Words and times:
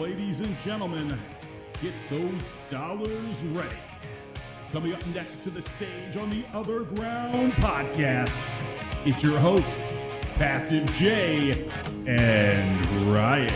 Ladies 0.00 0.40
and 0.40 0.56
gentlemen, 0.60 1.20
get 1.82 1.92
those 2.08 2.40
dollars 2.70 3.42
ready. 3.42 3.76
Coming 4.72 4.94
up 4.94 5.06
next 5.08 5.42
to 5.42 5.50
the 5.50 5.60
stage 5.60 6.16
on 6.16 6.30
the 6.30 6.42
Other 6.54 6.84
Ground 6.84 7.52
podcast, 7.52 8.40
it's 9.04 9.22
your 9.22 9.38
host, 9.38 9.82
Passive 10.36 10.90
J 10.94 11.68
and 12.06 13.12
Ryan. 13.12 13.52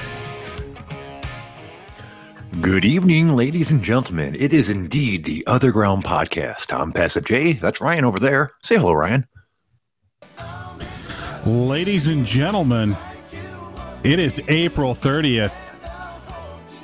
Good 2.61 2.85
evening, 2.85 3.35
ladies 3.35 3.71
and 3.71 3.83
gentlemen. 3.83 4.37
It 4.39 4.53
is 4.53 4.69
indeed 4.69 5.25
the 5.25 5.47
Other 5.47 5.73
Ground 5.73 6.05
podcast. 6.05 6.79
I'm 6.79 6.93
Passive 6.93 7.25
J. 7.25 7.55
That's 7.55 7.81
Ryan 7.81 8.05
over 8.05 8.19
there. 8.19 8.51
Say 8.63 8.77
hello, 8.77 8.93
Ryan. 8.93 9.27
Ladies 11.47 12.07
and 12.07 12.27
gentlemen, 12.27 12.95
it 14.03 14.19
is 14.19 14.43
April 14.49 14.95
30th, 14.95 15.64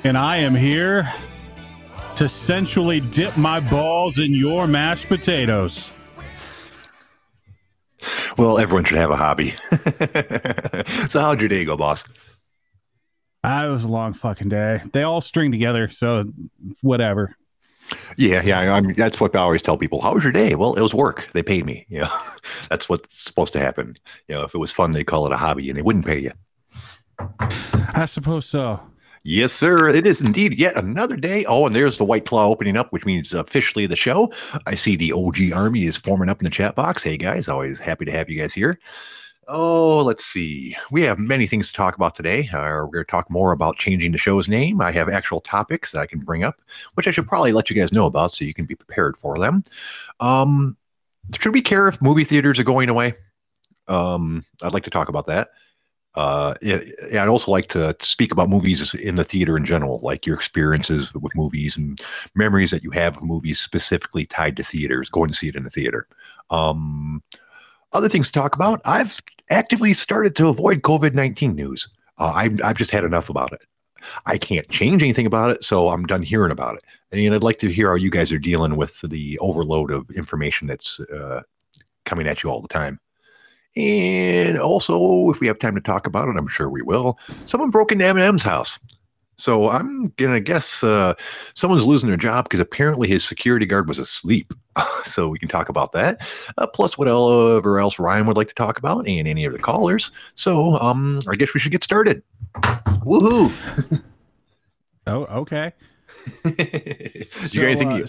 and 0.03 0.17
I 0.17 0.37
am 0.37 0.55
here 0.55 1.11
to 2.15 2.27
sensually 2.27 2.99
dip 2.99 3.35
my 3.37 3.59
balls 3.59 4.19
in 4.19 4.33
your 4.33 4.67
mashed 4.67 5.07
potatoes. 5.07 5.93
Well, 8.37 8.57
everyone 8.57 8.83
should 8.83 8.97
have 8.97 9.11
a 9.11 9.15
hobby. 9.15 9.51
so, 11.09 11.21
how'd 11.21 11.39
your 11.39 11.49
day 11.49 11.65
go, 11.65 11.77
boss? 11.77 12.03
Ah, 13.43 13.65
it 13.65 13.69
was 13.69 13.83
a 13.83 13.87
long 13.87 14.13
fucking 14.13 14.49
day. 14.49 14.81
They 14.91 15.03
all 15.03 15.21
string 15.21 15.51
together, 15.51 15.89
so 15.89 16.25
whatever. 16.81 17.35
Yeah, 18.17 18.41
yeah. 18.43 18.73
I 18.73 18.81
mean, 18.81 18.93
that's 18.95 19.19
what 19.19 19.35
I 19.35 19.39
always 19.39 19.61
tell 19.61 19.77
people. 19.77 20.01
How 20.01 20.13
was 20.13 20.23
your 20.23 20.31
day? 20.31 20.55
Well, 20.55 20.75
it 20.75 20.81
was 20.81 20.93
work. 20.93 21.29
They 21.33 21.43
paid 21.43 21.65
me. 21.65 21.85
You 21.89 22.01
know, 22.01 22.09
that's 22.69 22.87
what's 22.89 23.23
supposed 23.23 23.53
to 23.53 23.59
happen. 23.59 23.93
You 24.27 24.35
know, 24.35 24.43
if 24.43 24.53
it 24.53 24.59
was 24.59 24.71
fun, 24.71 24.91
they'd 24.91 25.03
call 25.03 25.25
it 25.25 25.31
a 25.31 25.37
hobby, 25.37 25.69
and 25.69 25.77
they 25.77 25.81
wouldn't 25.81 26.05
pay 26.05 26.19
you. 26.19 26.31
I 27.93 28.05
suppose 28.05 28.45
so. 28.45 28.79
Yes, 29.23 29.53
sir. 29.53 29.87
It 29.87 30.07
is 30.07 30.19
indeed 30.19 30.57
yet 30.57 30.75
another 30.75 31.15
day. 31.15 31.45
Oh, 31.45 31.67
and 31.67 31.75
there's 31.75 31.97
the 31.97 32.03
White 32.03 32.25
Claw 32.25 32.47
opening 32.47 32.75
up, 32.75 32.91
which 32.91 33.05
means 33.05 33.33
officially 33.33 33.85
the 33.85 33.95
show. 33.95 34.31
I 34.65 34.73
see 34.73 34.95
the 34.95 35.13
OG 35.13 35.53
Army 35.53 35.85
is 35.85 35.95
forming 35.95 36.27
up 36.27 36.41
in 36.41 36.43
the 36.43 36.49
chat 36.49 36.75
box. 36.75 37.03
Hey, 37.03 37.17
guys, 37.17 37.47
always 37.47 37.77
happy 37.77 38.05
to 38.05 38.11
have 38.11 38.29
you 38.29 38.39
guys 38.39 38.51
here. 38.51 38.79
Oh, 39.47 39.99
let's 39.99 40.25
see. 40.25 40.75
We 40.89 41.03
have 41.03 41.19
many 41.19 41.45
things 41.45 41.67
to 41.67 41.73
talk 41.73 41.95
about 41.95 42.15
today. 42.15 42.49
Uh, 42.51 42.61
we're 42.61 42.85
going 42.87 43.05
to 43.05 43.11
talk 43.11 43.29
more 43.29 43.51
about 43.51 43.77
changing 43.77 44.11
the 44.11 44.17
show's 44.17 44.47
name. 44.47 44.81
I 44.81 44.91
have 44.91 45.09
actual 45.09 45.41
topics 45.41 45.91
that 45.91 45.99
I 45.99 46.05
can 46.07 46.19
bring 46.19 46.43
up, 46.43 46.61
which 46.95 47.07
I 47.07 47.11
should 47.11 47.27
probably 47.27 47.51
let 47.51 47.69
you 47.69 47.75
guys 47.75 47.93
know 47.93 48.07
about 48.07 48.33
so 48.33 48.45
you 48.45 48.53
can 48.55 48.65
be 48.65 48.75
prepared 48.75 49.17
for 49.17 49.37
them. 49.37 49.63
Um, 50.19 50.77
should 51.39 51.53
we 51.53 51.61
care 51.61 51.87
if 51.87 52.01
movie 52.01 52.23
theaters 52.23 52.57
are 52.59 52.63
going 52.63 52.89
away? 52.89 53.13
Um, 53.87 54.45
I'd 54.63 54.73
like 54.73 54.83
to 54.83 54.89
talk 54.89 55.09
about 55.09 55.25
that. 55.25 55.49
Uh, 56.15 56.55
I'd 56.63 57.29
also 57.29 57.51
like 57.51 57.67
to 57.69 57.95
speak 58.01 58.31
about 58.31 58.49
movies 58.49 58.93
in 58.95 59.15
the 59.15 59.23
theater 59.23 59.55
in 59.55 59.63
general, 59.63 59.99
like 60.03 60.25
your 60.25 60.35
experiences 60.35 61.13
with 61.13 61.35
movies 61.35 61.77
and 61.77 62.01
memories 62.35 62.71
that 62.71 62.83
you 62.83 62.91
have 62.91 63.17
of 63.17 63.23
movies 63.23 63.59
specifically 63.59 64.25
tied 64.25 64.57
to 64.57 64.63
theaters, 64.63 65.09
going 65.09 65.29
to 65.29 65.35
see 65.35 65.47
it 65.47 65.55
in 65.55 65.63
the 65.63 65.69
theater. 65.69 66.07
Um, 66.49 67.23
other 67.93 68.09
things 68.09 68.27
to 68.27 68.39
talk 68.39 68.55
about. 68.55 68.81
I've 68.83 69.21
actively 69.49 69.93
started 69.93 70.35
to 70.37 70.47
avoid 70.47 70.81
COVID 70.81 71.13
19 71.13 71.55
news. 71.55 71.87
Uh, 72.17 72.31
I've, 72.35 72.61
I've 72.61 72.77
just 72.77 72.91
had 72.91 73.03
enough 73.03 73.29
about 73.29 73.53
it. 73.53 73.61
I 74.25 74.37
can't 74.37 74.67
change 74.69 75.03
anything 75.03 75.25
about 75.25 75.51
it, 75.51 75.63
so 75.63 75.89
I'm 75.89 76.05
done 76.05 76.23
hearing 76.23 76.51
about 76.51 76.75
it. 76.75 76.83
And 77.11 77.33
I'd 77.33 77.43
like 77.43 77.59
to 77.59 77.69
hear 77.69 77.89
how 77.89 77.95
you 77.95 78.09
guys 78.09 78.31
are 78.31 78.39
dealing 78.39 78.75
with 78.75 78.99
the 79.01 79.37
overload 79.39 79.91
of 79.91 80.09
information 80.11 80.67
that's 80.67 80.99
uh, 80.99 81.41
coming 82.05 82.27
at 82.27 82.43
you 82.43 82.49
all 82.49 82.61
the 82.61 82.67
time. 82.67 82.99
And 83.75 84.57
also, 84.57 85.29
if 85.29 85.39
we 85.39 85.47
have 85.47 85.59
time 85.59 85.75
to 85.75 85.81
talk 85.81 86.05
about 86.05 86.27
it, 86.27 86.35
I'm 86.37 86.47
sure 86.47 86.69
we 86.69 86.81
will. 86.81 87.17
Someone 87.45 87.69
broke 87.69 87.91
into 87.91 88.03
Eminem's 88.03 88.43
house. 88.43 88.79
So 89.37 89.69
I'm 89.69 90.13
gonna 90.17 90.39
guess 90.39 90.83
uh, 90.83 91.15
someone's 91.55 91.83
losing 91.83 92.09
their 92.09 92.17
job 92.17 92.45
because 92.45 92.59
apparently 92.59 93.07
his 93.07 93.23
security 93.23 93.65
guard 93.65 93.87
was 93.87 93.97
asleep. 93.97 94.53
so 95.05 95.29
we 95.29 95.39
can 95.39 95.49
talk 95.49 95.67
about 95.67 95.93
that. 95.93 96.21
Uh, 96.57 96.67
plus, 96.67 96.95
whatever 96.97 97.79
else 97.79 97.97
Ryan 97.97 98.27
would 98.27 98.37
like 98.37 98.49
to 98.49 98.53
talk 98.53 98.77
about, 98.77 99.07
and 99.07 99.27
any 99.27 99.45
of 99.45 99.53
the 99.53 99.57
callers. 99.59 100.11
So 100.35 100.77
um, 100.79 101.21
I 101.27 101.35
guess 101.35 101.53
we 101.55 101.59
should 101.59 101.71
get 101.71 101.83
started. 101.83 102.21
Woohoo! 103.03 103.51
oh, 105.07 105.23
okay. 105.23 105.73
Do 106.43 106.49
you 106.55 107.61
got 107.61 107.67
anything? 107.67 107.93
uh, 107.93 107.95
you- 107.95 108.05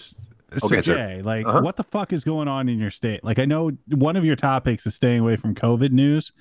s- 0.56 0.64
Okay, 0.64 0.76
so 0.82 0.94
sir. 0.94 1.20
Like, 1.24 1.46
Uh-huh. 1.46 1.60
what 1.62 1.76
the 1.76 1.84
fuck 1.84 2.12
is 2.12 2.24
going 2.24 2.48
on 2.48 2.68
in 2.68 2.78
your 2.78 2.90
state? 2.90 3.22
Like, 3.24 3.38
I 3.38 3.44
know 3.44 3.70
one 3.88 4.16
of 4.16 4.24
your 4.24 4.36
topics 4.36 4.86
is 4.86 4.94
staying 4.94 5.20
away 5.20 5.36
from 5.36 5.54
COVID 5.54 5.90
news. 5.92 6.32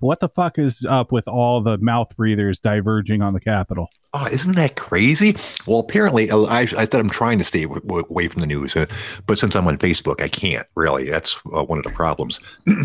What 0.00 0.20
the 0.20 0.28
fuck 0.28 0.58
is 0.58 0.84
up 0.88 1.12
with 1.12 1.26
all 1.28 1.60
the 1.60 1.78
mouth 1.78 2.14
breathers 2.16 2.58
diverging 2.58 3.22
on 3.22 3.32
the 3.34 3.40
Capitol? 3.40 3.88
Oh, 4.12 4.26
isn't 4.30 4.56
that 4.56 4.76
crazy? 4.76 5.36
Well, 5.66 5.78
apparently, 5.78 6.30
uh, 6.30 6.40
I, 6.42 6.60
I 6.62 6.66
said 6.66 6.94
I'm 6.94 7.10
trying 7.10 7.38
to 7.38 7.44
stay 7.44 7.62
w- 7.62 7.80
w- 7.82 8.06
away 8.10 8.26
from 8.28 8.40
the 8.40 8.46
news, 8.46 8.74
uh, 8.76 8.86
but 9.26 9.38
since 9.38 9.54
I'm 9.54 9.66
on 9.68 9.78
Facebook, 9.78 10.20
I 10.20 10.28
can't 10.28 10.66
really. 10.74 11.08
That's 11.08 11.38
uh, 11.54 11.62
one 11.64 11.78
of 11.78 11.84
the 11.84 11.90
problems. 11.90 12.40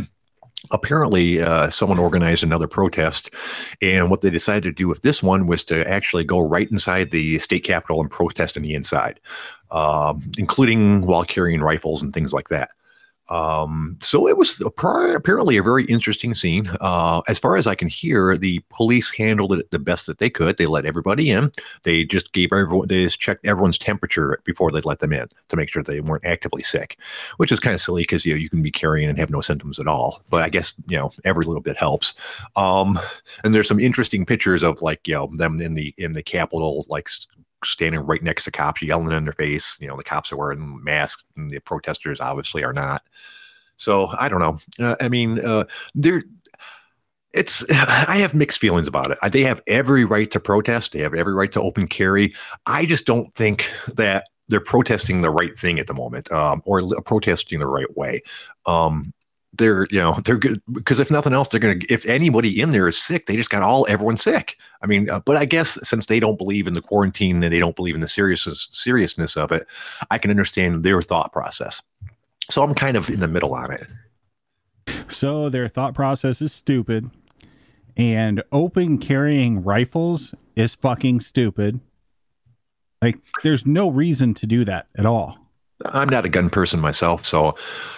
apparently, 0.72 1.42
uh, 1.42 1.70
someone 1.70 2.00
organized 2.00 2.44
another 2.44 2.68
protest, 2.68 3.30
and 3.82 4.10
what 4.10 4.22
they 4.22 4.30
decided 4.30 4.64
to 4.64 4.72
do 4.72 4.88
with 4.88 5.02
this 5.02 5.22
one 5.22 5.48
was 5.48 5.64
to 5.66 5.88
actually 5.90 6.24
go 6.24 6.40
right 6.40 6.70
inside 6.72 7.12
the 7.12 7.40
state 7.40 7.64
capitol 7.64 8.02
and 8.02 8.10
protest 8.10 8.58
in 8.58 8.64
the 8.64 8.74
inside, 8.74 9.20
um, 9.72 10.32
including 10.38 11.06
while 11.06 11.24
carrying 11.24 11.62
rifles 11.62 12.02
and 12.02 12.14
things 12.14 12.34
like 12.34 12.50
that. 12.50 12.72
Um, 13.30 13.98
so 14.02 14.28
it 14.28 14.38
was 14.38 14.62
apparently 14.62 15.58
a 15.58 15.64
very 15.64 15.86
interesting 15.86 16.36
scene. 16.36 16.70
Uh, 16.80 17.22
as 17.28 17.40
far 17.40 17.58
as 17.58 17.66
I 17.66 17.74
can 17.74 17.88
hear, 17.88 18.38
the 18.38 18.60
police 18.70 19.12
handled 19.12 19.54
it 19.54 19.72
the 19.72 19.80
best 19.80 20.06
that 20.06 20.20
they 20.20 20.30
could. 20.30 20.58
They 20.58 20.68
let 20.68 20.86
everybody 20.86 21.32
in. 21.32 21.52
They 21.84 22.04
just 22.04 22.34
gave 22.34 22.54
everyone, 22.54 22.88
they 22.88 23.06
just 23.06 23.20
checked 23.20 23.46
everyone's 23.46 23.78
temperature 23.78 24.40
before 24.44 24.72
they 24.72 24.82
let 24.82 25.00
them 25.00 25.14
in 25.14 25.28
to 25.48 25.56
make 25.56 25.72
sure 25.72 25.82
they 25.82 26.02
weren't 26.02 26.26
actively 26.26 26.62
sick, 26.62 27.00
which 27.38 27.52
is 27.52 27.60
kind 27.60 27.74
of 27.74 27.82
silly 27.82 28.04
because 28.04 28.26
you 28.26 28.34
know, 28.34 28.40
you 28.40 28.50
can 28.50 28.62
be 28.62 28.72
carrying 28.72 29.10
and 29.10 29.18
have 29.18 29.32
no 29.32 29.42
symptoms 29.42 29.80
at 29.80 29.88
all. 29.88 30.22
But 30.30 30.44
I 30.44 30.50
guess 30.50 30.74
you 30.88 30.98
know 30.98 31.12
every 31.24 31.46
little 31.46 31.62
bit 31.62 31.78
helps. 31.78 32.14
Um, 32.56 33.00
and 33.44 33.56
there's 33.56 33.68
some 33.68 33.80
interesting 33.80 34.26
pictures 34.26 34.62
of 34.62 34.82
like 34.82 35.08
you 35.08 35.16
know 35.16 35.32
them 35.34 35.60
in 35.62 35.74
the 35.74 35.94
in 35.98 36.14
the 36.14 36.24
Capitol, 36.24 36.86
like 36.90 37.10
standing 37.64 38.02
right 38.02 38.24
next 38.24 38.44
to 38.46 38.52
cops, 38.52 38.82
yelling 38.82 39.12
in 39.12 39.24
their 39.24 39.34
face. 39.34 39.78
You 39.80 39.88
know, 39.88 39.98
the 39.98 40.04
cops 40.04 40.32
are 40.32 40.38
wearing 40.38 40.84
masks, 40.84 41.26
and 41.36 41.50
the 41.50 41.60
protesters 41.60 42.22
obviously 42.22 42.64
are 42.64 42.74
not. 42.74 43.04
So 43.78 44.08
I 44.18 44.30
don't 44.30 44.40
know. 44.40 44.60
Uh, 44.80 44.96
I 45.02 45.10
mean, 45.10 45.40
uh, 45.40 45.66
there. 45.94 46.22
It's. 47.34 47.66
I 47.72 48.18
have 48.18 48.34
mixed 48.34 48.60
feelings 48.60 48.88
about 48.88 49.12
it. 49.12 49.18
They 49.32 49.44
have 49.44 49.62
every 49.68 50.06
right 50.06 50.30
to 50.32 50.40
protest. 50.40 50.92
They 50.92 51.00
have 51.00 51.14
every 51.14 51.34
right 51.34 51.52
to 51.54 51.62
open 51.62 51.88
carry. 51.88 52.34
I 52.66 52.86
just 52.86 53.06
don't 53.06 53.34
think 53.36 53.70
that 53.94 54.28
they're 54.48 54.60
protesting 54.60 55.22
the 55.22 55.32
right 55.32 55.58
thing 55.58 55.80
at 55.80 55.88
the 55.88 55.94
moment, 55.94 56.32
um, 56.32 56.62
or 56.66 56.82
protesting 57.02 57.60
the 57.60 57.68
right 57.68 57.98
way. 57.98 58.22
Um, 58.66 59.14
they're, 59.58 59.88
you 59.92 60.00
know, 60.00 60.20
they're 60.24 60.38
good 60.38 60.62
because 60.72 61.00
if 61.00 61.12
nothing 61.12 61.34
else, 61.34 61.50
they're 61.50 61.60
gonna. 61.60 61.80
If 61.90 62.06
anybody 62.06 62.62
in 62.62 62.72
there 62.72 62.88
is 62.88 62.98
sick, 63.02 63.26
they 63.26 63.36
just 63.36 63.50
got 63.50 63.64
all 63.64 63.86
everyone 63.90 64.18
sick. 64.18 64.58
I 64.82 64.88
mean, 64.88 65.10
uh, 65.10 65.20
but 65.20 65.38
I 65.38 65.46
guess 65.46 65.80
since 65.88 66.06
they 66.06 66.20
don't 66.20 66.38
believe 66.38 66.68
in 66.68 66.74
the 66.74 66.82
quarantine 66.82 67.44
and 67.44 67.54
they 67.54 67.60
don't 67.60 67.76
believe 67.76 67.96
in 67.96 68.02
the 68.02 68.08
seriousness 68.08 68.68
seriousness 68.72 69.38
of 69.38 69.52
it, 69.52 69.66
I 70.12 70.18
can 70.18 70.32
understand 70.32 70.84
their 70.84 71.02
thought 71.02 71.32
process. 71.34 71.82
So 72.50 72.64
I'm 72.64 72.76
kind 72.76 72.96
of 72.98 73.10
in 73.10 73.20
the 73.20 73.28
middle 73.28 73.54
on 73.54 73.72
it. 73.72 73.88
So 75.10 75.50
their 75.50 75.68
thought 75.68 75.94
process 75.96 76.42
is 76.42 76.54
stupid, 76.54 77.10
and 77.98 78.44
open 78.52 78.98
carrying 78.98 79.64
rifles 79.64 80.34
is 80.56 80.76
fucking 80.76 81.20
stupid. 81.22 81.80
Like, 83.02 83.18
there's 83.44 83.66
no 83.66 83.90
reason 83.90 84.34
to 84.36 84.48
do 84.48 84.66
that 84.66 84.90
at 84.98 85.06
all. 85.06 85.38
I'm 85.84 86.08
not 86.08 86.24
a 86.24 86.30
gun 86.30 86.50
person 86.50 86.80
myself, 86.80 87.26
so 87.26 87.56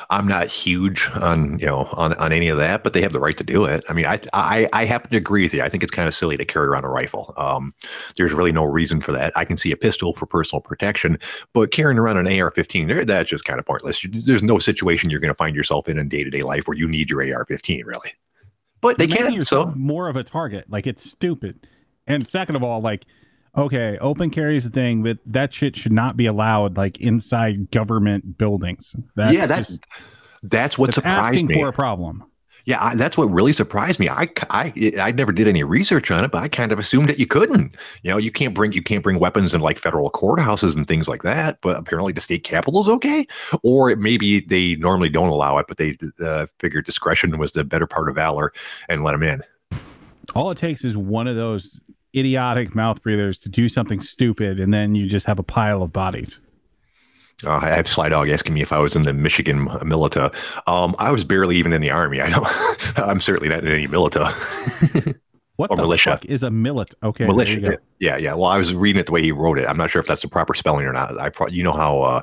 I'm 0.09 0.27
not 0.27 0.47
huge 0.47 1.09
on 1.13 1.59
you 1.59 1.67
know 1.67 1.87
on, 1.93 2.13
on 2.13 2.31
any 2.31 2.47
of 2.47 2.57
that. 2.57 2.83
But 2.83 2.93
they 2.93 3.01
have 3.01 3.13
the 3.13 3.19
right 3.19 3.37
to 3.37 3.43
do 3.43 3.65
it. 3.65 3.83
I 3.87 3.93
mean, 3.93 4.05
I 4.05 4.19
I, 4.33 4.67
I 4.73 4.85
happen 4.85 5.11
to 5.11 5.17
agree 5.17 5.43
with 5.43 5.53
you. 5.53 5.61
I 5.61 5.69
think 5.69 5.83
it's 5.83 5.91
kind 5.91 6.07
of 6.07 6.15
silly 6.15 6.37
to 6.37 6.45
carry 6.45 6.67
around 6.67 6.85
a 6.85 6.89
rifle. 6.89 7.33
Um, 7.37 7.73
there's 8.15 8.33
really 8.33 8.51
no 8.51 8.63
reason 8.63 8.99
for 8.99 9.11
that. 9.11 9.31
I 9.35 9.45
can 9.45 9.57
see 9.57 9.71
a 9.71 9.77
pistol 9.77 10.13
for 10.13 10.25
personal 10.25 10.61
protection, 10.61 11.19
but 11.53 11.71
carrying 11.71 11.99
around 11.99 12.17
an 12.17 12.27
AR-15, 12.27 13.05
that's 13.05 13.29
just 13.29 13.45
kind 13.45 13.59
of 13.59 13.65
pointless. 13.65 14.03
There's 14.11 14.43
no 14.43 14.57
situation 14.57 15.09
you're 15.09 15.19
going 15.19 15.29
to 15.29 15.35
find 15.35 15.55
yourself 15.55 15.87
in 15.87 15.99
in 15.99 16.09
day 16.09 16.23
to 16.23 16.29
day 16.31 16.41
life 16.41 16.67
where 16.67 16.77
you 16.77 16.87
need 16.87 17.11
your 17.11 17.21
AR-15, 17.21 17.85
really. 17.85 18.11
But 18.81 18.97
they 18.97 19.07
can. 19.07 19.43
So 19.45 19.67
more 19.75 20.07
of 20.07 20.15
a 20.15 20.23
target. 20.23 20.65
Like, 20.69 20.87
it's 20.87 21.09
stupid. 21.09 21.67
And 22.05 22.27
second 22.27 22.55
of 22.55 22.63
all, 22.63 22.81
like, 22.81 23.05
okay, 23.57 23.97
open 23.99 24.29
carry 24.29 24.57
is 24.57 24.65
a 24.65 24.69
thing, 24.69 25.03
but 25.03 25.17
that 25.25 25.53
shit 25.53 25.75
should 25.75 25.91
not 25.91 26.15
be 26.15 26.25
allowed 26.25 26.77
like 26.77 26.99
inside 26.99 27.71
government 27.71 28.37
buildings. 28.37 28.95
That's 29.15 29.35
yeah, 29.35 29.45
that 29.47 29.67
just, 29.67 29.85
that's 30.43 30.77
what 30.77 30.87
that's 30.87 30.95
surprised 30.95 31.35
asking 31.35 31.47
me. 31.47 31.55
for 31.55 31.67
a 31.67 31.73
problem. 31.73 32.23
Yeah, 32.65 32.83
I, 32.83 32.95
that's 32.95 33.17
what 33.17 33.27
really 33.27 33.53
surprised 33.53 33.97
me. 33.97 34.09
I, 34.09 34.27
I 34.49 34.91
I 34.99 35.11
never 35.11 35.31
did 35.31 35.47
any 35.47 35.63
research 35.63 36.11
on 36.11 36.25
it, 36.25 36.31
but 36.31 36.43
I 36.43 36.49
kind 36.49 36.73
of 36.73 36.79
assumed 36.79 37.07
that 37.07 37.17
you 37.17 37.25
couldn't. 37.25 37.73
You 38.03 38.11
know, 38.11 38.17
you 38.17 38.29
can't 38.29 38.53
bring 38.53 38.73
you 38.73 38.83
can't 38.83 39.01
bring 39.01 39.19
weapons 39.19 39.53
in 39.53 39.61
like 39.61 39.79
federal 39.79 40.11
courthouses 40.11 40.75
and 40.75 40.85
things 40.85 41.07
like 41.07 41.23
that. 41.23 41.59
But 41.61 41.79
apparently, 41.79 42.11
the 42.11 42.19
state 42.19 42.43
capital 42.43 42.81
is 42.81 42.89
okay. 42.89 43.25
Or 43.63 43.95
maybe 43.95 44.41
they 44.41 44.75
normally 44.75 45.07
don't 45.07 45.29
allow 45.29 45.57
it, 45.59 45.67
but 45.69 45.77
they 45.77 45.97
uh, 46.21 46.47
figured 46.59 46.85
discretion 46.85 47.37
was 47.37 47.53
the 47.53 47.63
better 47.63 47.87
part 47.87 48.09
of 48.09 48.15
valor 48.15 48.51
and 48.89 49.01
let 49.05 49.13
them 49.13 49.23
in. 49.23 49.41
All 50.35 50.51
it 50.51 50.57
takes 50.57 50.83
is 50.83 50.97
one 50.97 51.27
of 51.27 51.37
those 51.37 51.79
idiotic 52.15 52.75
mouth 52.75 53.01
breathers 53.03 53.37
to 53.39 53.49
do 53.49 53.69
something 53.69 54.01
stupid, 54.01 54.59
and 54.59 54.73
then 54.73 54.95
you 54.95 55.07
just 55.07 55.25
have 55.25 55.39
a 55.39 55.43
pile 55.43 55.81
of 55.83 55.91
bodies. 55.93 56.39
Uh, 57.45 57.57
I 57.61 57.67
have 57.69 57.87
Sly 57.87 58.09
Dog 58.09 58.29
asking 58.29 58.55
me 58.55 58.61
if 58.63 58.71
I 58.73 58.79
was 58.79 58.95
in 58.95 59.03
the 59.03 59.13
Michigan 59.13 59.65
militia. 59.83 60.31
Um, 60.65 60.95
I 60.97 61.11
was 61.11 61.23
barely 61.23 61.55
even 61.57 61.71
in 61.71 61.81
the 61.81 61.91
army. 61.91 62.19
I 62.19 62.29
don't. 62.29 62.47
I'm 62.97 63.19
certainly 63.19 63.49
not 63.49 63.59
in 63.63 63.71
any 63.71 63.87
militia. 63.87 64.31
What 65.57 65.71
Or 65.71 65.77
the 65.77 65.81
militia. 65.81 66.11
fuck 66.11 66.25
is 66.25 66.43
a 66.43 66.51
millet? 66.51 66.93
Okay, 67.01 67.23
there 67.25 67.31
you 67.31 67.35
militia. 67.61 67.61
go. 67.61 67.77
Yeah, 67.99 68.15
yeah. 68.17 68.33
Well, 68.35 68.45
I 68.45 68.59
was 68.59 68.75
reading 68.75 68.99
it 68.99 69.07
the 69.07 69.11
way 69.11 69.23
he 69.23 69.31
wrote 69.31 69.57
it. 69.57 69.65
I'm 69.67 69.75
not 69.75 69.89
sure 69.89 69.99
if 69.99 70.05
that's 70.05 70.21
the 70.21 70.27
proper 70.27 70.53
spelling 70.53 70.85
or 70.85 70.93
not. 70.93 71.19
I, 71.19 71.29
pro- 71.29 71.47
you 71.47 71.63
know 71.63 71.71
how, 71.73 71.99
uh, 72.03 72.21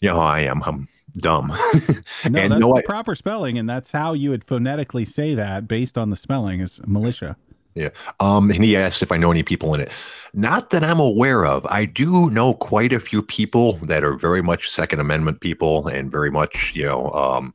you 0.00 0.08
know 0.08 0.16
how 0.16 0.26
I 0.26 0.40
am. 0.40 0.60
I'm 0.66 0.88
dumb. 1.18 1.52
No, 1.88 1.94
And 2.24 2.34
that's 2.34 2.50
no, 2.50 2.70
the 2.74 2.80
I- 2.80 2.82
proper 2.82 3.14
spelling, 3.14 3.58
and 3.58 3.70
that's 3.70 3.92
how 3.92 4.12
you 4.12 4.30
would 4.30 4.42
phonetically 4.42 5.04
say 5.04 5.36
that 5.36 5.68
based 5.68 5.96
on 5.96 6.10
the 6.10 6.16
spelling 6.16 6.58
is 6.62 6.80
militia. 6.84 7.36
Um, 8.20 8.50
and 8.50 8.62
he 8.62 8.76
asked 8.76 9.02
if 9.02 9.10
I 9.10 9.16
know 9.16 9.30
any 9.30 9.42
people 9.42 9.74
in 9.74 9.80
it. 9.80 9.90
Not 10.32 10.70
that 10.70 10.84
I'm 10.84 11.00
aware 11.00 11.44
of. 11.44 11.66
I 11.66 11.84
do 11.84 12.30
know 12.30 12.54
quite 12.54 12.92
a 12.92 13.00
few 13.00 13.22
people 13.22 13.74
that 13.82 14.04
are 14.04 14.16
very 14.16 14.42
much 14.42 14.70
Second 14.70 15.00
Amendment 15.00 15.40
people 15.40 15.86
and 15.88 16.10
very 16.10 16.30
much, 16.30 16.72
you 16.74 16.84
know, 16.84 17.10
um, 17.12 17.54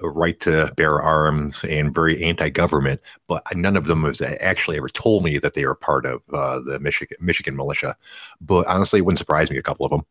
right 0.00 0.38
to 0.40 0.72
bear 0.76 1.00
arms 1.00 1.64
and 1.64 1.94
very 1.94 2.22
anti-government. 2.24 3.00
But 3.28 3.42
none 3.54 3.76
of 3.76 3.86
them 3.86 4.04
has 4.04 4.20
actually 4.20 4.76
ever 4.76 4.88
told 4.88 5.22
me 5.24 5.38
that 5.38 5.54
they 5.54 5.64
are 5.64 5.76
part 5.76 6.06
of 6.06 6.22
uh, 6.32 6.60
the 6.60 6.80
Michigan 6.80 7.16
Michigan 7.20 7.56
militia. 7.56 7.96
But 8.40 8.66
honestly, 8.66 8.98
it 8.98 9.02
wouldn't 9.02 9.18
surprise 9.18 9.50
me. 9.50 9.58
A 9.58 9.62
couple 9.62 9.86
of 9.86 9.90
them. 9.90 10.04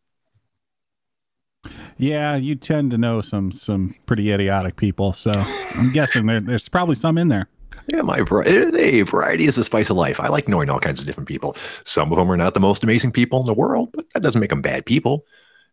Yeah, 1.98 2.36
you 2.36 2.54
tend 2.54 2.90
to 2.90 2.98
know 2.98 3.20
some 3.20 3.52
some 3.52 3.94
pretty 4.06 4.32
idiotic 4.32 4.76
people, 4.76 5.12
so 5.12 5.30
I'm 5.30 5.92
guessing 5.92 6.26
there, 6.26 6.40
there's 6.40 6.68
probably 6.68 6.96
some 6.96 7.18
in 7.18 7.28
there. 7.28 7.48
Yeah, 7.88 8.02
my 8.02 8.24
hey, 8.44 9.02
variety 9.02 9.46
is 9.46 9.56
the 9.56 9.64
spice 9.64 9.90
of 9.90 9.96
life. 9.96 10.20
I 10.20 10.28
like 10.28 10.48
knowing 10.48 10.70
all 10.70 10.80
kinds 10.80 11.00
of 11.00 11.06
different 11.06 11.28
people. 11.28 11.56
Some 11.84 12.12
of 12.12 12.18
them 12.18 12.30
are 12.30 12.36
not 12.36 12.54
the 12.54 12.60
most 12.60 12.84
amazing 12.84 13.12
people 13.12 13.40
in 13.40 13.46
the 13.46 13.54
world, 13.54 13.90
but 13.92 14.08
that 14.10 14.22
doesn't 14.22 14.40
make 14.40 14.50
them 14.50 14.62
bad 14.62 14.86
people. 14.86 15.24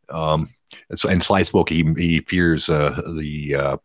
Um, 0.10 0.50
and 0.90 1.00
and 1.06 1.24
Sly 1.24 1.44
spoke. 1.44 1.70
He 1.70 1.84
he 1.98 2.22
fears 2.22 2.68
uh, 2.70 3.02
the 3.16 3.56
uh, 3.56 3.78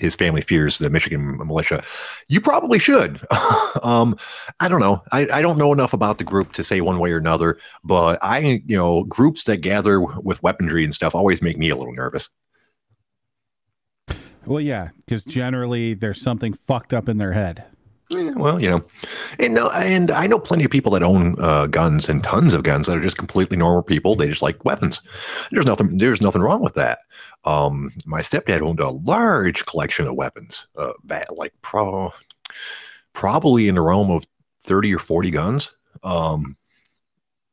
his 0.00 0.16
family 0.16 0.40
fears 0.40 0.78
the 0.78 0.90
Michigan 0.90 1.36
militia. 1.38 1.82
You 2.28 2.40
probably 2.40 2.78
should. 2.78 3.20
um, 3.82 4.16
I 4.58 4.68
don't 4.68 4.80
know. 4.80 5.02
I, 5.12 5.28
I 5.32 5.42
don't 5.42 5.58
know 5.58 5.72
enough 5.72 5.92
about 5.92 6.18
the 6.18 6.24
group 6.24 6.52
to 6.54 6.64
say 6.64 6.80
one 6.80 6.98
way 6.98 7.12
or 7.12 7.18
another. 7.18 7.58
But 7.84 8.18
I, 8.22 8.62
you 8.66 8.76
know, 8.76 9.04
groups 9.04 9.44
that 9.44 9.58
gather 9.58 10.00
with 10.00 10.42
weaponry 10.42 10.84
and 10.84 10.94
stuff 10.94 11.14
always 11.14 11.42
make 11.42 11.58
me 11.58 11.70
a 11.70 11.76
little 11.76 11.94
nervous. 11.94 12.28
Well, 14.46 14.60
yeah, 14.60 14.88
because 15.04 15.24
generally 15.24 15.94
there's 15.94 16.20
something 16.20 16.54
fucked 16.66 16.94
up 16.94 17.08
in 17.08 17.18
their 17.18 17.32
head. 17.32 17.64
Yeah, 18.10 18.32
well, 18.32 18.60
you 18.60 18.68
know, 18.68 18.84
and 19.38 19.54
no, 19.54 19.70
and 19.70 20.10
I 20.10 20.26
know 20.26 20.40
plenty 20.40 20.64
of 20.64 20.70
people 20.72 20.90
that 20.92 21.02
own 21.04 21.36
uh, 21.38 21.66
guns 21.66 22.08
and 22.08 22.24
tons 22.24 22.54
of 22.54 22.64
guns 22.64 22.88
that 22.88 22.96
are 22.96 23.02
just 23.02 23.16
completely 23.16 23.56
normal 23.56 23.84
people. 23.84 24.16
They 24.16 24.26
just 24.26 24.42
like 24.42 24.64
weapons. 24.64 25.00
There's 25.52 25.64
nothing. 25.64 25.96
There's 25.96 26.20
nothing 26.20 26.42
wrong 26.42 26.60
with 26.60 26.74
that. 26.74 26.98
Um, 27.44 27.92
my 28.06 28.20
stepdad 28.20 28.62
owned 28.62 28.80
a 28.80 28.90
large 28.90 29.64
collection 29.64 30.08
of 30.08 30.16
weapons, 30.16 30.66
uh, 30.76 30.92
like 31.36 31.52
pro, 31.62 32.12
probably 33.12 33.68
in 33.68 33.76
the 33.76 33.80
realm 33.80 34.10
of 34.10 34.26
thirty 34.64 34.92
or 34.92 34.98
forty 34.98 35.30
guns. 35.30 35.72
Um, 36.02 36.56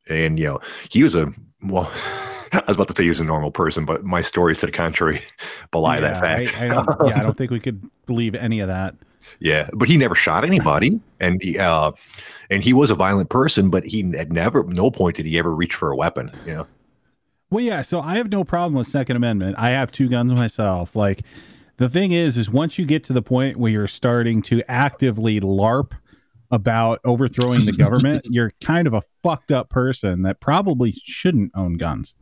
and 0.08 0.40
you 0.40 0.46
know, 0.46 0.60
he 0.90 1.04
was 1.04 1.14
a 1.14 1.32
well. 1.62 1.88
I 2.50 2.64
was 2.66 2.76
about 2.76 2.88
to 2.88 2.94
say 2.96 3.02
he 3.02 3.10
was 3.10 3.20
a 3.20 3.24
normal 3.24 3.50
person, 3.50 3.84
but 3.84 4.04
my 4.04 4.22
stories 4.22 4.58
to 4.58 4.66
the 4.66 4.72
contrary 4.72 5.22
belie 5.70 6.00
that 6.00 6.18
fact. 6.18 6.58
I, 6.58 6.68
I 6.68 7.06
yeah, 7.06 7.20
I 7.20 7.22
don't 7.22 7.36
think 7.38 7.50
we 7.50 7.60
could 7.60 7.88
believe 8.06 8.34
any 8.34 8.58
of 8.60 8.68
that. 8.68 8.96
Yeah, 9.40 9.68
but 9.72 9.88
he 9.88 9.96
never 9.96 10.14
shot 10.14 10.44
anybody, 10.44 11.00
and 11.20 11.42
he 11.42 11.58
uh, 11.58 11.92
and 12.50 12.62
he 12.62 12.72
was 12.72 12.90
a 12.90 12.94
violent 12.94 13.30
person, 13.30 13.70
but 13.70 13.84
he 13.84 14.10
had 14.12 14.32
never, 14.32 14.64
no 14.64 14.90
point 14.90 15.16
did 15.16 15.26
he 15.26 15.38
ever 15.38 15.54
reach 15.54 15.74
for 15.74 15.90
a 15.90 15.96
weapon. 15.96 16.30
You 16.46 16.54
know, 16.54 16.66
Well, 17.50 17.64
yeah. 17.64 17.82
So 17.82 18.00
I 18.00 18.16
have 18.16 18.30
no 18.30 18.44
problem 18.44 18.74
with 18.74 18.86
Second 18.86 19.16
Amendment. 19.16 19.56
I 19.58 19.72
have 19.72 19.92
two 19.92 20.08
guns 20.08 20.32
myself. 20.34 20.96
Like, 20.96 21.22
the 21.76 21.88
thing 21.88 22.12
is, 22.12 22.36
is 22.36 22.50
once 22.50 22.78
you 22.78 22.86
get 22.86 23.04
to 23.04 23.12
the 23.12 23.22
point 23.22 23.56
where 23.56 23.70
you're 23.70 23.86
starting 23.86 24.42
to 24.42 24.62
actively 24.68 25.40
LARP 25.40 25.92
about 26.50 27.00
overthrowing 27.04 27.66
the 27.66 27.72
government, 27.72 28.24
you're 28.30 28.52
kind 28.62 28.86
of 28.86 28.94
a 28.94 29.02
fucked 29.22 29.52
up 29.52 29.68
person 29.68 30.22
that 30.22 30.40
probably 30.40 30.92
shouldn't 31.04 31.52
own 31.54 31.76
guns. 31.76 32.14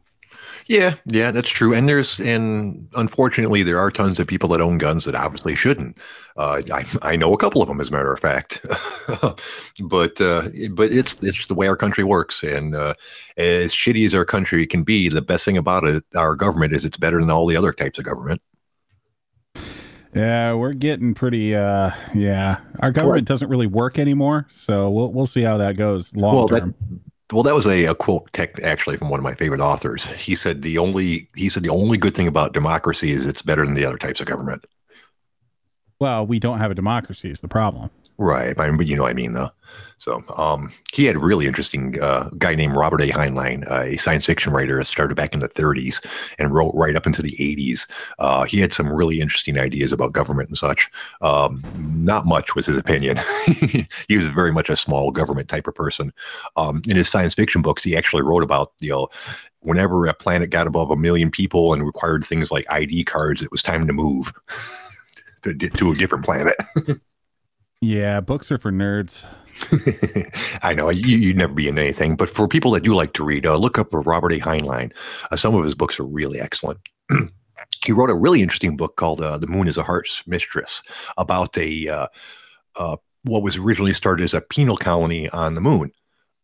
Yeah, 0.66 0.94
yeah, 1.06 1.30
that's 1.30 1.50
true. 1.50 1.72
And 1.74 1.88
there's, 1.88 2.20
and 2.20 2.88
unfortunately, 2.96 3.62
there 3.62 3.78
are 3.78 3.90
tons 3.90 4.18
of 4.18 4.26
people 4.26 4.48
that 4.50 4.60
own 4.60 4.78
guns 4.78 5.04
that 5.04 5.14
obviously 5.14 5.54
shouldn't. 5.54 5.98
Uh, 6.36 6.62
I 6.72 6.84
I 7.02 7.16
know 7.16 7.32
a 7.32 7.38
couple 7.38 7.62
of 7.62 7.68
them, 7.68 7.80
as 7.80 7.88
a 7.88 7.92
matter 7.92 8.12
of 8.12 8.20
fact. 8.20 8.64
but 9.80 10.20
uh, 10.20 10.48
but 10.72 10.92
it's 10.92 11.22
it's 11.22 11.46
the 11.46 11.54
way 11.54 11.68
our 11.68 11.76
country 11.76 12.04
works, 12.04 12.42
and 12.42 12.74
uh, 12.74 12.94
as 13.36 13.72
shitty 13.72 14.04
as 14.06 14.14
our 14.14 14.24
country 14.24 14.66
can 14.66 14.82
be, 14.82 15.08
the 15.08 15.22
best 15.22 15.44
thing 15.44 15.56
about 15.56 15.84
it, 15.84 16.04
our 16.14 16.34
government, 16.34 16.72
is 16.72 16.84
it's 16.84 16.96
better 16.98 17.20
than 17.20 17.30
all 17.30 17.46
the 17.46 17.56
other 17.56 17.72
types 17.72 17.98
of 17.98 18.04
government. 18.04 18.42
Yeah, 20.14 20.54
we're 20.54 20.72
getting 20.72 21.12
pretty. 21.14 21.54
uh 21.54 21.90
Yeah, 22.14 22.58
our 22.80 22.90
government 22.90 23.28
doesn't 23.28 23.48
really 23.48 23.66
work 23.66 23.98
anymore, 23.98 24.46
so 24.54 24.90
we'll 24.90 25.12
we'll 25.12 25.26
see 25.26 25.42
how 25.42 25.58
that 25.58 25.76
goes 25.76 26.14
long 26.14 26.34
Well, 26.34 26.46
that- 26.48 26.60
term. 26.60 26.74
Well, 27.32 27.42
that 27.42 27.54
was 27.54 27.66
a, 27.66 27.86
a 27.86 27.94
quote 27.94 28.32
tech 28.32 28.60
actually 28.60 28.96
from 28.96 29.08
one 29.08 29.18
of 29.18 29.24
my 29.24 29.34
favorite 29.34 29.60
authors. 29.60 30.06
He 30.06 30.36
said 30.36 30.62
the 30.62 30.78
only 30.78 31.28
he 31.34 31.48
said 31.48 31.64
the 31.64 31.70
only 31.70 31.98
good 31.98 32.14
thing 32.14 32.28
about 32.28 32.52
democracy 32.52 33.10
is 33.10 33.26
it's 33.26 33.42
better 33.42 33.64
than 33.64 33.74
the 33.74 33.84
other 33.84 33.98
types 33.98 34.20
of 34.20 34.26
government. 34.26 34.64
Well, 35.98 36.26
we 36.26 36.38
don't 36.38 36.58
have 36.58 36.70
a 36.70 36.74
democracy 36.74 37.30
is 37.30 37.40
the 37.40 37.48
problem. 37.48 37.90
Right, 38.18 38.58
I 38.58 38.68
mean, 38.68 38.76
but 38.76 38.86
you 38.86 38.96
know 38.96 39.02
what 39.02 39.10
I 39.10 39.14
mean 39.14 39.32
though. 39.32 39.50
So 39.98 40.22
um, 40.36 40.72
he 40.92 41.06
had 41.06 41.16
a 41.16 41.18
really 41.18 41.46
interesting 41.46 42.00
uh, 42.00 42.28
guy 42.36 42.54
named 42.54 42.76
Robert 42.76 43.00
A. 43.00 43.06
Heinlein, 43.06 43.68
uh, 43.70 43.82
a 43.82 43.96
science 43.96 44.26
fiction 44.26 44.52
writer, 44.52 44.82
started 44.82 45.14
back 45.14 45.32
in 45.32 45.40
the 45.40 45.48
30s 45.48 46.04
and 46.38 46.54
wrote 46.54 46.72
right 46.74 46.94
up 46.94 47.06
into 47.06 47.22
the 47.22 47.32
80s. 47.32 47.86
Uh, 48.18 48.44
he 48.44 48.60
had 48.60 48.74
some 48.74 48.92
really 48.92 49.20
interesting 49.20 49.58
ideas 49.58 49.92
about 49.92 50.12
government 50.12 50.50
and 50.50 50.58
such. 50.58 50.90
Um, 51.22 51.62
not 51.78 52.26
much 52.26 52.54
was 52.54 52.66
his 52.66 52.76
opinion. 52.76 53.18
he 54.08 54.16
was 54.16 54.26
very 54.26 54.52
much 54.52 54.68
a 54.68 54.76
small 54.76 55.10
government 55.10 55.48
type 55.48 55.66
of 55.66 55.74
person. 55.74 56.12
Um, 56.56 56.82
in 56.86 56.96
his 56.96 57.08
science 57.08 57.32
fiction 57.34 57.62
books, 57.62 57.82
he 57.82 57.96
actually 57.96 58.22
wrote 58.22 58.42
about 58.42 58.72
you 58.80 58.90
know 58.90 59.08
whenever 59.60 60.06
a 60.06 60.14
planet 60.14 60.50
got 60.50 60.66
above 60.66 60.90
a 60.90 60.96
million 60.96 61.30
people 61.30 61.72
and 61.72 61.84
required 61.84 62.22
things 62.22 62.50
like 62.50 62.70
ID 62.70 63.04
cards, 63.04 63.42
it 63.42 63.50
was 63.50 63.62
time 63.62 63.86
to 63.86 63.92
move 63.92 64.32
to, 65.42 65.54
to 65.54 65.90
a 65.90 65.94
different 65.94 66.24
planet. 66.24 66.54
Yeah, 67.80 68.20
books 68.20 68.50
are 68.50 68.58
for 68.58 68.72
nerds. 68.72 69.24
I 70.62 70.74
know 70.74 70.90
you, 70.90 71.18
you'd 71.18 71.36
never 71.36 71.52
be 71.52 71.68
in 71.68 71.78
anything, 71.78 72.16
but 72.16 72.28
for 72.28 72.48
people 72.48 72.70
that 72.72 72.82
do 72.82 72.94
like 72.94 73.12
to 73.14 73.24
read, 73.24 73.46
uh, 73.46 73.56
look 73.56 73.78
up 73.78 73.88
Robert 73.92 74.32
A. 74.32 74.38
Heinlein. 74.38 74.92
Uh, 75.30 75.36
some 75.36 75.54
of 75.54 75.64
his 75.64 75.74
books 75.74 75.98
are 76.00 76.04
really 76.04 76.40
excellent. 76.40 76.78
he 77.84 77.92
wrote 77.92 78.10
a 78.10 78.14
really 78.14 78.42
interesting 78.42 78.76
book 78.76 78.96
called 78.96 79.20
uh, 79.20 79.38
"The 79.38 79.46
Moon 79.46 79.68
Is 79.68 79.76
a 79.76 79.82
Harsh 79.82 80.22
Mistress" 80.26 80.82
about 81.16 81.56
a 81.56 81.88
uh, 81.88 82.06
uh, 82.76 82.96
what 83.24 83.42
was 83.42 83.56
originally 83.56 83.92
started 83.92 84.24
as 84.24 84.34
a 84.34 84.40
penal 84.40 84.76
colony 84.76 85.28
on 85.30 85.54
the 85.54 85.60
moon. 85.60 85.92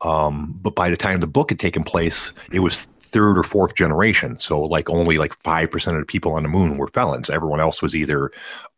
Um, 0.03 0.59
but 0.61 0.75
by 0.75 0.91
the 0.91 0.97
time 0.97 1.21
the 1.21 1.27
book 1.27 1.51
had 1.51 1.59
taken 1.59 1.85
place, 1.85 2.33
it 2.51 2.61
was 2.61 2.87
third 2.99 3.39
or 3.39 3.45
fourth 3.45 3.75
generation. 3.75 4.39
So, 4.39 4.61
like 4.61 4.91
only 4.91 5.19
like 5.19 5.35
five 5.43 5.71
percent 5.71 5.97
of 5.97 6.03
the 6.03 6.07
people 6.07 6.33
on 6.33 6.43
the 6.43 6.49
moon 6.49 6.77
were 6.77 6.89
felons. 6.89 7.31
Everyone 7.31 7.61
else 7.61 7.81
was 7.83 7.95
either 7.95 8.31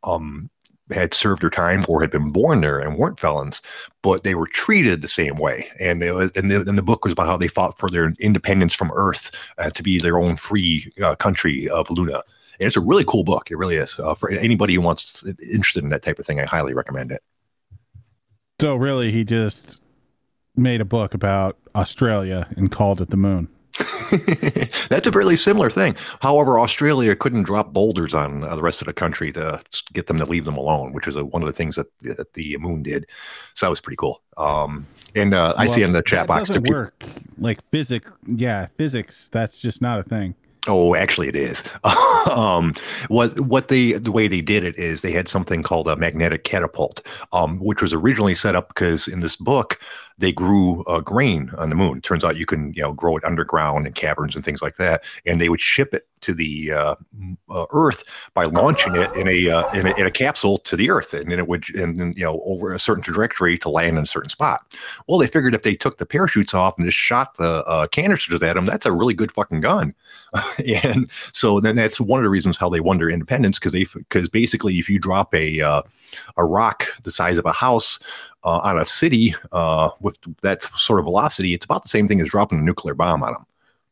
um, 0.03 0.51
had 0.91 1.15
served 1.15 1.43
their 1.43 1.51
time 1.51 1.85
or 1.89 2.01
had 2.01 2.11
been 2.11 2.31
born 2.31 2.61
there 2.61 2.79
and 2.79 2.97
weren't 2.97 3.19
felons 3.19 3.63
but 4.05 4.23
they 4.23 4.35
were 4.35 4.47
treated 4.47 5.01
the 5.01 5.09
same 5.09 5.37
way. 5.37 5.67
And 5.81 6.03
they, 6.03 6.11
and, 6.11 6.51
the, 6.51 6.63
and 6.69 6.77
the 6.77 6.83
book 6.83 7.05
was 7.05 7.13
about 7.15 7.27
how 7.27 7.39
they 7.39 7.49
fought 7.49 7.79
for 7.79 7.89
their 7.89 8.13
independence 8.21 8.75
from 8.75 8.93
Earth 8.95 9.31
uh, 9.57 9.71
to 9.71 9.83
be 9.83 9.99
their 9.99 10.19
own 10.19 10.37
free 10.37 10.93
uh, 11.03 11.17
country 11.17 11.71
of 11.71 11.91
Luna. 11.91 12.23
And 12.61 12.67
it's 12.67 12.77
a 12.77 12.83
really 12.83 13.05
cool 13.07 13.25
book. 13.25 13.51
It 13.51 13.57
really 13.57 13.77
is. 13.77 13.99
Uh, 13.99 14.15
for 14.15 14.31
anybody 14.31 14.75
who 14.75 14.83
wants 14.83 15.27
interested 15.27 15.83
in 15.83 15.89
that 15.89 16.03
type 16.03 16.19
of 16.19 16.27
thing, 16.27 16.39
I 16.39 16.45
highly 16.45 16.75
recommend 16.75 17.13
it. 17.13 17.23
So 18.61 18.77
really, 18.77 19.11
he 19.11 19.25
just 19.25 19.81
made 20.55 20.83
a 20.83 20.85
book 20.85 21.15
about 21.15 21.57
Australia 21.75 22.47
and 22.57 22.71
called 22.71 23.01
it 23.01 23.09
the 23.09 23.17
Moon. 23.17 23.49
That's 24.89 25.07
a 25.07 25.11
really 25.11 25.37
similar 25.37 25.71
thing. 25.71 25.97
However, 26.21 26.59
Australia 26.59 27.17
couldn't 27.17 27.43
drop 27.43 27.73
boulders 27.73 28.15
on 28.15 28.45
uh, 28.45 28.55
the 28.55 28.63
rest 28.63 28.81
of 28.81 28.87
the 28.87 28.93
country 28.93 29.33
to 29.33 29.61
get 29.93 30.07
them 30.07 30.19
to 30.19 30.25
leave 30.25 30.45
them 30.45 30.57
alone, 30.57 30.93
which 30.93 31.09
is 31.09 31.17
a, 31.17 31.25
one 31.25 31.43
of 31.43 31.47
the 31.47 31.53
things 31.53 31.77
that, 31.77 31.87
that 32.01 32.35
the 32.35 32.57
moon 32.59 32.83
did. 32.83 33.07
So 33.55 33.67
that 33.67 33.71
was 33.71 33.81
pretty 33.81 33.97
cool. 33.97 34.23
Um, 34.37 34.87
and 35.15 35.35
uh, 35.35 35.55
I 35.57 35.67
see 35.67 35.83
in 35.83 35.93
the 35.93 36.03
chat 36.03 36.27
box. 36.27 36.49
doesn't 36.49 36.69
work. 36.69 37.03
Like 37.39 37.59
physics, 37.71 38.11
yeah, 38.27 38.67
physics. 38.77 39.29
That's 39.33 39.59
just 39.59 39.81
not 39.81 40.01
a 40.01 40.03
thing. 40.03 40.35
Oh, 40.67 40.95
actually, 40.95 41.29
it 41.29 41.37
is. 41.37 41.63
um, 42.31 42.73
what 43.09 43.39
what 43.41 43.69
they 43.69 43.93
the 43.93 44.11
way 44.11 44.29
they 44.29 44.41
did 44.41 44.65
it 44.65 44.77
is 44.79 45.03
they 45.03 45.13
had 45.13 45.29
something 45.29 45.63
called 45.63 45.89
a 45.89 45.97
magnetic 45.97 46.45
catapult, 46.45 47.07
um, 47.33 47.59
which 47.59 47.83
was 47.83 47.93
originally 47.93 48.35
set 48.35 48.57
up 48.57 48.69
because 48.69 49.07
in 49.07 49.21
this 49.21 49.37
book 49.37 49.79
they 50.19 50.33
grew 50.33 50.83
uh, 50.85 51.01
grain 51.01 51.51
on 51.57 51.69
the 51.69 51.75
moon. 51.75 52.01
Turns 52.01 52.25
out 52.25 52.37
you 52.37 52.47
can 52.47 52.73
you 52.75 52.83
know 52.83 52.93
grow 52.93 53.17
it 53.17 53.25
underground 53.25 53.87
in 53.87 53.93
caverns 53.93 54.35
and 54.35 54.45
things 54.45 54.63
like 54.63 54.77
that, 54.77 55.05
and 55.27 55.41
they 55.41 55.49
would 55.49 55.61
ship 55.61 55.93
it 55.95 56.07
to 56.21 56.35
the 56.35 56.73
uh, 56.73 56.95
uh, 57.51 57.67
Earth 57.73 58.03
by 58.33 58.45
launching 58.45 58.97
it 58.97 59.15
in 59.15 59.29
a, 59.29 59.51
uh, 59.51 59.71
in 59.73 59.87
a 59.87 59.95
in 59.99 60.07
a 60.07 60.11
capsule 60.11 60.59
to 60.59 60.77
the 60.77 60.91
Earth, 60.91 61.13
and 61.13 61.31
then 61.31 61.39
it 61.39 61.49
would 61.49 61.69
and 61.75 61.97
then 61.97 62.15
you 62.17 62.25
know 62.25 62.41
over 62.45 62.73
a 62.73 62.81
certain 62.81 63.03
trajectory 63.03 63.59
to 63.59 63.69
land 63.69 63.99
in 63.99 64.05
a 64.05 64.07
certain 64.07 64.31
spot. 64.31 64.77
Well, 65.09 65.19
they 65.19 65.27
figured 65.27 65.55
if 65.55 65.63
they 65.63 65.75
took 65.75 65.99
the 65.99 66.07
parachutes 66.07 66.55
off 66.55 66.79
and 66.79 66.87
just 66.87 66.99
shot 66.99 67.37
the 67.37 67.65
uh, 67.67 67.87
canisters 67.89 68.43
at 68.43 68.55
them, 68.55 68.67
that's 68.67 68.87
a 68.87 68.93
really 68.93 69.15
good 69.15 69.33
fucking 69.33 69.61
gun. 69.61 69.95
and 70.85 71.11
so 71.33 71.61
then 71.61 71.77
that's 71.77 72.01
one 72.01 72.21
of 72.21 72.25
the 72.25 72.31
reasons 72.31 72.57
how 72.57 72.69
they 72.69 72.81
won 72.81 72.99
their 72.99 73.11
independence 73.11 73.59
because 73.59 73.73
they 73.73 73.87
because 73.95 74.29
basically 74.29 74.79
if 74.79 74.89
you 74.89 74.99
drop 74.99 75.35
a 75.35 75.61
uh, 75.61 75.83
a 76.37 76.45
rock 76.45 76.87
the 77.03 77.11
size 77.11 77.39
of 77.39 77.47
a 77.47 77.53
house 77.53 77.99
uh, 78.45 78.61
on 78.63 78.79
a 78.79 78.87
city 78.87 79.35
uh, 79.53 79.91
with 80.01 80.19
that 80.43 80.65
sort 80.77 81.01
of 81.01 81.05
velocity, 81.05 81.55
it's 81.55 81.65
about 81.65 81.83
the 81.83 81.89
same 81.89 82.07
thing 82.07 82.21
as 82.21 82.29
dropping 82.29 82.59
a 82.59 82.63
nuclear 82.63 82.95
bomb 82.95 83.23
on 83.23 83.33
them. 83.33 83.47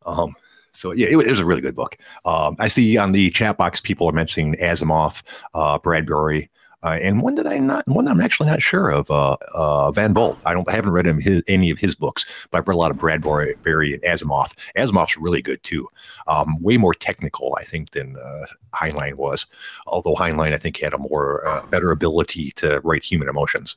Um, 0.05 0.37
so 0.73 0.93
yeah, 0.93 1.09
it, 1.09 1.17
it, 1.17 1.31
was 1.31 1.41
a 1.41 1.45
really 1.45 1.61
good 1.61 1.75
book. 1.75 1.97
Um, 2.25 2.57
I 2.59 2.69
see 2.69 2.97
on 2.97 3.13
the 3.13 3.31
chat 3.31 3.57
box 3.57 3.81
people 3.81 4.09
are 4.09 4.13
mentioning 4.13 4.55
Asimov, 4.55 5.23
uh, 5.55 5.79
Bradbury, 5.79 6.51
uh, 6.83 6.99
and 7.01 7.23
one 7.23 7.37
that 7.37 7.47
I'm 7.47 7.67
not, 7.67 7.87
one 7.87 8.09
I'm 8.09 8.21
actually 8.21 8.49
not 8.49 8.61
sure 8.61 8.91
of, 8.91 9.09
uh, 9.11 9.37
uh, 9.55 9.93
Van 9.93 10.13
Vogt. 10.13 10.41
I 10.45 10.53
don't, 10.53 10.69
I 10.69 10.73
haven't 10.73 10.91
read 10.91 11.07
him 11.07 11.21
his, 11.21 11.43
any 11.47 11.71
of 11.71 11.79
his 11.79 11.95
books, 11.95 12.27
but 12.51 12.59
I've 12.59 12.67
read 12.67 12.75
a 12.75 12.79
lot 12.79 12.91
of 12.91 12.99
Bradbury 12.99 13.55
Barry, 13.63 13.95
and 13.95 14.03
Asimov. 14.03 14.53
Asimov's 14.77 15.17
really 15.17 15.43
good 15.43 15.63
too. 15.63 15.87
Um, 16.27 16.61
way 16.61 16.79
more 16.79 16.95
technical, 16.95 17.57
I 17.59 17.65
think, 17.65 17.91
than 17.91 18.17
uh, 18.17 18.47
Heinlein 18.75 19.15
was. 19.15 19.47
Although 19.87 20.17
Heinlein, 20.17 20.55
I 20.55 20.59
think, 20.59 20.79
had 20.79 20.93
a 20.93 20.99
more 20.99 21.47
uh, 21.47 21.65
better 21.67 21.93
ability 21.93 22.51
to 22.57 22.81
write 22.83 23.05
human 23.05 23.29
emotions. 23.29 23.77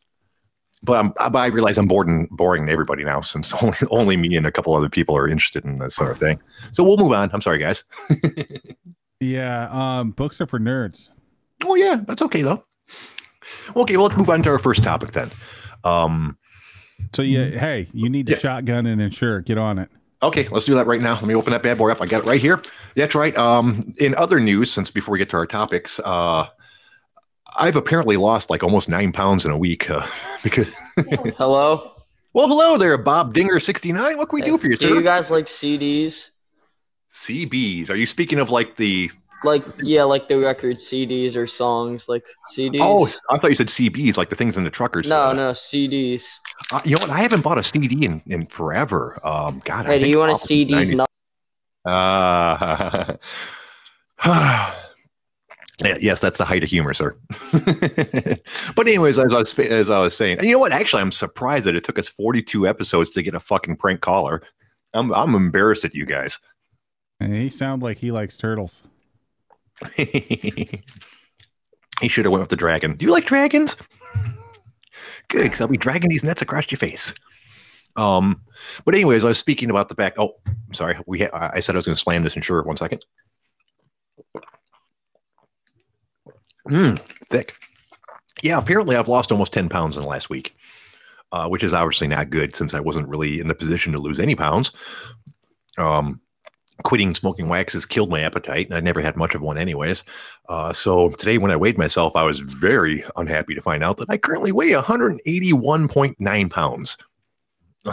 But, 0.85 0.97
I'm, 0.97 1.13
but 1.31 1.35
I 1.35 1.47
realize 1.47 1.77
I'm 1.77 1.87
boring, 1.87 2.27
boring 2.31 2.69
everybody 2.69 3.03
now, 3.03 3.21
since 3.21 3.53
only, 3.61 3.77
only 3.89 4.17
me 4.17 4.35
and 4.35 4.45
a 4.45 4.51
couple 4.51 4.73
other 4.73 4.89
people 4.89 5.17
are 5.17 5.27
interested 5.27 5.65
in 5.65 5.79
this 5.79 5.95
sort 5.95 6.11
of 6.11 6.17
thing. 6.17 6.39
So 6.71 6.83
we'll 6.83 6.97
move 6.97 7.11
on. 7.11 7.29
I'm 7.33 7.41
sorry, 7.41 7.57
guys. 7.57 7.83
yeah, 9.19 9.67
um, 9.71 10.11
books 10.11 10.39
are 10.39 10.47
for 10.47 10.59
nerds. 10.59 11.09
Oh 11.63 11.75
yeah, 11.75 12.01
that's 12.07 12.21
okay 12.21 12.41
though. 12.41 12.63
Okay, 13.75 13.97
well, 13.97 14.07
let's 14.07 14.17
move 14.17 14.29
on 14.29 14.43
to 14.43 14.49
our 14.49 14.59
first 14.59 14.83
topic 14.83 15.11
then. 15.11 15.31
Um, 15.83 16.37
so 17.13 17.21
yeah, 17.21 17.45
hey, 17.59 17.87
you 17.93 18.09
need 18.09 18.27
the 18.27 18.33
yeah. 18.33 18.39
shotgun 18.39 18.85
and 18.85 19.01
Ensure. 19.01 19.41
Get 19.41 19.57
on 19.57 19.79
it. 19.79 19.89
Okay, 20.23 20.47
let's 20.49 20.65
do 20.65 20.73
that 20.75 20.87
right 20.87 21.01
now. 21.01 21.13
Let 21.15 21.25
me 21.25 21.35
open 21.35 21.51
that 21.51 21.61
bad 21.61 21.77
boy 21.77 21.91
up. 21.91 22.01
I 22.01 22.05
got 22.05 22.23
it 22.23 22.25
right 22.25 22.41
here. 22.41 22.61
That's 22.95 23.15
right. 23.15 23.35
Um, 23.37 23.93
in 23.97 24.15
other 24.15 24.39
news, 24.39 24.71
since 24.71 24.89
before 24.89 25.13
we 25.13 25.19
get 25.19 25.29
to 25.29 25.37
our 25.37 25.45
topics, 25.45 25.99
uh, 25.99 26.47
I've 27.57 27.75
apparently 27.75 28.17
lost 28.17 28.49
like 28.49 28.63
almost 28.63 28.89
nine 28.89 29.11
pounds 29.11 29.45
in 29.45 29.51
a 29.51 29.57
week 29.57 29.89
uh, 29.89 30.05
because. 30.43 30.73
hello. 31.37 31.91
Well, 32.33 32.47
hello 32.47 32.77
there, 32.77 32.97
Bob 32.97 33.33
Dinger 33.33 33.59
sixty 33.59 33.93
nine. 33.93 34.17
What 34.17 34.29
can 34.29 34.39
we 34.39 34.45
do 34.45 34.57
for 34.57 34.67
you, 34.67 34.75
do 34.75 34.89
sir? 34.89 34.95
You 34.95 35.01
guys 35.01 35.31
like 35.31 35.45
CDs? 35.45 36.31
CBs. 37.13 37.89
Are 37.89 37.95
you 37.95 38.05
speaking 38.05 38.39
of 38.39 38.49
like 38.49 38.75
the 38.75 39.09
like 39.43 39.63
yeah, 39.81 40.03
like 40.03 40.27
the 40.27 40.39
record 40.39 40.77
CDs 40.77 41.35
or 41.35 41.47
songs, 41.47 42.09
like 42.09 42.25
CDs. 42.53 42.79
Oh, 42.81 43.07
I 43.29 43.37
thought 43.37 43.49
you 43.49 43.55
said 43.55 43.67
CBs, 43.67 44.17
like 44.17 44.29
the 44.29 44.35
things 44.35 44.57
in 44.57 44.63
the 44.63 44.69
truckers. 44.69 45.09
No, 45.09 45.31
no 45.31 45.51
CDs. 45.51 46.39
Uh, 46.73 46.81
you 46.83 46.95
know 46.95 47.01
what? 47.01 47.11
I 47.11 47.19
haven't 47.19 47.41
bought 47.41 47.57
a 47.57 47.63
CD 47.63 48.05
in, 48.05 48.21
in 48.27 48.47
forever. 48.47 49.19
Um, 49.23 49.61
God, 49.63 49.85
hey, 49.85 49.99
do 49.99 50.09
you 50.09 50.17
want 50.17 50.31
a 50.31 50.35
CDs? 50.35 50.95
Not- 50.95 51.09
uh, 51.85 53.15
yes, 55.83 56.19
that's 56.19 56.37
the 56.37 56.45
height 56.45 56.63
of 56.63 56.69
humor, 56.69 56.93
sir. 56.93 57.15
but 57.51 58.87
anyways, 58.87 59.19
as 59.19 59.33
I 59.33 59.39
was 59.39 59.57
as 59.59 59.89
I 59.89 59.99
was 59.99 60.15
saying, 60.15 60.43
you 60.43 60.51
know 60.51 60.59
what? 60.59 60.71
Actually, 60.71 61.01
I'm 61.01 61.11
surprised 61.11 61.65
that 61.65 61.75
it 61.75 61.83
took 61.83 61.99
us 61.99 62.07
42 62.07 62.67
episodes 62.67 63.09
to 63.11 63.21
get 63.21 63.35
a 63.35 63.39
fucking 63.39 63.77
prank 63.77 64.01
caller. 64.01 64.41
I'm 64.93 65.13
I'm 65.13 65.35
embarrassed 65.35 65.85
at 65.85 65.93
you 65.93 66.05
guys. 66.05 66.39
And 67.19 67.33
he 67.33 67.49
sounds 67.49 67.83
like 67.83 67.97
he 67.97 68.11
likes 68.11 68.37
turtles. 68.37 68.83
he 69.95 70.83
should 72.07 72.25
have 72.25 72.31
went 72.31 72.41
with 72.41 72.49
the 72.49 72.55
dragon. 72.55 72.95
Do 72.95 73.05
you 73.05 73.11
like 73.11 73.25
dragons? 73.25 73.75
Good, 75.27 75.43
because 75.43 75.61
I'll 75.61 75.67
be 75.67 75.77
dragging 75.77 76.09
these 76.09 76.23
nets 76.23 76.41
across 76.41 76.71
your 76.71 76.77
face. 76.77 77.13
Um, 77.95 78.41
but 78.83 78.93
anyways, 78.93 79.23
I 79.23 79.29
was 79.29 79.39
speaking 79.39 79.69
about 79.69 79.89
the 79.89 79.95
back. 79.95 80.15
Oh, 80.17 80.35
I'm 80.45 80.73
sorry. 80.73 80.97
We 81.07 81.21
ha- 81.21 81.51
I 81.53 81.59
said 81.59 81.75
I 81.75 81.79
was 81.79 81.85
going 81.85 81.95
to 81.95 82.01
slam 82.01 82.23
this 82.23 82.35
insurer. 82.35 82.63
One 82.63 82.77
second. 82.77 83.03
Mmm, 86.67 86.99
thick. 87.29 87.55
Yeah, 88.43 88.57
apparently 88.57 88.95
I've 88.95 89.07
lost 89.07 89.31
almost 89.31 89.53
10 89.53 89.69
pounds 89.69 89.97
in 89.97 90.03
the 90.03 90.09
last 90.09 90.29
week, 90.29 90.55
uh, 91.31 91.47
which 91.47 91.63
is 91.63 91.73
obviously 91.73 92.07
not 92.07 92.29
good 92.29 92.55
since 92.55 92.73
I 92.73 92.79
wasn't 92.79 93.07
really 93.07 93.39
in 93.39 93.47
the 93.47 93.55
position 93.55 93.93
to 93.93 93.99
lose 93.99 94.19
any 94.19 94.35
pounds. 94.35 94.71
Um, 95.77 96.19
quitting 96.83 97.15
smoking 97.15 97.47
wax 97.47 97.73
has 97.73 97.85
killed 97.85 98.09
my 98.09 98.21
appetite. 98.21 98.67
And 98.67 98.75
I 98.75 98.79
never 98.79 99.01
had 99.01 99.15
much 99.15 99.35
of 99.35 99.41
one, 99.41 99.57
anyways. 99.57 100.03
Uh, 100.49 100.73
so 100.73 101.09
today, 101.09 101.37
when 101.37 101.51
I 101.51 101.55
weighed 101.55 101.77
myself, 101.77 102.15
I 102.15 102.23
was 102.23 102.39
very 102.39 103.03
unhappy 103.15 103.55
to 103.55 103.61
find 103.61 103.83
out 103.83 103.97
that 103.97 104.09
I 104.09 104.17
currently 104.17 104.51
weigh 104.51 104.71
181.9 104.71 106.49
pounds. 106.49 106.97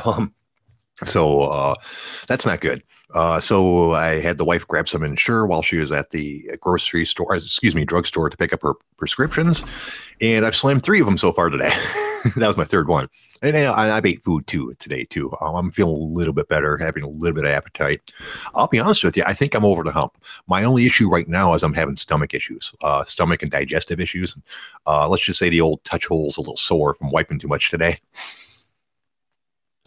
Um, 0.07 0.33
so 1.05 1.43
uh, 1.43 1.75
that's 2.27 2.47
not 2.47 2.61
good. 2.61 2.83
Uh, 3.15 3.39
so 3.39 3.93
I 3.93 4.21
had 4.21 4.39
the 4.39 4.45
wife 4.45 4.67
grab 4.67 4.89
some 4.89 5.03
Ensure 5.03 5.47
while 5.47 5.63
she 5.63 5.77
was 5.77 5.93
at 5.93 6.11
the 6.11 6.51
grocery 6.61 7.05
store, 7.05 7.37
excuse 7.37 7.75
me, 7.75 7.85
drugstore 7.85 8.31
to 8.31 8.37
pick 8.37 8.53
up 8.53 8.63
her 8.63 8.75
prescriptions, 8.97 9.65
and 10.21 10.47
I've 10.47 10.57
slammed 10.57 10.83
three 10.83 11.01
of 11.01 11.07
them 11.07 11.19
so 11.19 11.31
far 11.31 11.51
today. 11.51 11.73
that 12.37 12.47
was 12.47 12.57
my 12.57 12.65
third 12.65 12.89
one, 12.89 13.09
and 13.43 13.55
I, 13.55 13.99
I 13.99 14.01
ate 14.03 14.25
food 14.25 14.47
too 14.47 14.75
today 14.79 15.05
too. 15.05 15.31
Um, 15.43 15.57
I'm 15.57 15.71
feeling 15.71 15.95
a 15.95 15.99
little 15.99 16.33
bit 16.33 16.49
better, 16.49 16.79
having 16.79 17.03
a 17.03 17.09
little 17.09 17.35
bit 17.35 17.45
of 17.45 17.51
appetite. 17.51 18.13
I'll 18.55 18.69
be 18.69 18.81
honest 18.81 19.05
with 19.05 19.17
you, 19.17 19.25
I 19.27 19.35
think 19.35 19.55
I'm 19.55 19.65
over 19.65 19.83
the 19.83 19.93
hump. 19.93 20.17
My 20.47 20.65
only 20.65 20.87
issue 20.87 21.11
right 21.11 21.29
now 21.29 21.53
is 21.53 21.63
I'm 21.63 21.75
having 21.75 21.97
stomach 21.97 22.33
issues, 22.33 22.73
uh, 22.83 23.05
stomach 23.05 23.43
and 23.43 23.51
digestive 23.51 24.01
issues. 24.01 24.35
Uh, 24.87 25.07
let's 25.07 25.25
just 25.25 25.39
say 25.39 25.51
the 25.51 25.61
old 25.61 25.85
touch 25.85 26.07
hole's 26.07 26.39
a 26.39 26.41
little 26.41 26.57
sore 26.57 26.95
from 26.95 27.11
wiping 27.11 27.39
too 27.39 27.49
much 27.49 27.71
today 27.71 27.99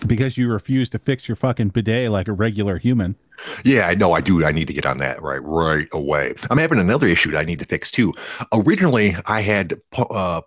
because 0.06 0.38
you 0.38 0.50
refuse 0.50 0.90
to 0.90 1.00
fix 1.00 1.28
your 1.28 1.36
fucking 1.36 1.70
bidet 1.70 2.12
like 2.12 2.28
a 2.28 2.34
regular 2.34 2.78
human. 2.78 3.16
Yeah, 3.64 3.88
I 3.88 3.96
know. 3.96 4.14
I 4.14 4.22
do. 4.22 4.44
I 4.46 4.52
need 4.52 4.68
to 4.68 4.74
get 4.74 4.86
on 4.86 4.98
that 4.98 5.22
right 5.22 5.42
right 5.42 5.88
away. 5.92 6.34
I'm 6.50 6.58
having 6.58 6.80
another 6.80 7.08
issue 7.08 7.32
that 7.32 7.40
I 7.40 7.44
need 7.44 7.60
to 7.60 7.66
fix 7.66 7.92
too. 7.92 8.14
Originally, 8.54 9.16
I 9.26 9.42
had 9.42 9.80
uh, 9.98 10.42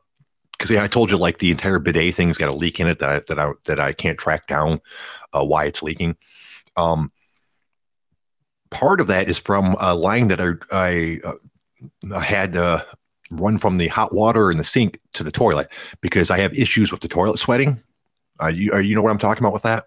because 0.52 0.70
yeah, 0.70 0.82
I 0.82 0.86
told 0.86 1.10
you 1.10 1.16
like 1.16 1.38
the 1.38 1.50
entire 1.50 1.78
bidet 1.78 2.14
thing's 2.14 2.36
got 2.36 2.48
a 2.48 2.54
leak 2.54 2.80
in 2.80 2.88
it 2.88 2.98
that 2.98 3.08
I, 3.08 3.20
that 3.28 3.38
I 3.38 3.52
that 3.64 3.80
I 3.80 3.92
can't 3.92 4.18
track 4.18 4.46
down 4.46 4.80
uh, 5.32 5.44
why 5.44 5.64
it's 5.64 5.82
leaking. 5.82 6.16
Um, 6.76 7.12
part 8.70 9.00
of 9.00 9.06
that 9.06 9.28
is 9.28 9.38
from 9.38 9.76
a 9.80 9.94
line 9.94 10.28
that 10.28 10.40
I 10.40 10.52
I, 10.72 11.18
uh, 11.24 12.20
had 12.20 12.56
uh, 12.56 12.82
run 13.30 13.58
from 13.58 13.78
the 13.78 13.88
hot 13.88 14.12
water 14.12 14.50
in 14.50 14.56
the 14.56 14.64
sink 14.64 14.98
to 15.14 15.22
the 15.22 15.30
toilet 15.30 15.68
because 16.00 16.30
I 16.30 16.38
have 16.38 16.52
issues 16.54 16.90
with 16.90 17.00
the 17.00 17.08
toilet 17.08 17.38
sweating. 17.38 17.82
Uh, 18.42 18.48
you, 18.48 18.76
you 18.78 18.94
know 18.94 19.02
what 19.02 19.10
I'm 19.10 19.18
talking 19.18 19.42
about 19.42 19.52
with 19.52 19.62
that? 19.62 19.86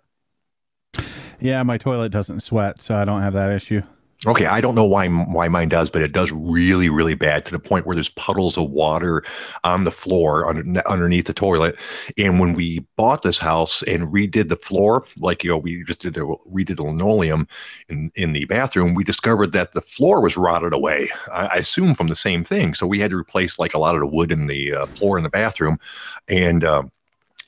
Yeah, 1.39 1.63
my 1.63 1.77
toilet 1.77 2.10
doesn't 2.10 2.41
sweat, 2.41 2.81
so 2.81 2.96
I 2.96 3.05
don't 3.05 3.22
have 3.22 3.34
that 3.34 3.51
issue. 3.51 3.81
Okay, 4.27 4.46
I 4.46 4.62
don't 4.62 4.75
know 4.75 4.86
why 4.86 5.08
why 5.08 5.48
mine 5.48 5.70
does, 5.70 5.89
but 5.89 6.03
it 6.03 6.12
does 6.12 6.31
really 6.31 6.89
really 6.89 7.15
bad 7.15 7.43
to 7.46 7.51
the 7.51 7.58
point 7.58 7.88
where 7.88 7.96
there's 7.96 8.10
puddles 8.10 8.55
of 8.55 8.70
water 8.70 9.24
on 9.63 9.84
the 9.84 9.89
floor 9.89 10.48
under, 10.48 10.88
underneath 10.88 11.25
the 11.25 11.34
toilet. 11.34 11.75
And 12.20 12.39
when 12.39 12.53
we 12.53 12.86
bought 12.98 13.24
this 13.24 13.39
house 13.39 13.81
and 13.84 14.13
redid 14.13 14.50
the 14.50 14.58
floor, 14.58 15.05
like 15.20 15.43
you 15.43 15.50
know, 15.50 15.58
we 15.58 15.84
just 15.86 16.01
did 16.01 16.17
a, 16.17 16.20
redid 16.20 16.75
the 16.75 16.84
linoleum 16.84 17.48
in 17.89 18.12
in 18.13 18.34
the 18.34 18.46
bathroom, 18.46 18.93
we 18.93 19.03
discovered 19.03 19.53
that 19.53 19.74
the 19.74 19.81
floor 19.81 20.22
was 20.22 20.38
rotted 20.38 20.72
away. 20.72 21.10
I, 21.31 21.48
I 21.48 21.55
assume 21.55 21.96
from 21.96 22.10
the 22.10 22.15
same 22.15 22.43
thing. 22.43 22.75
So 22.75 22.86
we 22.86 23.00
had 23.00 23.10
to 23.10 23.17
replace 23.17 23.58
like 23.58 23.74
a 23.74 23.79
lot 23.79 23.96
of 23.96 24.01
the 24.01 24.08
wood 24.08 24.31
in 24.31 24.46
the 24.46 24.72
uh, 24.72 24.86
floor 24.86 25.17
in 25.17 25.24
the 25.24 25.29
bathroom, 25.29 25.79
and. 26.27 26.63
Uh, 26.63 26.84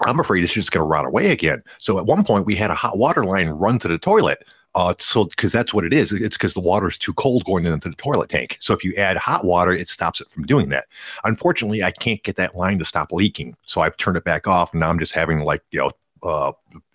I'm 0.01 0.19
afraid 0.19 0.43
it's 0.43 0.53
just 0.53 0.71
going 0.71 0.83
to 0.83 0.87
rot 0.87 1.05
away 1.05 1.31
again. 1.31 1.63
So 1.77 1.99
at 1.99 2.05
one 2.05 2.23
point, 2.23 2.45
we 2.45 2.55
had 2.55 2.71
a 2.71 2.75
hot 2.75 2.97
water 2.97 3.25
line 3.25 3.49
run 3.49 3.79
to 3.79 3.87
the 3.87 3.97
toilet. 3.97 4.45
Uh, 4.75 4.93
so 4.97 5.25
because 5.25 5.51
that's 5.51 5.73
what 5.73 5.85
it 5.85 5.93
is. 5.93 6.11
It's 6.11 6.35
because 6.35 6.55
the 6.55 6.59
water 6.59 6.87
is 6.87 6.97
too 6.97 7.13
cold 7.13 7.45
going 7.45 7.65
into 7.65 7.89
the 7.89 7.95
toilet 7.95 8.29
tank. 8.29 8.57
So 8.59 8.73
if 8.73 8.83
you 8.83 8.93
add 8.95 9.17
hot 9.17 9.45
water, 9.45 9.71
it 9.71 9.87
stops 9.87 10.19
it 10.19 10.31
from 10.31 10.45
doing 10.45 10.69
that. 10.69 10.85
Unfortunately, 11.23 11.83
I 11.83 11.91
can't 11.91 12.23
get 12.23 12.37
that 12.37 12.55
line 12.55 12.79
to 12.79 12.85
stop 12.85 13.11
leaking. 13.11 13.55
So 13.67 13.81
I've 13.81 13.97
turned 13.97 14.17
it 14.17 14.23
back 14.23 14.47
off, 14.47 14.73
and 14.73 14.79
now 14.79 14.89
I'm 14.89 14.97
just 14.97 15.13
having 15.13 15.41
like 15.41 15.61
you 15.69 15.79
know 15.79 15.91
uh, 16.23 16.53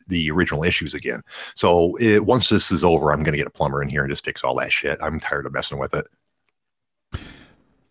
the 0.08 0.30
original 0.30 0.64
issues 0.64 0.92
again. 0.92 1.22
So 1.54 1.96
it, 1.98 2.26
once 2.26 2.48
this 2.48 2.72
is 2.72 2.82
over, 2.82 3.12
I'm 3.12 3.22
going 3.22 3.32
to 3.32 3.38
get 3.38 3.46
a 3.46 3.50
plumber 3.50 3.80
in 3.80 3.88
here 3.88 4.02
and 4.02 4.10
just 4.10 4.24
fix 4.24 4.42
all 4.42 4.56
that 4.56 4.72
shit. 4.72 4.98
I'm 5.00 5.20
tired 5.20 5.46
of 5.46 5.52
messing 5.52 5.78
with 5.78 5.94
it. 5.94 6.06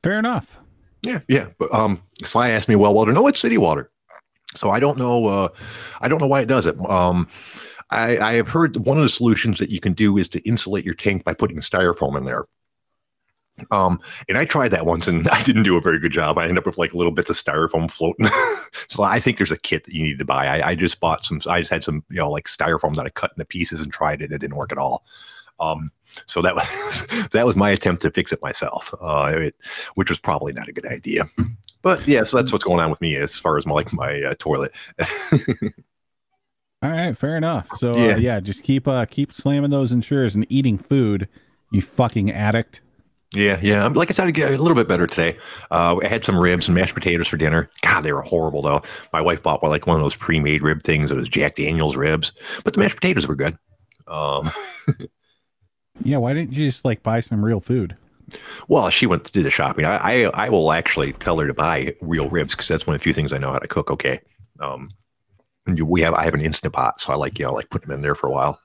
Fair 0.03 0.19
enough. 0.19 0.59
Yeah, 1.01 1.21
yeah. 1.27 1.47
But 1.57 1.73
um, 1.73 2.01
Sly 2.23 2.49
asked 2.49 2.67
me, 2.67 2.75
well, 2.75 2.93
well, 2.93 3.05
no, 3.05 3.27
it's 3.27 3.39
city 3.39 3.57
water. 3.57 3.89
So 4.55 4.69
I 4.69 4.79
don't 4.79 4.97
know. 4.97 5.27
Uh, 5.27 5.49
I 6.01 6.07
don't 6.07 6.21
know 6.21 6.27
why 6.27 6.41
it 6.41 6.47
does 6.47 6.65
it. 6.65 6.79
Um, 6.89 7.27
I, 7.89 8.17
I 8.17 8.33
have 8.33 8.49
heard 8.49 8.75
one 8.77 8.97
of 8.97 9.03
the 9.03 9.09
solutions 9.09 9.59
that 9.59 9.69
you 9.69 9.79
can 9.79 9.93
do 9.93 10.17
is 10.17 10.27
to 10.29 10.47
insulate 10.47 10.85
your 10.85 10.93
tank 10.93 11.23
by 11.23 11.33
putting 11.33 11.57
styrofoam 11.57 12.17
in 12.17 12.25
there. 12.25 12.45
Um, 13.71 13.99
and 14.29 14.37
I 14.37 14.45
tried 14.45 14.69
that 14.69 14.85
once 14.85 15.07
and 15.07 15.27
I 15.31 15.41
didn't 15.43 15.63
do 15.63 15.77
a 15.77 15.81
very 15.81 15.99
good 15.99 16.11
job. 16.11 16.37
I 16.37 16.43
ended 16.43 16.59
up 16.59 16.65
with 16.65 16.77
like 16.77 16.93
little 16.93 17.11
bits 17.11 17.29
of 17.29 17.35
styrofoam 17.35 17.89
floating. 17.89 18.27
so 18.89 19.03
I 19.03 19.19
think 19.19 19.37
there's 19.37 19.51
a 19.51 19.57
kit 19.57 19.85
that 19.85 19.93
you 19.93 20.03
need 20.03 20.19
to 20.19 20.25
buy. 20.25 20.47
I, 20.47 20.69
I 20.69 20.75
just 20.75 20.99
bought 20.99 21.25
some, 21.25 21.41
I 21.47 21.61
just 21.61 21.71
had 21.71 21.83
some, 21.83 22.03
you 22.09 22.17
know, 22.17 22.29
like 22.29 22.45
styrofoam 22.45 22.95
that 22.95 23.05
I 23.05 23.09
cut 23.09 23.31
into 23.35 23.45
pieces 23.45 23.81
and 23.81 23.91
tried 23.91 24.21
it. 24.21 24.31
It 24.31 24.39
didn't 24.39 24.57
work 24.57 24.71
at 24.71 24.77
all. 24.77 25.03
Um, 25.59 25.91
so 26.27 26.41
that 26.43 26.55
was, 26.55 27.27
that 27.31 27.45
was 27.45 27.57
my 27.57 27.71
attempt 27.71 28.03
to 28.03 28.11
fix 28.11 28.31
it 28.31 28.43
myself, 28.43 28.93
uh, 29.01 29.31
it, 29.33 29.55
which 29.95 30.09
was 30.09 30.19
probably 30.19 30.53
not 30.53 30.69
a 30.69 30.73
good 30.73 30.85
idea. 30.85 31.23
But 31.81 32.05
yeah, 32.07 32.23
so 32.23 32.37
that's 32.37 32.51
what's 32.51 32.63
going 32.63 32.79
on 32.79 32.89
with 32.89 33.01
me 33.01 33.15
as 33.15 33.37
far 33.37 33.57
as 33.57 33.65
my, 33.65 33.73
like 33.73 33.93
my 33.93 34.21
uh, 34.23 34.33
toilet. 34.39 34.73
All 36.83 36.91
right, 36.91 37.17
fair 37.17 37.37
enough. 37.37 37.67
So 37.77 37.95
Yeah. 37.95 38.13
uh, 38.13 38.17
yeah, 38.17 38.39
just 38.39 38.63
keep 38.63 38.87
uh 38.87 39.05
keep 39.05 39.33
slamming 39.33 39.71
those 39.71 39.91
insurers 39.91 40.35
and 40.35 40.45
eating 40.49 40.77
food, 40.77 41.27
you 41.71 41.81
fucking 41.81 42.31
addict. 42.31 42.81
Yeah, 43.33 43.59
yeah. 43.61 43.81
I'm- 43.83 43.93
Like 43.93 44.09
I 44.09 44.13
said, 44.13 44.27
I 44.27 44.31
get 44.31 44.51
a 44.53 44.57
little 44.61 44.75
bit 44.75 44.87
better 44.87 45.05
today. 45.07 45.37
Uh, 45.69 45.97
I 46.01 46.07
had 46.07 46.23
some 46.23 46.39
ribs 46.39 46.67
and 46.67 46.75
mashed 46.75 46.93
potatoes 46.93 47.27
for 47.27 47.35
dinner. 47.37 47.69
God, 47.81 48.01
they 48.01 48.13
were 48.13 48.21
horrible 48.21 48.61
though. 48.61 48.81
My 49.11 49.21
wife 49.21 49.43
bought 49.43 49.61
one, 49.61 49.71
like 49.71 49.85
one 49.87 49.97
of 49.97 50.03
those 50.03 50.15
pre-made 50.15 50.61
rib 50.61 50.81
things. 50.83 51.11
It 51.11 51.15
was 51.15 51.27
Jack 51.27 51.55
Daniel's 51.57 51.97
ribs, 51.97 52.31
but 52.63 52.73
the 52.73 52.79
mashed 52.79 52.95
potatoes 52.95 53.27
were 53.27 53.35
good. 53.35 53.57
Um, 54.07 54.49
Yeah, 56.03 56.17
why 56.17 56.33
didn't 56.33 56.53
you 56.53 56.69
just 56.69 56.85
like 56.85 57.01
buy 57.01 57.21
some 57.21 57.43
real 57.43 57.59
food? 57.59 57.97
Well, 58.67 58.89
she 58.89 59.05
went 59.05 59.23
to 59.25 59.31
do 59.31 59.43
the 59.43 59.49
shopping. 59.51 59.85
I, 59.85 60.25
I, 60.25 60.45
I 60.45 60.49
will 60.49 60.71
actually 60.71 61.13
tell 61.13 61.37
her 61.39 61.47
to 61.47 61.53
buy 61.53 61.95
real 62.01 62.29
ribs 62.29 62.53
because 62.53 62.67
that's 62.67 62.85
one 62.87 62.95
of 62.95 62.99
the 62.99 63.03
few 63.03 63.13
things 63.13 63.33
I 63.33 63.37
know 63.37 63.51
how 63.51 63.59
to 63.59 63.67
cook. 63.67 63.91
Okay. 63.91 64.19
Um, 64.59 64.89
and 65.65 65.79
we 65.81 66.01
have 66.01 66.13
I 66.13 66.23
have 66.23 66.33
an 66.33 66.41
instant 66.41 66.73
pot, 66.73 66.99
so 66.99 67.11
I 67.11 67.15
like 67.15 67.37
you 67.39 67.45
know 67.45 67.53
like 67.53 67.69
putting 67.69 67.89
them 67.89 67.97
in 67.97 68.01
there 68.01 68.15
for 68.15 68.27
a 68.27 68.31
while. 68.31 68.59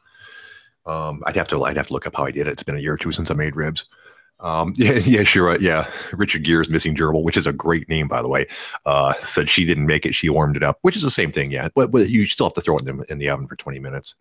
Um, 0.86 1.22
I'd 1.26 1.36
have 1.36 1.48
to 1.48 1.62
I'd 1.64 1.76
have 1.76 1.88
to 1.88 1.92
look 1.92 2.06
up 2.06 2.16
how 2.16 2.24
I 2.24 2.30
did 2.30 2.46
it. 2.46 2.50
It's 2.52 2.62
been 2.62 2.76
a 2.76 2.80
year 2.80 2.94
or 2.94 2.98
two 2.98 3.12
since 3.12 3.30
I 3.30 3.34
made 3.34 3.56
ribs. 3.56 3.86
Um, 4.40 4.74
yeah, 4.76 4.94
yeah, 4.94 5.22
sure. 5.22 5.50
uh, 5.50 5.58
Yeah. 5.60 5.88
Richard 6.12 6.42
Gere's 6.44 6.68
Missing 6.68 6.96
Gerbil, 6.96 7.22
which 7.24 7.36
is 7.36 7.46
a 7.46 7.52
great 7.52 7.88
name, 7.88 8.08
by 8.08 8.20
the 8.22 8.28
way, 8.28 8.46
uh, 8.86 9.14
said 9.22 9.48
she 9.48 9.64
didn't 9.64 9.86
make 9.86 10.04
it. 10.04 10.14
She 10.14 10.28
warmed 10.28 10.56
it 10.56 10.62
up, 10.64 10.78
which 10.82 10.96
is 10.96 11.02
the 11.02 11.10
same 11.10 11.30
thing. 11.30 11.52
Yeah. 11.52 11.68
But, 11.74 11.92
but 11.92 12.08
you 12.08 12.26
still 12.26 12.46
have 12.46 12.54
to 12.54 12.60
throw 12.60 12.76
it 12.78 12.88
in 12.88 12.96
the, 12.96 13.12
in 13.12 13.18
the 13.18 13.28
oven 13.28 13.46
for 13.46 13.54
20 13.56 13.78
minutes. 13.78 14.16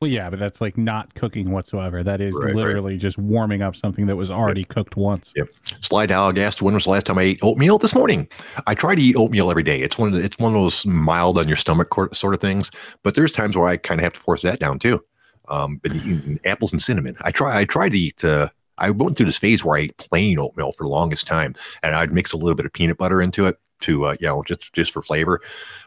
Well, 0.00 0.10
yeah, 0.10 0.30
but 0.30 0.38
that's 0.38 0.62
like 0.62 0.78
not 0.78 1.14
cooking 1.14 1.50
whatsoever. 1.50 2.02
That 2.02 2.22
is 2.22 2.32
Right, 2.34 2.46
right. 2.46 2.54
literally 2.54 2.96
just 2.96 3.18
warming 3.18 3.60
up 3.60 3.76
something 3.76 4.06
that 4.06 4.16
was 4.16 4.30
already 4.30 4.64
cooked 4.64 4.96
once. 4.96 5.34
Yep. 5.36 5.48
Sly 5.82 6.06
Dog 6.06 6.38
asked 6.38 6.62
when 6.62 6.72
was 6.72 6.84
the 6.84 6.90
last 6.90 7.04
time 7.04 7.18
I 7.18 7.22
ate 7.22 7.38
oatmeal 7.42 7.76
this 7.76 7.94
morning. 7.94 8.26
I 8.66 8.74
try 8.74 8.94
to 8.94 9.02
eat 9.02 9.14
oatmeal 9.14 9.50
every 9.50 9.62
day. 9.62 9.82
It's 9.82 9.98
one 9.98 10.08
of 10.08 10.14
the, 10.18 10.24
it's 10.24 10.38
one 10.38 10.54
of 10.54 10.62
those 10.62 10.86
mild 10.86 11.36
on 11.36 11.46
your 11.48 11.58
stomach 11.58 11.92
sort 12.14 12.32
of 12.32 12.40
things. 12.40 12.70
But 13.02 13.14
there's 13.14 13.30
times 13.30 13.58
where 13.58 13.68
I 13.68 13.76
kind 13.76 14.00
of 14.00 14.04
have 14.04 14.14
to 14.14 14.20
force 14.20 14.40
that 14.40 14.58
down 14.58 14.78
too. 14.78 15.04
Um, 15.48 15.76
been 15.76 16.40
apples 16.46 16.72
and 16.72 16.80
cinnamon. 16.80 17.14
I 17.20 17.30
try 17.30 17.58
I 17.58 17.66
try 17.66 17.90
to 17.90 17.98
eat. 17.98 18.24
Uh, 18.24 18.48
I 18.78 18.88
went 18.92 19.18
through 19.18 19.26
this 19.26 19.36
phase 19.36 19.66
where 19.66 19.76
I 19.76 19.80
ate 19.82 19.98
plain 19.98 20.38
oatmeal 20.38 20.72
for 20.72 20.84
the 20.84 20.88
longest 20.88 21.26
time, 21.26 21.54
and 21.82 21.94
I'd 21.94 22.10
mix 22.14 22.32
a 22.32 22.38
little 22.38 22.54
bit 22.54 22.64
of 22.64 22.72
peanut 22.72 22.96
butter 22.96 23.20
into 23.20 23.46
it 23.48 23.58
to 23.80 24.06
uh, 24.06 24.16
you 24.20 24.26
know 24.26 24.42
just 24.42 24.72
just 24.72 24.92
for 24.92 25.02
flavor. 25.02 25.40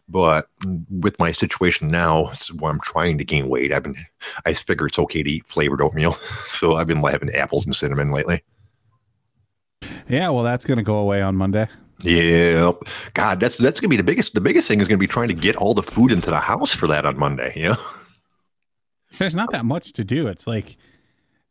But 0.10 0.48
with 0.90 1.18
my 1.20 1.32
situation 1.32 1.90
now, 1.90 2.32
where 2.60 2.72
I'm 2.72 2.80
trying 2.82 3.18
to 3.18 3.26
gain 3.26 3.48
weight. 3.48 3.72
I've 3.72 3.84
been 3.84 3.96
I 4.46 4.54
figure 4.54 4.88
it's 4.88 5.00
okay 5.00 5.24
to 5.24 5.30
eat 5.30 5.46
flavored 5.48 5.82
oatmeal, 5.82 6.14
so 6.50 6.76
I've 6.76 6.88
been 6.88 7.02
having 7.02 7.34
apples 7.34 7.66
and 7.66 7.76
cinnamon 7.76 8.12
lately. 8.12 8.44
Yeah, 10.10 10.30
well, 10.30 10.44
that's 10.44 10.66
gonna 10.66 10.84
go 10.84 10.98
away 10.98 11.22
on 11.22 11.36
Monday. 11.36 11.68
Yeah, 12.02 12.72
God, 13.14 13.40
that's 13.40 13.58
that's 13.58 13.80
gonna 13.80 13.90
be 13.90 13.98
the 13.98 14.04
biggest. 14.04 14.34
The 14.34 14.42
biggest 14.42 14.68
thing 14.68 14.82
is 14.82 14.88
gonna 14.88 14.98
be 14.98 15.08
trying 15.08 15.30
to 15.30 15.34
get 15.34 15.56
all 15.56 15.74
the 15.74 15.84
food 15.84 16.12
into 16.12 16.30
the 16.30 16.40
house 16.40 16.74
for 16.74 16.88
that 16.88 17.06
on 17.06 17.18
Monday. 17.18 17.54
You 17.56 17.70
know, 17.70 17.78
There's 19.18 19.36
not 19.36 19.52
that 19.52 19.66
much 19.66 19.94
to 19.94 20.04
do. 20.04 20.28
It's 20.28 20.48
like 20.48 20.78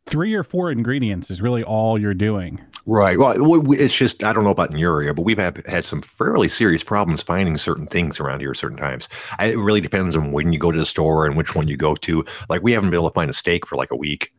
three 0.05 0.33
or 0.33 0.43
four 0.43 0.71
ingredients 0.71 1.31
is 1.31 1.41
really 1.41 1.63
all 1.63 1.97
you're 1.99 2.13
doing. 2.13 2.59
right? 2.85 3.17
Well, 3.17 3.37
we- 3.41 3.59
we- 3.59 3.77
it's 3.77 3.95
just 3.95 4.23
I 4.23 4.33
don't 4.33 4.43
know 4.43 4.49
about 4.49 4.71
in 4.71 4.77
your 4.77 4.95
area, 5.01 5.13
but 5.13 5.21
we've 5.23 5.37
had 5.37 5.63
had 5.67 5.85
some 5.85 6.01
fairly 6.01 6.49
serious 6.49 6.83
problems 6.83 7.23
finding 7.23 7.57
certain 7.57 7.87
things 7.87 8.19
around 8.19 8.41
here 8.41 8.51
at 8.51 8.57
certain 8.57 8.77
times. 8.77 9.07
I, 9.39 9.47
it 9.47 9.57
really 9.57 9.79
depends 9.81 10.15
on 10.17 10.31
when 10.33 10.51
you 10.51 10.59
go 10.59 10.71
to 10.71 10.77
the 10.79 10.85
store 10.85 11.25
and 11.25 11.37
which 11.37 11.55
one 11.55 11.67
you 11.69 11.77
go 11.77 11.95
to. 11.95 12.25
Like 12.49 12.61
we 12.61 12.73
haven't 12.73 12.89
been 12.89 12.99
able 12.99 13.09
to 13.09 13.13
find 13.13 13.29
a 13.29 13.33
steak 13.33 13.65
for 13.65 13.77
like 13.77 13.91
a 13.91 13.95
week. 13.95 14.33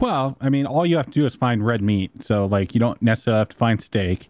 Well, 0.00 0.36
I 0.40 0.48
mean, 0.50 0.66
all 0.66 0.84
you 0.86 0.96
have 0.96 1.06
to 1.06 1.12
do 1.12 1.26
is 1.26 1.34
find 1.34 1.64
red 1.64 1.80
meat. 1.82 2.10
So, 2.22 2.46
like, 2.46 2.74
you 2.74 2.80
don't 2.80 3.00
necessarily 3.00 3.38
have 3.40 3.48
to 3.50 3.56
find 3.56 3.80
steak. 3.80 4.28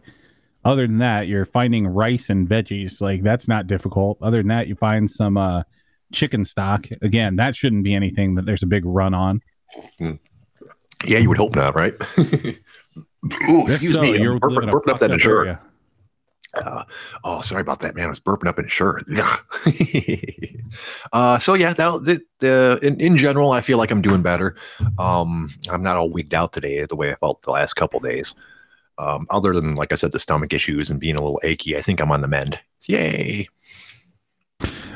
Other 0.65 0.87
than 0.87 0.99
that, 0.99 1.27
you're 1.27 1.47
finding 1.47 1.87
rice 1.87 2.31
and 2.31 2.49
veggies. 2.49 3.01
Like, 3.01 3.23
that's 3.23 3.49
not 3.49 3.67
difficult. 3.67 4.19
Other 4.23 4.39
than 4.39 4.49
that, 4.49 4.69
you 4.69 4.75
find 4.77 5.11
some 5.11 5.37
uh, 5.37 5.63
chicken 6.13 6.45
stock. 6.45 6.87
Again, 7.03 7.37
that 7.37 7.55
shouldn't 7.57 7.85
be 7.85 7.95
anything 7.95 8.35
that 8.37 8.47
there's 8.47 8.63
a 8.63 8.67
big 8.67 8.85
run 8.85 9.15
on. 9.15 9.43
Yeah, 9.99 11.19
you 11.19 11.29
would 11.29 11.39
hope 11.39 11.55
not, 11.55 11.75
right? 11.75 11.95
Ooh, 12.19 13.67
excuse 13.67 13.95
So, 13.95 14.03
me, 14.03 14.19
you're 14.21 14.39
burping, 14.39 14.71
burping 14.71 14.91
up 14.91 14.99
that 15.01 15.11
insurer. 15.11 15.61
Uh, 16.55 16.85
oh, 17.25 17.41
sorry 17.43 17.61
about 17.61 17.81
that, 17.81 17.95
man. 17.95 18.07
I 18.07 18.09
was 18.09 18.21
burping 18.21 18.49
up 18.49 18.59
in 18.59 18.65
a 18.65 18.69
shirt. 18.69 19.05
uh, 21.13 21.39
so 21.39 21.55
yeah, 21.55 21.75
that, 21.75 22.05
the, 22.05 22.23
the, 22.39 22.79
in, 22.83 22.99
in 23.01 23.17
general, 23.19 23.51
I 23.53 23.61
feel 23.61 23.77
like 23.79 23.91
I'm 23.91 24.01
doing 24.01 24.23
better. 24.23 24.57
Um, 24.99 25.51
I'm 25.69 25.83
not 25.83 25.97
all 25.97 26.09
wigged 26.09 26.33
out 26.33 26.53
today 26.53 26.85
the 26.87 26.97
way 26.97 27.13
I 27.13 27.17
felt 27.17 27.43
the 27.43 27.51
last 27.51 27.75
couple 27.75 28.01
days. 28.01 28.35
Um, 28.99 29.27
other 29.29 29.53
than, 29.53 29.75
like 29.75 29.93
I 29.93 29.97
said, 29.97 30.13
the 30.13 30.19
stomach 30.19 30.55
issues 30.55 30.89
and 30.89 30.99
being 30.99 31.17
a 31.17 31.23
little 31.23 31.41
achy, 31.45 31.77
I 31.77 31.83
think 31.83 32.01
I'm 32.01 32.11
on 32.11 32.23
the 32.23 32.29
mend. 32.29 32.59
Yay. 32.87 33.49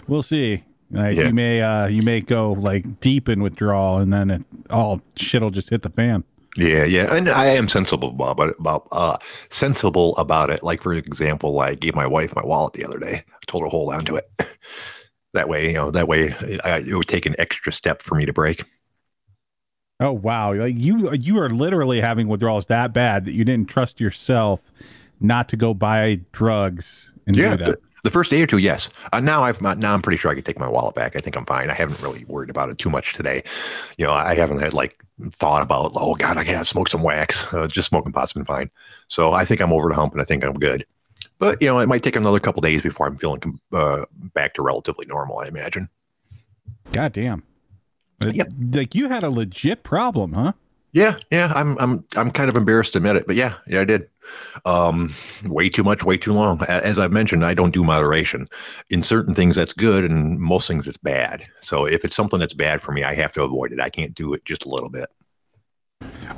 We'll 0.06 0.22
see. 0.22 0.64
Like, 0.90 1.16
Yeah. 1.16 1.28
You 1.28 1.34
may 1.34 1.62
uh, 1.62 1.86
you 1.86 2.02
may 2.02 2.20
go 2.20 2.52
like 2.52 3.00
deep 3.00 3.28
in 3.28 3.42
withdrawal, 3.42 3.98
and 3.98 4.12
then 4.12 4.30
it, 4.30 4.42
all 4.70 5.00
shit 5.16 5.42
will 5.42 5.50
just 5.50 5.70
hit 5.70 5.82
the 5.82 5.90
fan. 5.90 6.24
Yeah, 6.56 6.84
yeah, 6.84 7.14
and 7.14 7.28
I 7.28 7.46
am 7.46 7.68
sensible 7.68 8.10
about 8.10 8.48
it. 8.48 8.56
About 8.58 8.88
uh, 8.90 9.16
sensible 9.50 10.16
about 10.16 10.50
it. 10.50 10.62
Like 10.64 10.82
for 10.82 10.92
example, 10.92 11.60
I 11.60 11.74
gave 11.74 11.94
my 11.94 12.06
wife 12.06 12.34
my 12.34 12.44
wallet 12.44 12.72
the 12.72 12.84
other 12.84 12.98
day. 12.98 13.22
I 13.28 13.38
told 13.46 13.62
her 13.62 13.66
to 13.66 13.70
hold 13.70 13.94
on 13.94 14.04
to 14.06 14.16
it. 14.16 14.28
that 15.32 15.48
way, 15.48 15.68
you 15.68 15.74
know, 15.74 15.92
that 15.92 16.08
way 16.08 16.34
I, 16.64 16.78
it 16.78 16.94
would 16.94 17.06
take 17.06 17.26
an 17.26 17.36
extra 17.38 17.72
step 17.72 18.02
for 18.02 18.16
me 18.16 18.26
to 18.26 18.32
break. 18.32 18.64
Oh 20.00 20.12
wow! 20.12 20.54
Like 20.54 20.74
you 20.76 21.12
you 21.12 21.38
are 21.38 21.50
literally 21.50 22.00
having 22.00 22.26
withdrawals 22.26 22.66
that 22.66 22.92
bad 22.92 23.26
that 23.26 23.32
you 23.32 23.44
didn't 23.44 23.68
trust 23.68 24.00
yourself 24.00 24.60
not 25.20 25.48
to 25.50 25.56
go 25.56 25.72
buy 25.72 26.18
drugs 26.32 27.12
and 27.26 27.36
Yeah, 27.36 27.56
do 27.56 27.64
that. 27.64 27.78
The, 28.02 28.10
first 28.10 28.30
day 28.30 28.42
or 28.42 28.46
two, 28.46 28.58
yes. 28.58 28.88
Uh, 29.12 29.20
now 29.20 29.42
I've 29.42 29.60
now 29.60 29.94
I'm 29.94 30.02
pretty 30.02 30.16
sure 30.16 30.30
I 30.30 30.34
can 30.34 30.44
take 30.44 30.58
my 30.58 30.68
wallet 30.68 30.94
back. 30.94 31.16
I 31.16 31.18
think 31.18 31.36
I'm 31.36 31.46
fine. 31.46 31.70
I 31.70 31.74
haven't 31.74 32.00
really 32.00 32.24
worried 32.24 32.50
about 32.50 32.70
it 32.70 32.78
too 32.78 32.90
much 32.90 33.14
today. 33.14 33.42
You 33.98 34.06
know, 34.06 34.12
I 34.12 34.34
haven't 34.34 34.60
had 34.60 34.72
like 34.72 35.02
thought 35.32 35.62
about 35.62 35.92
oh 35.96 36.14
god, 36.14 36.36
I 36.36 36.44
gotta 36.44 36.64
smoke 36.64 36.88
some 36.88 37.02
wax. 37.02 37.46
Uh, 37.52 37.66
just 37.66 37.88
smoking 37.88 38.12
pot's 38.12 38.32
been 38.32 38.44
fine. 38.44 38.70
So 39.08 39.32
I 39.32 39.44
think 39.44 39.60
I'm 39.60 39.72
over 39.72 39.88
the 39.88 39.94
hump, 39.94 40.12
and 40.12 40.22
I 40.22 40.24
think 40.24 40.44
I'm 40.44 40.54
good. 40.54 40.86
But 41.38 41.60
you 41.60 41.68
know, 41.68 41.78
it 41.78 41.88
might 41.88 42.02
take 42.02 42.16
another 42.16 42.40
couple 42.40 42.60
days 42.60 42.82
before 42.82 43.06
I'm 43.06 43.16
feeling 43.16 43.40
com- 43.40 43.60
uh, 43.72 44.04
back 44.34 44.54
to 44.54 44.62
relatively 44.62 45.06
normal. 45.06 45.38
I 45.38 45.46
imagine. 45.46 45.88
God 46.92 47.12
damn! 47.12 47.42
Yep. 48.24 48.48
Like 48.72 48.94
you 48.94 49.08
had 49.08 49.22
a 49.22 49.30
legit 49.30 49.82
problem, 49.82 50.32
huh? 50.32 50.52
Yeah, 50.92 51.18
yeah. 51.30 51.52
I'm 51.54 51.78
I'm 51.78 52.04
I'm 52.16 52.30
kind 52.30 52.50
of 52.50 52.56
embarrassed 52.56 52.92
to 52.92 52.98
admit 52.98 53.16
it, 53.16 53.26
but 53.26 53.36
yeah, 53.36 53.54
yeah, 53.66 53.80
I 53.80 53.84
did. 53.84 54.08
Um, 54.64 55.12
way 55.44 55.68
too 55.68 55.82
much, 55.82 56.04
way 56.04 56.16
too 56.16 56.32
long. 56.32 56.62
As 56.64 56.98
I've 56.98 57.10
mentioned, 57.10 57.44
I 57.44 57.54
don't 57.54 57.72
do 57.72 57.82
moderation. 57.82 58.48
In 58.88 59.02
certain 59.02 59.34
things, 59.34 59.56
that's 59.56 59.72
good, 59.72 60.04
and 60.04 60.38
most 60.38 60.68
things, 60.68 60.86
it's 60.86 60.96
bad. 60.96 61.44
So 61.60 61.84
if 61.84 62.04
it's 62.04 62.14
something 62.14 62.38
that's 62.38 62.54
bad 62.54 62.80
for 62.80 62.92
me, 62.92 63.02
I 63.02 63.14
have 63.14 63.32
to 63.32 63.42
avoid 63.42 63.72
it. 63.72 63.80
I 63.80 63.88
can't 63.88 64.14
do 64.14 64.32
it 64.32 64.44
just 64.44 64.64
a 64.64 64.68
little 64.68 64.88
bit. 64.88 65.08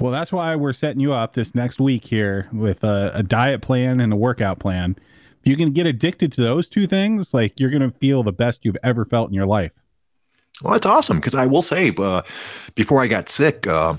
Well, 0.00 0.10
that's 0.10 0.32
why 0.32 0.56
we're 0.56 0.72
setting 0.72 1.00
you 1.00 1.12
up 1.12 1.34
this 1.34 1.54
next 1.54 1.80
week 1.80 2.04
here 2.04 2.48
with 2.52 2.82
a, 2.82 3.10
a 3.14 3.22
diet 3.22 3.60
plan 3.60 4.00
and 4.00 4.12
a 4.12 4.16
workout 4.16 4.58
plan. 4.58 4.96
If 5.40 5.50
you 5.50 5.56
can 5.56 5.72
get 5.72 5.86
addicted 5.86 6.32
to 6.34 6.42
those 6.42 6.68
two 6.68 6.86
things, 6.86 7.34
like 7.34 7.58
you're 7.60 7.70
gonna 7.70 7.92
feel 8.00 8.22
the 8.22 8.32
best 8.32 8.60
you've 8.62 8.76
ever 8.82 9.04
felt 9.04 9.28
in 9.28 9.34
your 9.34 9.46
life. 9.46 9.72
Well, 10.62 10.72
that's 10.72 10.86
awesome 10.86 11.18
because 11.18 11.34
I 11.34 11.46
will 11.46 11.62
say, 11.62 11.92
uh, 11.98 12.22
before 12.74 13.02
I 13.02 13.06
got 13.06 13.28
sick, 13.28 13.66
uh, 13.66 13.96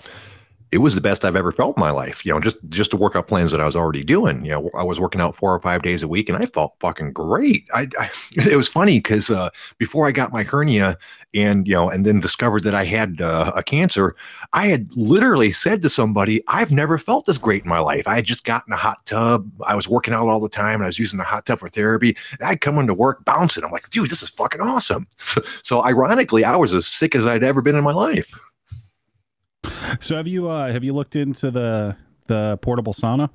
it 0.73 0.79
was 0.79 0.95
the 0.95 1.01
best 1.01 1.23
I've 1.23 1.35
ever 1.35 1.51
felt 1.51 1.77
in 1.77 1.81
my 1.81 1.91
life. 1.91 2.25
You 2.25 2.33
know, 2.33 2.39
just 2.39 2.57
just 2.69 2.89
the 2.89 2.97
workout 2.97 3.27
plans 3.27 3.51
that 3.51 3.61
I 3.61 3.65
was 3.65 3.75
already 3.75 4.03
doing. 4.03 4.43
You 4.43 4.53
know, 4.53 4.69
I 4.75 4.81
was 4.81 4.99
working 4.99 5.21
out 5.21 5.35
four 5.35 5.53
or 5.53 5.59
five 5.59 5.83
days 5.83 6.01
a 6.01 6.07
week, 6.07 6.29
and 6.29 6.37
I 6.37 6.47
felt 6.47 6.73
fucking 6.79 7.13
great. 7.13 7.67
I, 7.75 7.87
I 7.99 8.09
it 8.35 8.57
was 8.57 8.67
funny 8.67 8.97
because 8.97 9.29
uh, 9.29 9.51
before 9.77 10.07
I 10.07 10.11
got 10.11 10.33
my 10.33 10.41
hernia, 10.41 10.97
and 11.35 11.67
you 11.67 11.75
know, 11.75 11.91
and 11.91 12.07
then 12.07 12.19
discovered 12.19 12.63
that 12.63 12.73
I 12.73 12.85
had 12.85 13.21
uh, 13.21 13.51
a 13.55 13.61
cancer, 13.61 14.15
I 14.53 14.65
had 14.65 14.91
literally 14.97 15.51
said 15.51 15.83
to 15.83 15.89
somebody, 15.89 16.43
"I've 16.47 16.71
never 16.71 16.97
felt 16.97 17.27
this 17.27 17.37
great 17.37 17.63
in 17.63 17.69
my 17.69 17.79
life." 17.79 18.07
I 18.07 18.15
had 18.15 18.25
just 18.25 18.43
gotten 18.43 18.73
a 18.73 18.77
hot 18.77 19.05
tub. 19.05 19.47
I 19.67 19.75
was 19.75 19.87
working 19.87 20.15
out 20.15 20.27
all 20.27 20.39
the 20.39 20.49
time, 20.49 20.75
and 20.75 20.85
I 20.85 20.87
was 20.87 20.97
using 20.97 21.19
the 21.19 21.23
hot 21.23 21.45
tub 21.45 21.59
for 21.59 21.69
therapy. 21.69 22.17
And 22.39 22.49
I'd 22.49 22.61
come 22.61 22.79
into 22.79 22.95
work 22.95 23.23
bouncing. 23.25 23.63
I'm 23.63 23.71
like, 23.71 23.91
"Dude, 23.91 24.09
this 24.09 24.23
is 24.23 24.29
fucking 24.29 24.61
awesome." 24.61 25.07
So, 25.33 25.41
so 25.63 25.83
ironically, 25.83 26.43
I 26.43 26.55
was 26.55 26.73
as 26.75 26.85
sick 26.85 27.15
as 27.15 27.25
I'd 27.25 27.43
ever 27.43 27.61
been 27.61 27.75
in 27.75 27.83
my 27.83 27.93
life. 27.93 28.35
So 30.01 30.15
have 30.15 30.27
you 30.27 30.49
uh 30.49 30.71
have 30.71 30.83
you 30.83 30.93
looked 30.93 31.15
into 31.15 31.51
the 31.51 31.95
the 32.27 32.57
portable 32.57 32.93
sauna? 32.93 33.29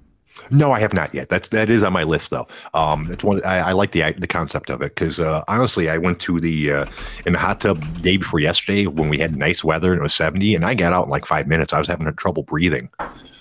No, 0.50 0.72
I 0.72 0.80
have 0.80 0.92
not 0.92 1.14
yet. 1.14 1.28
That's 1.28 1.48
that 1.48 1.70
is 1.70 1.82
on 1.82 1.92
my 1.92 2.04
list 2.04 2.30
though. 2.30 2.46
Um, 2.74 3.10
it's 3.10 3.24
one 3.24 3.42
I, 3.44 3.70
I 3.70 3.72
like 3.72 3.92
the 3.92 4.12
the 4.12 4.26
concept 4.26 4.70
of 4.70 4.82
it 4.82 4.94
because 4.94 5.18
uh, 5.18 5.42
honestly, 5.48 5.88
I 5.88 5.98
went 5.98 6.20
to 6.20 6.38
the 6.38 6.72
uh, 6.72 6.86
in 7.26 7.32
the 7.32 7.38
hot 7.38 7.60
tub 7.60 8.02
day 8.02 8.18
before 8.18 8.40
yesterday 8.40 8.86
when 8.86 9.08
we 9.08 9.18
had 9.18 9.36
nice 9.36 9.64
weather 9.64 9.92
and 9.92 10.00
it 10.00 10.02
was 10.02 10.14
seventy, 10.14 10.54
and 10.54 10.64
I 10.64 10.74
got 10.74 10.92
out 10.92 11.04
in 11.04 11.10
like 11.10 11.26
five 11.26 11.46
minutes. 11.46 11.72
I 11.72 11.78
was 11.78 11.88
having 11.88 12.12
trouble 12.14 12.42
breathing. 12.42 12.90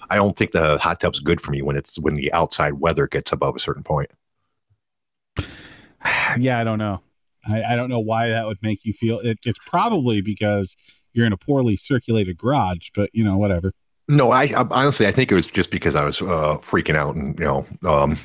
I 0.09 0.15
don't 0.15 0.37
think 0.37 0.51
the 0.51 0.77
hot 0.77 0.99
tub's 0.99 1.19
good 1.19 1.41
for 1.41 1.51
me 1.51 1.61
when 1.61 1.75
it's 1.75 1.99
when 1.99 2.15
the 2.15 2.31
outside 2.33 2.73
weather 2.75 3.07
gets 3.07 3.31
above 3.31 3.55
a 3.55 3.59
certain 3.59 3.83
point. 3.83 4.11
yeah, 6.37 6.59
I 6.59 6.63
don't 6.63 6.79
know. 6.79 7.01
I, 7.47 7.63
I 7.63 7.75
don't 7.75 7.89
know 7.89 7.99
why 7.99 8.29
that 8.29 8.45
would 8.45 8.57
make 8.61 8.85
you 8.85 8.93
feel. 8.93 9.19
It, 9.19 9.39
it's 9.45 9.59
probably 9.65 10.21
because 10.21 10.75
you're 11.17 11.25
in 11.25 11.33
a 11.33 11.37
poorly 11.37 11.75
circulated 11.75 12.37
garage, 12.37 12.89
but 12.95 13.09
you 13.13 13.23
know, 13.23 13.37
whatever. 13.37 13.73
No, 14.09 14.31
I, 14.31 14.43
I 14.43 14.65
honestly 14.71 15.05
I 15.05 15.11
think 15.11 15.31
it 15.31 15.35
was 15.35 15.47
just 15.47 15.69
because 15.69 15.95
I 15.95 16.05
was 16.05 16.21
uh, 16.21 16.57
freaking 16.61 16.95
out, 16.95 17.15
and 17.15 17.37
you 17.37 17.45
know, 17.45 17.65
um, 17.83 18.17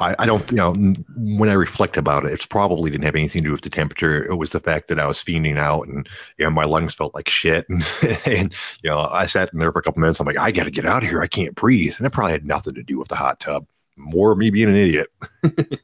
I, 0.00 0.14
I 0.18 0.26
don't, 0.26 0.50
you 0.50 0.56
know, 0.56 0.72
when 1.16 1.48
I 1.48 1.52
reflect 1.52 1.96
about 1.96 2.24
it, 2.24 2.32
it's 2.32 2.46
probably 2.46 2.90
didn't 2.90 3.04
have 3.04 3.14
anything 3.14 3.42
to 3.42 3.48
do 3.48 3.52
with 3.52 3.62
the 3.62 3.70
temperature. 3.70 4.24
It 4.24 4.36
was 4.36 4.50
the 4.50 4.60
fact 4.60 4.88
that 4.88 4.98
I 4.98 5.06
was 5.06 5.18
fiending 5.18 5.56
out, 5.56 5.86
and 5.86 6.08
you 6.36 6.44
know, 6.44 6.50
my 6.50 6.64
lungs 6.64 6.94
felt 6.94 7.14
like 7.14 7.28
shit, 7.28 7.68
and, 7.68 7.84
and 8.26 8.54
you 8.82 8.90
know, 8.90 9.08
I 9.10 9.26
sat 9.26 9.52
in 9.52 9.60
there 9.60 9.70
for 9.70 9.78
a 9.78 9.82
couple 9.82 10.00
minutes. 10.00 10.18
I'm 10.18 10.26
like, 10.26 10.38
I 10.38 10.50
got 10.50 10.64
to 10.64 10.70
get 10.70 10.86
out 10.86 11.04
of 11.04 11.08
here. 11.08 11.20
I 11.20 11.28
can't 11.28 11.54
breathe, 11.54 11.94
and 11.98 12.06
it 12.06 12.10
probably 12.10 12.32
had 12.32 12.44
nothing 12.44 12.74
to 12.74 12.82
do 12.82 12.98
with 12.98 13.08
the 13.08 13.16
hot 13.16 13.38
tub. 13.38 13.66
More 13.96 14.34
me 14.34 14.50
being 14.50 14.68
an 14.68 14.76
idiot. 14.76 15.08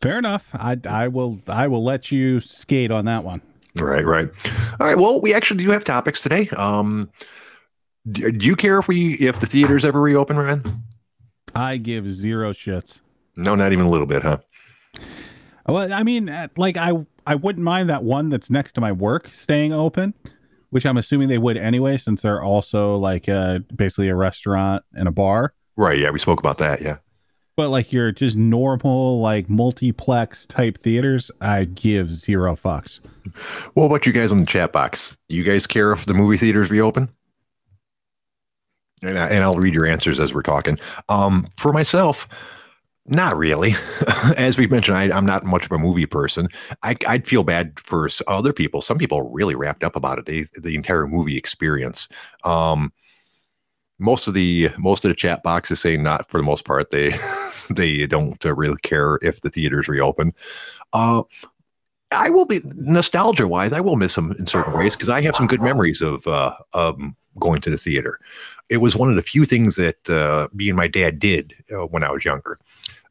Fair 0.00 0.18
enough. 0.18 0.46
I 0.54 0.78
I 0.86 1.08
will 1.08 1.38
I 1.48 1.68
will 1.68 1.84
let 1.84 2.10
you 2.10 2.40
skate 2.40 2.90
on 2.90 3.04
that 3.06 3.24
one. 3.24 3.42
Right, 3.76 4.04
right. 4.04 4.28
All 4.80 4.86
right. 4.86 4.96
Well, 4.96 5.20
we 5.20 5.32
actually 5.32 5.62
do 5.64 5.70
have 5.70 5.84
topics 5.84 6.22
today. 6.22 6.48
Um, 6.50 7.10
do, 8.10 8.32
do 8.32 8.46
you 8.46 8.56
care 8.56 8.78
if 8.78 8.88
we 8.88 9.14
if 9.14 9.40
the 9.40 9.46
theaters 9.46 9.84
ever 9.84 10.00
reopen, 10.00 10.36
Ryan? 10.36 10.64
I 11.54 11.76
give 11.76 12.08
zero 12.08 12.52
shits. 12.52 13.00
No, 13.36 13.54
not 13.54 13.72
even 13.72 13.86
a 13.86 13.90
little 13.90 14.06
bit, 14.06 14.22
huh? 14.22 14.38
Well, 15.66 15.92
I 15.92 16.02
mean, 16.02 16.28
uh, 16.28 16.48
like 16.56 16.76
I 16.76 16.92
I 17.26 17.34
wouldn't 17.36 17.64
mind 17.64 17.90
that 17.90 18.02
one 18.02 18.28
that's 18.28 18.50
next 18.50 18.72
to 18.72 18.80
my 18.80 18.92
work 18.92 19.30
staying 19.32 19.72
open, 19.72 20.14
which 20.70 20.84
I'm 20.86 20.96
assuming 20.96 21.28
they 21.28 21.38
would 21.38 21.56
anyway, 21.56 21.96
since 21.96 22.22
they're 22.22 22.42
also 22.42 22.96
like 22.96 23.28
uh, 23.28 23.60
basically 23.76 24.08
a 24.08 24.16
restaurant 24.16 24.84
and 24.94 25.06
a 25.06 25.12
bar. 25.12 25.54
Right. 25.76 25.98
Yeah, 25.98 26.10
we 26.10 26.18
spoke 26.18 26.40
about 26.40 26.58
that. 26.58 26.82
Yeah. 26.82 26.96
But 27.56 27.68
like 27.68 27.92
your 27.92 28.12
just 28.12 28.36
normal 28.36 29.20
like 29.20 29.50
multiplex 29.50 30.46
type 30.46 30.78
theaters, 30.78 31.30
I 31.40 31.64
give 31.64 32.10
zero 32.10 32.56
fucks. 32.56 33.00
What 33.74 33.86
about 33.86 34.06
you 34.06 34.12
guys 34.12 34.32
in 34.32 34.38
the 34.38 34.46
chat 34.46 34.72
box? 34.72 35.16
Do 35.28 35.36
you 35.36 35.44
guys 35.44 35.66
care 35.66 35.92
if 35.92 36.06
the 36.06 36.14
movie 36.14 36.36
theaters 36.36 36.70
reopen? 36.70 37.08
And, 39.02 39.18
I, 39.18 39.28
and 39.28 39.44
I'll 39.44 39.54
read 39.54 39.74
your 39.74 39.86
answers 39.86 40.20
as 40.20 40.34
we're 40.34 40.42
talking. 40.42 40.78
Um, 41.08 41.48
for 41.56 41.72
myself, 41.72 42.28
not 43.06 43.36
really. 43.36 43.74
As 44.36 44.58
we've 44.58 44.70
mentioned, 44.70 44.96
I, 44.96 45.16
am 45.16 45.26
not 45.26 45.44
much 45.44 45.64
of 45.64 45.72
a 45.72 45.78
movie 45.78 46.06
person. 46.06 46.48
I, 46.82 46.96
would 47.08 47.26
feel 47.26 47.42
bad 47.42 47.78
for 47.80 48.08
other 48.28 48.52
people. 48.52 48.80
Some 48.80 48.98
people 48.98 49.18
are 49.18 49.28
really 49.28 49.54
wrapped 49.54 49.84
up 49.84 49.96
about 49.96 50.18
it. 50.18 50.26
They, 50.26 50.46
the 50.60 50.76
entire 50.76 51.06
movie 51.06 51.36
experience. 51.36 52.08
Um, 52.44 52.92
most 54.00 54.26
of 54.26 54.34
the 54.34 54.70
most 54.78 55.04
of 55.04 55.10
the 55.10 55.14
chat 55.14 55.42
box 55.42 55.70
is 55.70 55.80
saying 55.80 56.02
not 56.02 56.28
for 56.28 56.38
the 56.38 56.42
most 56.42 56.64
part. 56.64 56.90
They 56.90 57.14
they 57.70 58.06
don't 58.06 58.44
uh, 58.44 58.54
really 58.54 58.80
care 58.82 59.18
if 59.22 59.40
the 59.40 59.50
theaters 59.50 59.88
reopen. 59.88 60.32
Uh, 60.92 61.22
I 62.12 62.30
will 62.30 62.44
be 62.44 62.60
nostalgia 62.64 63.46
wise. 63.46 63.72
I 63.72 63.80
will 63.80 63.96
miss 63.96 64.16
them 64.16 64.32
in 64.32 64.46
certain 64.46 64.72
ways 64.72 64.96
because 64.96 65.08
I 65.08 65.20
have 65.20 65.36
some 65.36 65.46
good 65.46 65.62
memories 65.62 66.00
of 66.00 66.26
uh, 66.26 66.54
um, 66.74 67.16
going 67.38 67.60
to 67.60 67.70
the 67.70 67.78
theater. 67.78 68.18
It 68.68 68.78
was 68.78 68.96
one 68.96 69.10
of 69.10 69.16
the 69.16 69.22
few 69.22 69.44
things 69.44 69.76
that 69.76 70.10
uh, 70.10 70.48
me 70.52 70.68
and 70.68 70.76
my 70.76 70.88
dad 70.88 71.20
did 71.20 71.54
uh, 71.72 71.86
when 71.86 72.02
I 72.02 72.10
was 72.10 72.24
younger. 72.24 72.58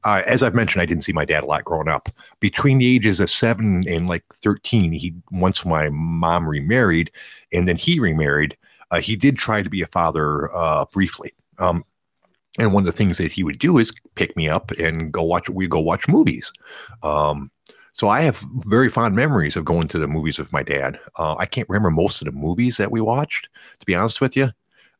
Uh, 0.03 0.21
as 0.25 0.43
I've 0.43 0.55
mentioned, 0.55 0.81
I 0.81 0.85
didn't 0.85 1.03
see 1.03 1.11
my 1.11 1.25
dad 1.25 1.43
a 1.43 1.45
lot 1.45 1.65
growing 1.65 1.89
up. 1.89 2.09
Between 2.39 2.77
the 2.77 2.95
ages 2.95 3.19
of 3.19 3.29
seven 3.29 3.83
and 3.87 4.07
like 4.07 4.23
thirteen, 4.33 4.91
he 4.93 5.13
once 5.31 5.65
my 5.65 5.89
mom 5.89 6.47
remarried, 6.47 7.11
and 7.51 7.67
then 7.67 7.75
he 7.75 7.99
remarried. 7.99 8.55
Uh, 8.91 8.99
he 8.99 9.15
did 9.15 9.37
try 9.37 9.61
to 9.61 9.69
be 9.69 9.81
a 9.81 9.87
father 9.87 10.53
uh, 10.55 10.85
briefly. 10.91 11.33
Um, 11.57 11.83
and 12.57 12.73
one 12.73 12.83
of 12.83 12.91
the 12.91 12.97
things 12.97 13.17
that 13.17 13.31
he 13.31 13.43
would 13.43 13.59
do 13.59 13.77
is 13.77 13.91
pick 14.15 14.35
me 14.35 14.49
up 14.49 14.71
and 14.71 15.11
go 15.11 15.23
watch. 15.23 15.49
We 15.49 15.67
go 15.67 15.79
watch 15.79 16.07
movies. 16.07 16.51
Um, 17.03 17.51
so 17.93 18.09
I 18.09 18.21
have 18.21 18.43
very 18.65 18.89
fond 18.89 19.15
memories 19.15 19.55
of 19.55 19.65
going 19.65 19.87
to 19.89 19.99
the 19.99 20.07
movies 20.07 20.39
with 20.39 20.53
my 20.53 20.63
dad. 20.63 20.99
Uh, 21.17 21.35
I 21.37 21.45
can't 21.45 21.69
remember 21.69 21.91
most 21.91 22.21
of 22.21 22.25
the 22.25 22.31
movies 22.31 22.77
that 22.77 22.91
we 22.91 23.01
watched, 23.01 23.49
to 23.79 23.85
be 23.85 23.95
honest 23.95 24.21
with 24.21 24.37
you. 24.37 24.49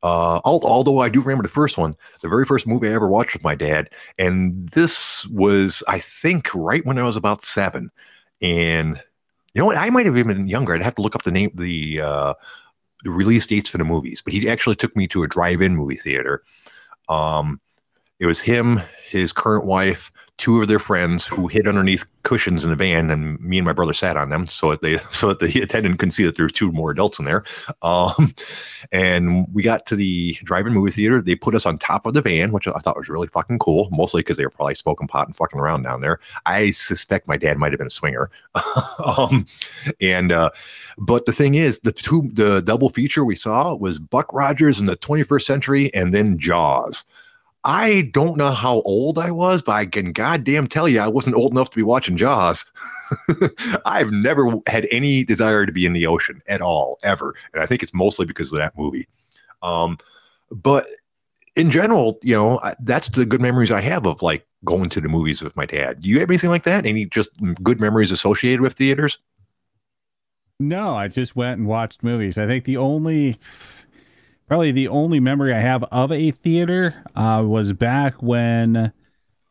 Uh, 0.02 0.40
although 0.46 1.00
I 1.00 1.10
do 1.10 1.22
remember 1.22 1.44
the 1.44 1.50
first 1.50 1.78
one, 1.78 1.94
the 2.22 2.30
very 2.30 2.46
first 2.46 2.66
movie 2.66 2.88
I 2.88 2.94
ever 2.94 3.08
watched 3.08 3.34
with 3.34 3.44
my 3.44 3.56
dad, 3.56 3.90
and 4.18 4.70
this 4.70 5.26
was, 5.28 5.84
I 5.90 6.00
think, 6.00 6.54
right 6.54 6.86
when 6.86 6.98
I 6.98 7.04
was 7.04 7.18
about 7.18 7.44
seven. 7.44 7.90
And 8.42 9.02
you 9.54 9.60
know 9.60 9.66
what? 9.66 9.78
I 9.78 9.90
might 9.90 10.06
have 10.06 10.18
even 10.18 10.38
been 10.38 10.48
younger. 10.48 10.74
I'd 10.74 10.82
have 10.82 10.96
to 10.96 11.02
look 11.02 11.16
up 11.16 11.24
the 11.24 11.32
name, 11.32 11.52
the, 11.54 12.02
uh, 12.02 12.34
the 13.04 13.12
release 13.12 13.46
dates 13.46 13.70
for 13.70 13.78
the 13.78 13.84
movies. 13.84 14.22
But 14.22 14.34
he 14.34 14.50
actually 14.50 14.76
took 14.76 14.96
me 14.96 15.08
to 15.10 15.24
a 15.24 15.28
drive-in 15.28 15.76
movie 15.76 15.96
theater. 15.96 16.44
Um, 17.08 17.60
it 18.20 18.26
was 18.26 18.42
him, 18.42 18.82
his 19.10 19.32
current 19.32 19.66
wife, 19.66 20.12
two 20.40 20.62
of 20.62 20.70
their 20.70 20.80
friends 20.80 21.28
who 21.28 21.48
hid 21.48 21.68
underneath 21.68 22.06
cushions 22.24 22.64
in 22.64 22.70
the 22.70 22.76
van, 22.76 23.12
and 23.12 23.40
me 23.42 23.60
and 23.60 23.66
my 23.66 23.74
brother 23.74 23.94
sat 23.94 24.18
on 24.18 24.30
them 24.30 24.46
so 24.46 24.72
that 24.72 24.82
they 24.82 24.98
so 25.12 25.28
that 25.28 25.40
the 25.40 25.62
attendant 25.62 26.00
couldn't 26.00 26.14
see 26.14 26.24
that 26.24 26.36
there 26.36 26.46
was 26.46 26.54
two 26.54 26.72
more 26.72 26.90
adults 26.90 27.20
in 27.20 27.26
there. 27.26 27.44
Um, 27.84 28.34
and 28.92 29.46
we 29.54 29.62
got 29.62 29.86
to 29.88 29.96
the 29.96 30.38
drive-in 30.44 30.74
movie 30.74 30.92
theater. 30.92 31.22
They 31.22 31.36
put 31.36 31.54
us 31.54 31.66
on 31.66 31.78
top 31.78 32.06
of 32.06 32.14
the 32.14 32.22
van, 32.22 32.52
which 32.52 32.68
I 32.68 32.80
thought 32.80 32.98
was 32.98 33.10
really 33.10 33.28
fucking 33.28 33.60
cool, 33.60 33.90
mostly 33.92 34.22
because 34.22 34.38
they 34.38 34.46
were 34.46 34.50
probably 34.50 34.76
smoking 34.76 35.08
pot 35.08 35.28
and 35.28 35.36
fucking 35.36 35.60
around 35.60 35.84
down 35.84 36.02
there. 36.02 36.20
I 36.46 36.72
suspect 36.72 37.28
my 37.28 37.38
dad 37.38 37.58
might 37.58 37.72
have 37.72 37.80
been 37.80 37.88
a 37.88 37.92
swinger. 37.92 38.32
um, 39.06 39.46
and 40.02 40.32
uh, 40.32 40.50
but 40.98 41.26
the 41.26 41.34
thing 41.34 41.56
is, 41.56 41.80
the 41.80 41.92
two 41.92 42.30
the 42.34 42.62
double 42.62 42.90
feature 42.90 43.26
we 43.26 43.36
saw 43.36 43.76
was 43.76 44.00
Buck 44.00 44.32
Rogers 44.34 44.80
in 44.80 44.86
the 44.86 44.98
21st 44.98 45.44
century, 45.44 45.94
and 45.94 46.14
then 46.14 46.38
Jaws. 46.40 47.04
I 47.64 48.10
don't 48.14 48.38
know 48.38 48.52
how 48.52 48.82
old 48.82 49.18
I 49.18 49.32
was, 49.32 49.62
but 49.62 49.74
I 49.74 49.86
can 49.86 50.14
goddamn 50.14 50.68
tell 50.68 50.88
you 50.88 51.02
I 51.02 51.08
wasn't 51.08 51.36
old 51.36 51.52
enough 51.52 51.70
to 51.72 51.76
be 51.76 51.84
watching 51.84 52.16
Jaws. 52.16 52.66
I've 53.86 54.12
never 54.12 54.54
had 54.68 54.88
any 54.92 55.26
desire 55.26 55.66
to 55.66 55.72
be 55.72 55.86
in 55.86 55.94
the 55.94 56.08
ocean 56.08 56.42
at 56.48 56.62
all, 56.62 57.00
ever. 57.04 57.36
And 57.54 57.62
I 57.62 57.66
think 57.66 57.84
it's 57.84 57.94
mostly 57.94 58.26
because 58.26 58.54
of 58.54 58.60
that 58.60 58.78
movie. 58.78 59.08
Um, 59.62 59.98
but 60.52 60.88
in 61.58 61.70
general, 61.70 62.18
you 62.24 62.34
know, 62.34 62.62
that's 62.80 63.10
the 63.10 63.26
good 63.26 63.42
memories 63.42 63.72
I 63.72 63.82
have 63.82 64.06
of 64.06 64.22
like 64.22 64.48
going 64.64 64.90
to 64.90 65.02
the 65.02 65.10
movies 65.10 65.42
with 65.42 65.56
my 65.58 65.66
dad. 65.66 66.00
Do 66.00 66.08
you 66.08 66.20
have 66.22 66.30
anything 66.30 66.50
like 66.50 66.64
that? 66.64 66.86
Any 66.86 67.06
just 67.06 67.30
good 67.62 67.82
memories 67.82 68.12
associated 68.12 68.62
with 68.62 68.74
theaters? 68.74 69.18
No, 70.62 70.96
I 70.96 71.08
just 71.08 71.36
went 71.36 71.60
and 71.60 71.68
watched 71.68 72.04
movies. 72.04 72.38
I 72.38 72.46
think 72.46 72.66
the 72.66 72.78
only 72.78 73.38
probably 74.50 74.72
the 74.72 74.88
only 74.88 75.20
memory 75.20 75.54
I 75.54 75.60
have 75.60 75.84
of 75.86 76.12
a 76.12 76.32
theater 76.32 76.96
uh, 77.16 77.44
was 77.46 77.72
back 77.72 78.22
when 78.22 78.92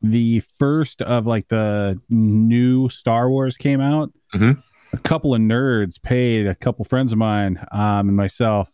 the 0.03 0.41
first 0.59 1.01
of 1.03 1.27
like 1.27 1.49
the 1.49 1.99
new 2.11 2.89
Star 2.89 3.31
Wars 3.31 3.57
came 3.57 3.81
out. 3.81 4.13
Mm-hmm. 4.35 4.61
A 4.93 4.99
couple 4.99 5.35
of 5.35 5.41
nerds 5.41 6.03
paid 6.03 6.47
a 6.47 6.55
couple 6.55 6.85
friends 6.85 7.13
of 7.13 7.19
mine 7.19 7.59
um, 7.73 8.09
and 8.09 8.17
myself 8.17 8.71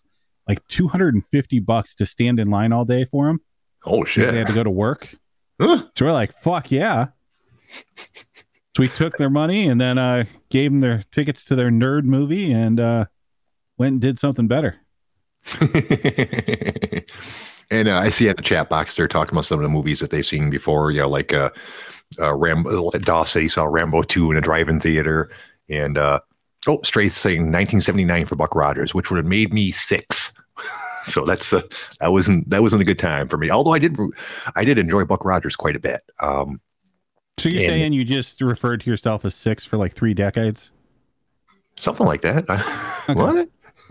like 0.49 0.67
250 0.69 1.61
bucks 1.61 1.95
to 1.97 2.07
stand 2.07 2.41
in 2.41 2.51
line 2.51 2.73
all 2.73 2.85
day 2.85 3.05
for 3.05 3.27
them. 3.27 3.41
Oh 3.85 4.05
shit! 4.05 4.31
They 4.31 4.39
had 4.39 4.47
to 4.47 4.55
go 4.55 4.63
to 4.63 4.71
work. 4.71 5.15
Huh? 5.61 5.85
So 5.95 6.07
we're 6.07 6.13
like, 6.13 6.41
fuck 6.41 6.71
yeah. 6.71 7.09
So 7.87 8.81
we 8.81 8.89
took 8.89 9.17
their 9.19 9.31
money 9.31 9.69
and 9.69 9.81
then 9.81 9.99
uh, 9.99 10.25
gave 10.49 10.71
them 10.71 10.81
their 10.81 11.03
tickets 11.13 11.45
to 11.45 11.55
their 11.55 11.71
nerd 11.71 12.05
movie 12.05 12.51
and 12.51 12.81
uh, 12.81 13.05
went 13.77 13.93
and 13.93 14.01
did 14.01 14.19
something 14.19 14.49
better. 14.49 14.81
and 17.71 17.89
uh, 17.89 17.99
I 17.99 18.09
see 18.11 18.29
at 18.29 18.37
the 18.37 18.43
chat 18.43 18.69
box 18.69 18.95
they're 18.95 19.09
talking 19.09 19.35
about 19.35 19.45
some 19.45 19.59
of 19.59 19.63
the 19.63 19.69
movies 19.69 20.01
that 20.01 20.11
they've 20.11 20.25
seen 20.25 20.51
before. 20.51 20.91
You 20.91 21.01
know, 21.03 21.09
like 21.09 21.33
uh, 21.33 21.51
uh, 22.19 22.35
Rambo. 22.35 22.91
Doss 22.91 23.33
said 23.33 23.43
he 23.43 23.49
saw 23.49 23.65
Rambo 23.65 24.03
two 24.03 24.31
in 24.31 24.37
a 24.37 24.41
drive-in 24.41 24.81
theater, 24.81 25.31
and 25.69 25.99
uh, 25.99 26.21
oh, 26.67 26.81
Stray 26.83 27.09
saying 27.09 27.41
1979 27.41 28.27
for 28.27 28.37
Buck 28.37 28.55
Rogers, 28.55 28.95
which 28.95 29.11
would 29.11 29.19
have 29.19 29.27
made 29.27 29.53
me 29.53 29.71
six. 29.71 30.33
so 31.07 31.25
that's 31.25 31.53
uh, 31.53 31.63
that 32.01 32.13
wasn't 32.13 32.49
that 32.51 32.63
wasn't 32.63 32.83
a 32.83 32.85
good 32.85 32.99
time 32.99 33.29
for 33.29 33.37
me. 33.37 33.51
Although 33.51 33.73
I 33.73 33.79
did 33.79 33.97
I 34.57 34.65
did 34.65 34.79
enjoy 34.79 35.05
Buck 35.05 35.25
Rogers 35.25 35.57
quite 35.57 35.77
a 35.77 35.81
bit. 35.81 36.01
Um, 36.21 36.61
so 37.39 37.49
you're 37.49 37.63
and, 37.63 37.71
saying 37.71 37.93
you 37.93 38.05
just 38.05 38.41
referred 38.41 38.81
to 38.83 38.91
yourself 38.91 39.25
as 39.25 39.35
six 39.35 39.65
for 39.65 39.77
like 39.77 39.95
three 39.95 40.15
decades? 40.15 40.71
Something 41.77 42.07
like 42.07 42.23
that. 42.23 42.45
Okay. 43.07 43.21
what? 43.21 43.51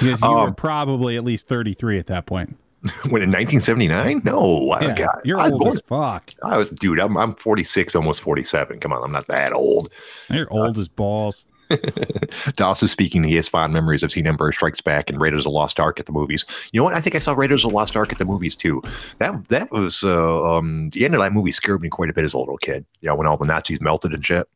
you 0.00 0.16
um, 0.22 0.34
were 0.34 0.52
probably 0.52 1.16
at 1.16 1.24
least 1.24 1.48
33 1.48 1.98
at 1.98 2.06
that 2.06 2.26
point. 2.26 2.56
When 3.10 3.22
in 3.22 3.30
1979? 3.30 4.22
No, 4.24 4.76
yeah, 4.80 4.92
God, 4.92 5.20
you're 5.24 5.38
I 5.38 5.50
old 5.50 5.60
born, 5.60 5.76
as 5.76 5.82
fuck. 5.86 6.32
I 6.42 6.56
was, 6.56 6.68
dude. 6.70 6.98
I'm 6.98 7.16
I'm 7.16 7.32
46, 7.32 7.94
almost 7.94 8.22
47. 8.22 8.80
Come 8.80 8.92
on, 8.92 9.04
I'm 9.04 9.12
not 9.12 9.28
that 9.28 9.52
old. 9.52 9.88
You're 10.28 10.52
old 10.52 10.76
uh, 10.76 10.80
as 10.80 10.88
balls. 10.88 11.44
Doss 12.56 12.82
is 12.82 12.90
speaking. 12.90 13.22
He 13.22 13.36
has 13.36 13.48
fond 13.48 13.72
memories. 13.72 14.02
I've 14.02 14.12
seen 14.12 14.26
Empire 14.26 14.50
Strikes 14.52 14.80
Back 14.80 15.08
and 15.08 15.20
Raiders 15.20 15.40
of 15.40 15.44
the 15.44 15.50
Lost 15.50 15.78
Ark 15.78 16.00
at 16.00 16.06
the 16.06 16.12
movies. 16.12 16.44
You 16.72 16.80
know 16.80 16.84
what? 16.84 16.94
I 16.94 17.00
think 17.00 17.14
I 17.14 17.18
saw 17.20 17.34
Raiders 17.34 17.64
of 17.64 17.70
the 17.70 17.76
Lost 17.76 17.96
Ark 17.96 18.12
at 18.12 18.18
the 18.18 18.24
movies 18.24 18.56
too. 18.56 18.82
That 19.18 19.48
that 19.48 19.70
was 19.70 20.02
uh, 20.02 20.56
um, 20.56 20.90
the 20.90 21.04
end 21.04 21.14
of 21.14 21.20
that 21.20 21.32
movie 21.32 21.52
scared 21.52 21.82
me 21.82 21.88
quite 21.88 22.10
a 22.10 22.12
bit 22.12 22.24
as 22.24 22.34
a 22.34 22.38
little 22.38 22.58
kid. 22.58 22.84
You 23.00 23.08
know, 23.08 23.14
when 23.14 23.26
all 23.26 23.36
the 23.36 23.46
Nazis 23.46 23.80
melted 23.80 24.12
and 24.12 24.24
shit. 24.24 24.48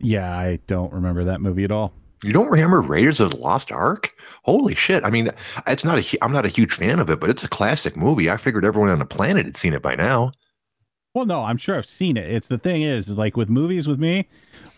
Yeah, 0.00 0.36
I 0.36 0.58
don't 0.66 0.92
remember 0.92 1.24
that 1.24 1.40
movie 1.40 1.64
at 1.64 1.70
all. 1.72 1.92
You 2.22 2.32
don't 2.32 2.50
remember 2.50 2.80
Raiders 2.80 3.20
of 3.20 3.30
the 3.30 3.36
Lost 3.36 3.70
Ark? 3.70 4.12
Holy 4.42 4.74
shit! 4.74 5.04
I 5.04 5.10
mean, 5.10 5.30
it's 5.66 5.84
not 5.84 5.98
a. 5.98 6.18
I'm 6.24 6.32
not 6.32 6.46
a 6.46 6.48
huge 6.48 6.74
fan 6.74 6.98
of 6.98 7.10
it, 7.10 7.20
but 7.20 7.30
it's 7.30 7.44
a 7.44 7.48
classic 7.48 7.96
movie. 7.96 8.30
I 8.30 8.36
figured 8.36 8.64
everyone 8.64 8.90
on 8.90 8.98
the 8.98 9.04
planet 9.04 9.44
had 9.44 9.56
seen 9.56 9.74
it 9.74 9.82
by 9.82 9.94
now. 9.94 10.32
Well, 11.14 11.26
no, 11.26 11.44
I'm 11.44 11.56
sure 11.56 11.78
I've 11.78 11.86
seen 11.86 12.16
it. 12.16 12.30
It's 12.30 12.48
the 12.48 12.58
thing 12.58 12.82
is, 12.82 13.08
is 13.08 13.16
like 13.16 13.36
with 13.38 13.48
movies 13.48 13.88
with 13.88 13.98
me, 13.98 14.28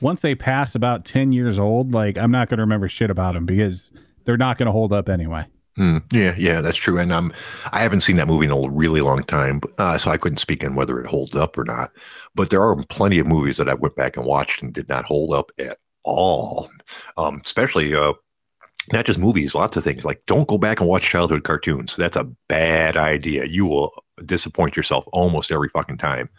once 0.00 0.20
they 0.20 0.37
pass 0.37 0.76
about 0.76 1.04
10 1.04 1.33
years 1.33 1.59
old, 1.59 1.92
like 1.92 2.16
I'm 2.16 2.31
not 2.31 2.48
going 2.48 2.59
to 2.59 2.62
remember 2.62 2.88
shit 2.88 3.11
about 3.11 3.35
them 3.35 3.44
because 3.44 3.90
they're 4.24 4.37
not 4.37 4.57
going 4.57 4.66
to 4.66 4.72
hold 4.72 4.92
up 4.92 5.09
anyway. 5.09 5.44
Hmm. 5.78 5.98
Yeah, 6.12 6.34
yeah, 6.36 6.60
that's 6.60 6.76
true. 6.76 6.98
And 6.98 7.12
um, 7.12 7.32
I 7.70 7.82
haven't 7.82 8.00
seen 8.00 8.16
that 8.16 8.26
movie 8.26 8.46
in 8.46 8.50
a 8.50 8.68
really 8.68 9.00
long 9.00 9.22
time, 9.22 9.60
uh, 9.78 9.96
so 9.96 10.10
I 10.10 10.16
couldn't 10.16 10.38
speak 10.38 10.64
on 10.64 10.74
whether 10.74 10.98
it 10.98 11.06
holds 11.06 11.36
up 11.36 11.56
or 11.56 11.62
not. 11.64 11.92
But 12.34 12.50
there 12.50 12.62
are 12.62 12.82
plenty 12.86 13.20
of 13.20 13.28
movies 13.28 13.58
that 13.58 13.68
I 13.68 13.74
went 13.74 13.94
back 13.94 14.16
and 14.16 14.26
watched 14.26 14.60
and 14.60 14.74
did 14.74 14.88
not 14.88 15.04
hold 15.04 15.32
up 15.32 15.52
at 15.60 15.78
all. 16.02 16.68
Um, 17.16 17.40
especially 17.44 17.94
uh, 17.94 18.14
not 18.92 19.06
just 19.06 19.18
movies, 19.18 19.54
lots 19.54 19.76
of 19.76 19.84
things. 19.84 20.04
Like 20.04 20.22
don't 20.26 20.48
go 20.48 20.58
back 20.58 20.80
and 20.80 20.88
watch 20.88 21.04
childhood 21.04 21.44
cartoons. 21.44 21.96
That's 21.96 22.16
a 22.16 22.30
bad 22.48 22.96
idea. 22.96 23.46
You 23.46 23.66
will 23.66 24.04
disappoint 24.26 24.76
yourself 24.76 25.04
almost 25.12 25.52
every 25.52 25.70
fucking 25.70 25.98
time. 25.98 26.30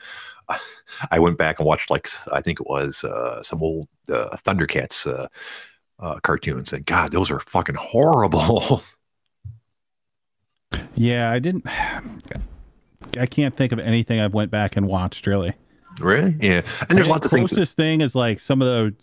I 1.12 1.20
went 1.20 1.38
back 1.38 1.60
and 1.60 1.68
watched 1.68 1.90
like 1.92 2.10
I 2.34 2.42
think 2.42 2.60
it 2.62 2.68
was 2.68 3.04
uh, 3.04 3.44
some 3.44 3.64
old 3.64 3.88
uh, 4.12 4.38
Thundercats 4.46 5.08
uh, 5.08 5.28
uh, 6.00 6.20
cartoons, 6.22 6.74
and 6.74 6.86
God, 6.86 7.12
those 7.12 7.32
are 7.32 7.40
fucking 7.42 7.76
horrible. 7.76 8.84
Yeah, 10.96 11.32
I 11.32 11.40
didn't. 11.40 11.66
I 13.18 13.26
can't 13.26 13.56
think 13.56 13.72
of 13.72 13.80
anything 13.80 14.20
I've 14.20 14.34
went 14.34 14.52
back 14.52 14.76
and 14.78 14.88
watched 14.88 15.26
really. 15.26 15.54
Really? 16.00 16.36
Yeah. 16.40 16.62
And 16.88 16.98
there's 16.98 17.08
I 17.08 17.12
lots 17.12 17.26
of 17.26 17.32
things. 17.32 17.50
The 17.50 17.56
closest 17.58 17.78
thing 17.78 18.02
is 18.02 18.16
like 18.16 18.40
some 18.40 18.62
of 18.62 18.68
the 18.68 18.96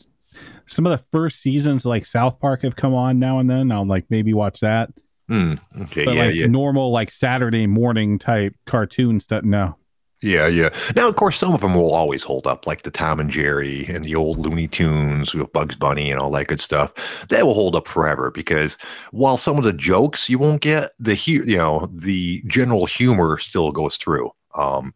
some 0.67 0.87
of 0.87 0.99
the 0.99 1.05
first 1.13 1.41
seasons, 1.41 1.85
like 1.85 2.05
South 2.05 2.39
Park, 2.41 2.63
have 2.63 2.77
come 2.77 2.95
on 2.95 3.19
now 3.19 3.39
and 3.39 3.49
then. 3.49 3.73
I'll 3.73 3.87
like 3.87 4.05
maybe 4.11 4.35
watch 4.35 4.61
that, 4.61 4.91
Hmm, 5.29 5.55
okay. 5.83 6.05
but 6.05 6.15
yeah, 6.15 6.25
like 6.27 6.35
yeah. 6.35 6.47
normal 6.47 6.91
like 6.93 7.11
Saturday 7.11 7.67
morning 7.67 8.19
type 8.19 8.55
cartoon 8.67 9.19
stuff. 9.21 9.45
No, 9.45 9.77
Yeah, 10.23 10.47
yeah. 10.47 10.71
Now, 10.95 11.09
of 11.09 11.17
course, 11.17 11.39
some 11.39 11.53
of 11.53 11.61
them 11.61 11.75
will 11.75 11.93
always 11.93 12.23
hold 12.23 12.47
up, 12.47 12.67
like 12.67 12.83
the 12.83 12.91
Tom 12.91 13.21
and 13.21 13.31
Jerry 13.31 13.85
and 13.87 14.03
the 14.03 14.15
old 14.15 14.39
Looney 14.39 14.67
Tunes 14.67 15.35
with 15.35 15.53
Bugs 15.53 15.77
Bunny 15.77 16.11
and 16.11 16.19
all 16.19 16.31
that 16.31 16.47
good 16.47 16.61
stuff. 16.61 17.27
That 17.29 17.45
will 17.45 17.55
hold 17.55 17.77
up 17.77 17.87
forever 17.87 18.31
because 18.31 18.79
while 19.11 19.37
some 19.37 19.59
of 19.59 19.65
the 19.65 19.75
jokes 19.75 20.31
you 20.31 20.39
won't 20.39 20.63
get, 20.63 20.93
the 20.99 21.15
hu- 21.15 21.45
you 21.45 21.59
know 21.59 21.91
the 21.93 22.43
general 22.47 22.87
humor 22.87 23.39
still 23.39 23.73
goes 23.73 23.99
through. 23.99 24.31
Um, 24.55 24.95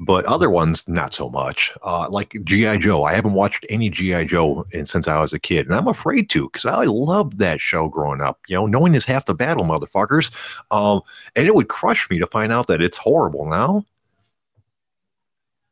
but 0.00 0.24
other 0.24 0.50
ones, 0.50 0.82
not 0.88 1.14
so 1.14 1.28
much. 1.28 1.72
Uh, 1.84 2.08
like 2.10 2.36
GI 2.42 2.78
Joe, 2.78 3.04
I 3.04 3.14
haven't 3.14 3.34
watched 3.34 3.64
any 3.68 3.88
GI 3.90 4.26
Joe 4.26 4.66
in, 4.72 4.86
since 4.86 5.06
I 5.06 5.20
was 5.20 5.32
a 5.32 5.38
kid, 5.38 5.66
and 5.66 5.74
I'm 5.76 5.86
afraid 5.86 6.28
to 6.30 6.48
because 6.48 6.66
I 6.66 6.84
loved 6.84 7.38
that 7.38 7.60
show 7.60 7.88
growing 7.88 8.20
up. 8.20 8.40
You 8.48 8.56
know, 8.56 8.66
knowing 8.66 8.96
is 8.96 9.04
half 9.04 9.26
the 9.26 9.34
battle, 9.34 9.64
motherfuckers. 9.64 10.32
Um, 10.72 11.02
and 11.36 11.46
it 11.46 11.54
would 11.54 11.68
crush 11.68 12.10
me 12.10 12.18
to 12.18 12.26
find 12.26 12.50
out 12.50 12.66
that 12.66 12.82
it's 12.82 12.98
horrible 12.98 13.46
now. 13.46 13.84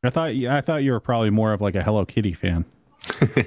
I 0.02 0.08
thought 0.08 0.30
I 0.30 0.60
thought 0.62 0.82
you 0.82 0.92
were 0.92 1.00
probably 1.00 1.28
more 1.28 1.52
of 1.52 1.60
like 1.60 1.74
a 1.74 1.82
Hello 1.82 2.06
Kitty 2.06 2.32
fan. 2.32 2.64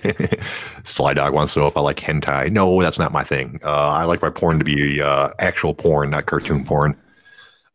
Sly 0.84 1.14
Dog 1.16 1.34
wants 1.34 1.54
to 1.54 1.60
know 1.60 1.68
if 1.68 1.76
I 1.76 1.82
like 1.82 1.98
hentai. 1.98 2.52
No, 2.52 2.80
that's 2.82 3.00
not 3.00 3.12
my 3.12 3.24
thing. 3.24 3.60
Uh, 3.64 3.90
I 3.90 4.04
like 4.04 4.22
my 4.22 4.30
porn 4.30 4.60
to 4.60 4.66
be 4.66 5.02
uh, 5.02 5.30
actual 5.40 5.74
porn, 5.74 6.12
not 6.12 6.28
cartoon 6.28 6.64
porn. 6.64 6.96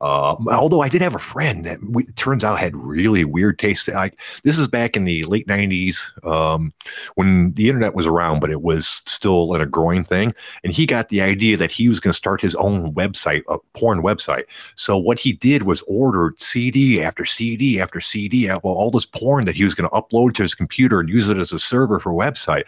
Uh, 0.00 0.36
although 0.52 0.80
I 0.80 0.88
did 0.88 1.02
have 1.02 1.14
a 1.14 1.18
friend 1.18 1.64
that 1.64 1.78
we, 1.82 2.04
turns 2.04 2.44
out 2.44 2.58
had 2.58 2.76
really 2.76 3.24
weird 3.24 3.58
taste. 3.58 3.88
Like 3.88 4.18
this 4.44 4.56
is 4.56 4.68
back 4.68 4.96
in 4.96 5.04
the 5.04 5.24
late 5.24 5.46
'90s 5.46 6.24
um, 6.24 6.72
when 7.16 7.52
the 7.54 7.68
internet 7.68 7.94
was 7.94 8.06
around, 8.06 8.40
but 8.40 8.50
it 8.50 8.62
was 8.62 8.86
still 9.06 9.54
in 9.54 9.60
a 9.60 9.66
growing 9.66 10.04
thing. 10.04 10.32
And 10.62 10.72
he 10.72 10.86
got 10.86 11.08
the 11.08 11.20
idea 11.20 11.56
that 11.56 11.72
he 11.72 11.88
was 11.88 11.98
going 12.00 12.12
to 12.12 12.16
start 12.16 12.40
his 12.40 12.54
own 12.56 12.94
website, 12.94 13.42
a 13.48 13.58
porn 13.74 14.02
website. 14.02 14.44
So 14.76 14.96
what 14.96 15.18
he 15.18 15.32
did 15.32 15.64
was 15.64 15.82
ordered 15.88 16.40
CD 16.40 17.02
after 17.02 17.24
CD 17.24 17.80
after 17.80 18.00
CD, 18.00 18.48
well, 18.48 18.60
all 18.64 18.90
this 18.90 19.06
porn 19.06 19.44
that 19.46 19.56
he 19.56 19.64
was 19.64 19.74
going 19.74 19.88
to 19.88 19.96
upload 19.96 20.34
to 20.34 20.42
his 20.42 20.54
computer 20.54 21.00
and 21.00 21.08
use 21.08 21.28
it 21.28 21.38
as 21.38 21.52
a 21.52 21.58
server 21.58 21.98
for 21.98 22.12
website. 22.12 22.64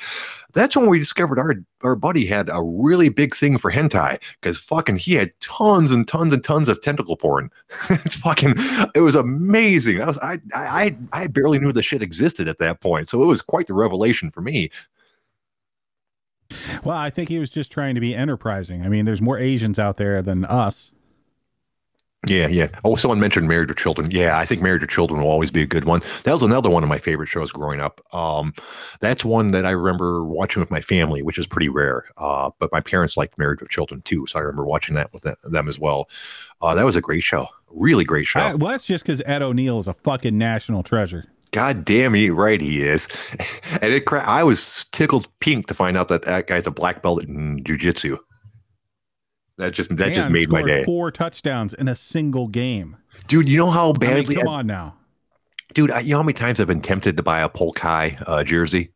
That's 0.52 0.76
when 0.76 0.88
we 0.88 0.98
discovered 0.98 1.38
our 1.38 1.54
our 1.82 1.96
buddy 1.96 2.26
had 2.26 2.48
a 2.50 2.62
really 2.62 3.08
big 3.08 3.34
thing 3.34 3.58
for 3.58 3.70
hentai 3.70 4.20
because 4.40 4.58
fucking 4.58 4.96
he 4.96 5.14
had 5.14 5.32
tons 5.40 5.90
and 5.90 6.06
tons 6.06 6.32
and 6.32 6.42
tons 6.42 6.68
of 6.68 6.80
tentacle 6.82 7.16
porn. 7.16 7.50
it's 7.90 8.16
fucking 8.16 8.54
it 8.94 9.00
was 9.00 9.14
amazing. 9.14 10.00
I 10.00 10.06
was 10.06 10.18
I 10.18 10.38
I 10.54 10.96
I 11.12 11.26
barely 11.26 11.58
knew 11.58 11.72
the 11.72 11.82
shit 11.82 12.02
existed 12.02 12.48
at 12.48 12.58
that 12.58 12.80
point, 12.80 13.08
so 13.08 13.22
it 13.22 13.26
was 13.26 13.42
quite 13.42 13.66
the 13.66 13.74
revelation 13.74 14.30
for 14.30 14.40
me. 14.40 14.70
Well, 16.84 16.96
I 16.96 17.10
think 17.10 17.28
he 17.28 17.38
was 17.38 17.50
just 17.50 17.70
trying 17.70 17.94
to 17.94 18.00
be 18.00 18.14
enterprising. 18.14 18.82
I 18.82 18.88
mean, 18.88 19.04
there's 19.04 19.22
more 19.22 19.38
Asians 19.38 19.78
out 19.78 19.96
there 19.96 20.20
than 20.20 20.44
us. 20.44 20.92
Yeah, 22.28 22.48
yeah. 22.48 22.68
Oh, 22.84 22.96
someone 22.96 23.18
mentioned 23.18 23.48
Married 23.48 23.68
with 23.70 23.78
Children. 23.78 24.10
Yeah, 24.10 24.38
I 24.38 24.44
think 24.44 24.60
Married 24.60 24.82
with 24.82 24.90
Children 24.90 25.22
will 25.22 25.30
always 25.30 25.50
be 25.50 25.62
a 25.62 25.66
good 25.66 25.86
one. 25.86 26.02
That 26.24 26.34
was 26.34 26.42
another 26.42 26.68
one 26.68 26.82
of 26.82 26.88
my 26.90 26.98
favorite 26.98 27.28
shows 27.28 27.50
growing 27.50 27.80
up. 27.80 28.02
Um, 28.14 28.52
that's 29.00 29.24
one 29.24 29.52
that 29.52 29.64
I 29.64 29.70
remember 29.70 30.22
watching 30.24 30.60
with 30.60 30.70
my 30.70 30.82
family, 30.82 31.22
which 31.22 31.38
is 31.38 31.46
pretty 31.46 31.70
rare. 31.70 32.04
Uh, 32.18 32.50
but 32.58 32.70
my 32.72 32.80
parents 32.80 33.16
liked 33.16 33.38
Married 33.38 33.60
with 33.62 33.70
Children 33.70 34.02
too, 34.02 34.26
so 34.26 34.38
I 34.38 34.42
remember 34.42 34.66
watching 34.66 34.94
that 34.96 35.10
with 35.14 35.22
them, 35.44 35.68
as 35.68 35.78
well. 35.78 36.10
Uh, 36.60 36.74
that 36.74 36.84
was 36.84 36.94
a 36.94 37.00
great 37.00 37.22
show, 37.22 37.46
really 37.70 38.04
great 38.04 38.26
show. 38.26 38.40
I- 38.40 38.54
well, 38.54 38.72
that's 38.72 38.84
just 38.84 39.02
because 39.04 39.22
Ed 39.24 39.40
O'Neill 39.40 39.78
is 39.78 39.88
a 39.88 39.94
fucking 39.94 40.36
national 40.36 40.82
treasure. 40.82 41.24
God 41.52 41.84
damn, 41.86 42.12
he 42.14 42.28
right 42.30 42.60
he 42.60 42.82
is. 42.82 43.08
And 43.82 43.92
it, 43.94 44.04
cra- 44.04 44.28
I 44.28 44.42
was 44.42 44.84
tickled 44.92 45.26
pink 45.40 45.66
to 45.68 45.74
find 45.74 45.96
out 45.96 46.08
that 46.08 46.22
that 46.22 46.46
guy's 46.48 46.66
a 46.66 46.70
black 46.70 47.00
belt 47.02 47.24
in 47.24 47.60
jujitsu. 47.64 48.18
That 49.60 49.72
just 49.72 49.94
that 49.96 50.14
just 50.14 50.30
made 50.30 50.48
my 50.50 50.62
day, 50.62 50.84
Four 50.84 51.10
touchdowns 51.10 51.74
in 51.74 51.88
a 51.88 51.94
single 51.94 52.48
game. 52.48 52.96
dude. 53.28 53.48
You 53.48 53.58
know 53.58 53.70
how 53.70 53.92
badly? 53.92 54.06
I 54.08 54.14
mean, 54.14 54.22
badly 54.22 54.34
come 54.36 54.48
on 54.48 54.66
now. 54.66 54.94
dude. 55.74 55.90
I, 55.90 56.00
you 56.00 56.10
know 56.10 56.16
how 56.18 56.22
many 56.22 56.32
times 56.32 56.60
I've 56.60 56.66
been 56.66 56.80
tempted 56.80 57.16
to 57.18 57.22
buy 57.22 57.40
a 57.40 57.48
Polk 57.48 57.78
High 57.78 58.18
uh, 58.26 58.42
jersey. 58.42 58.92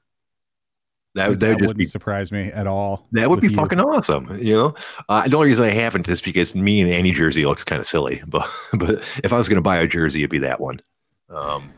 That 1.15 1.29
would 1.29 1.39
that 1.41 1.47
that 1.47 1.53
would 1.53 1.59
just 1.61 1.69
wouldn't 1.69 1.79
be 1.79 1.87
surprise 1.87 2.33
me 2.33 2.51
at 2.51 2.67
all. 2.67 3.07
that 3.13 3.31
would 3.31 3.41
be 3.41 3.49
you. 3.49 3.55
fucking 3.55 3.79
awesome. 3.79 4.37
You 4.41 4.55
know, 4.55 4.75
uh, 5.09 5.29
the 5.29 5.37
only 5.37 5.49
reason 5.49 5.65
I 5.65 5.71
haven't 5.71 6.09
is 6.09 6.21
because 6.23 6.55
me 6.55 6.81
and 6.81 6.91
any 6.91 7.13
jersey 7.13 7.45
looks 7.47 7.63
kind 7.63 7.79
of 7.79 7.87
silly. 7.87 8.21
But 8.29 8.51
but 8.73 9.05
if 9.23 9.33
I 9.33 9.39
was 9.39 9.49
going 9.49 9.59
to 9.59 9.63
buy 9.63 9.77
a 9.77 9.87
jersey, 9.87 10.21
it'd 10.23 10.31
be 10.31 10.39
that 10.39 10.61
one. 10.61 10.81
Um. 11.29 11.73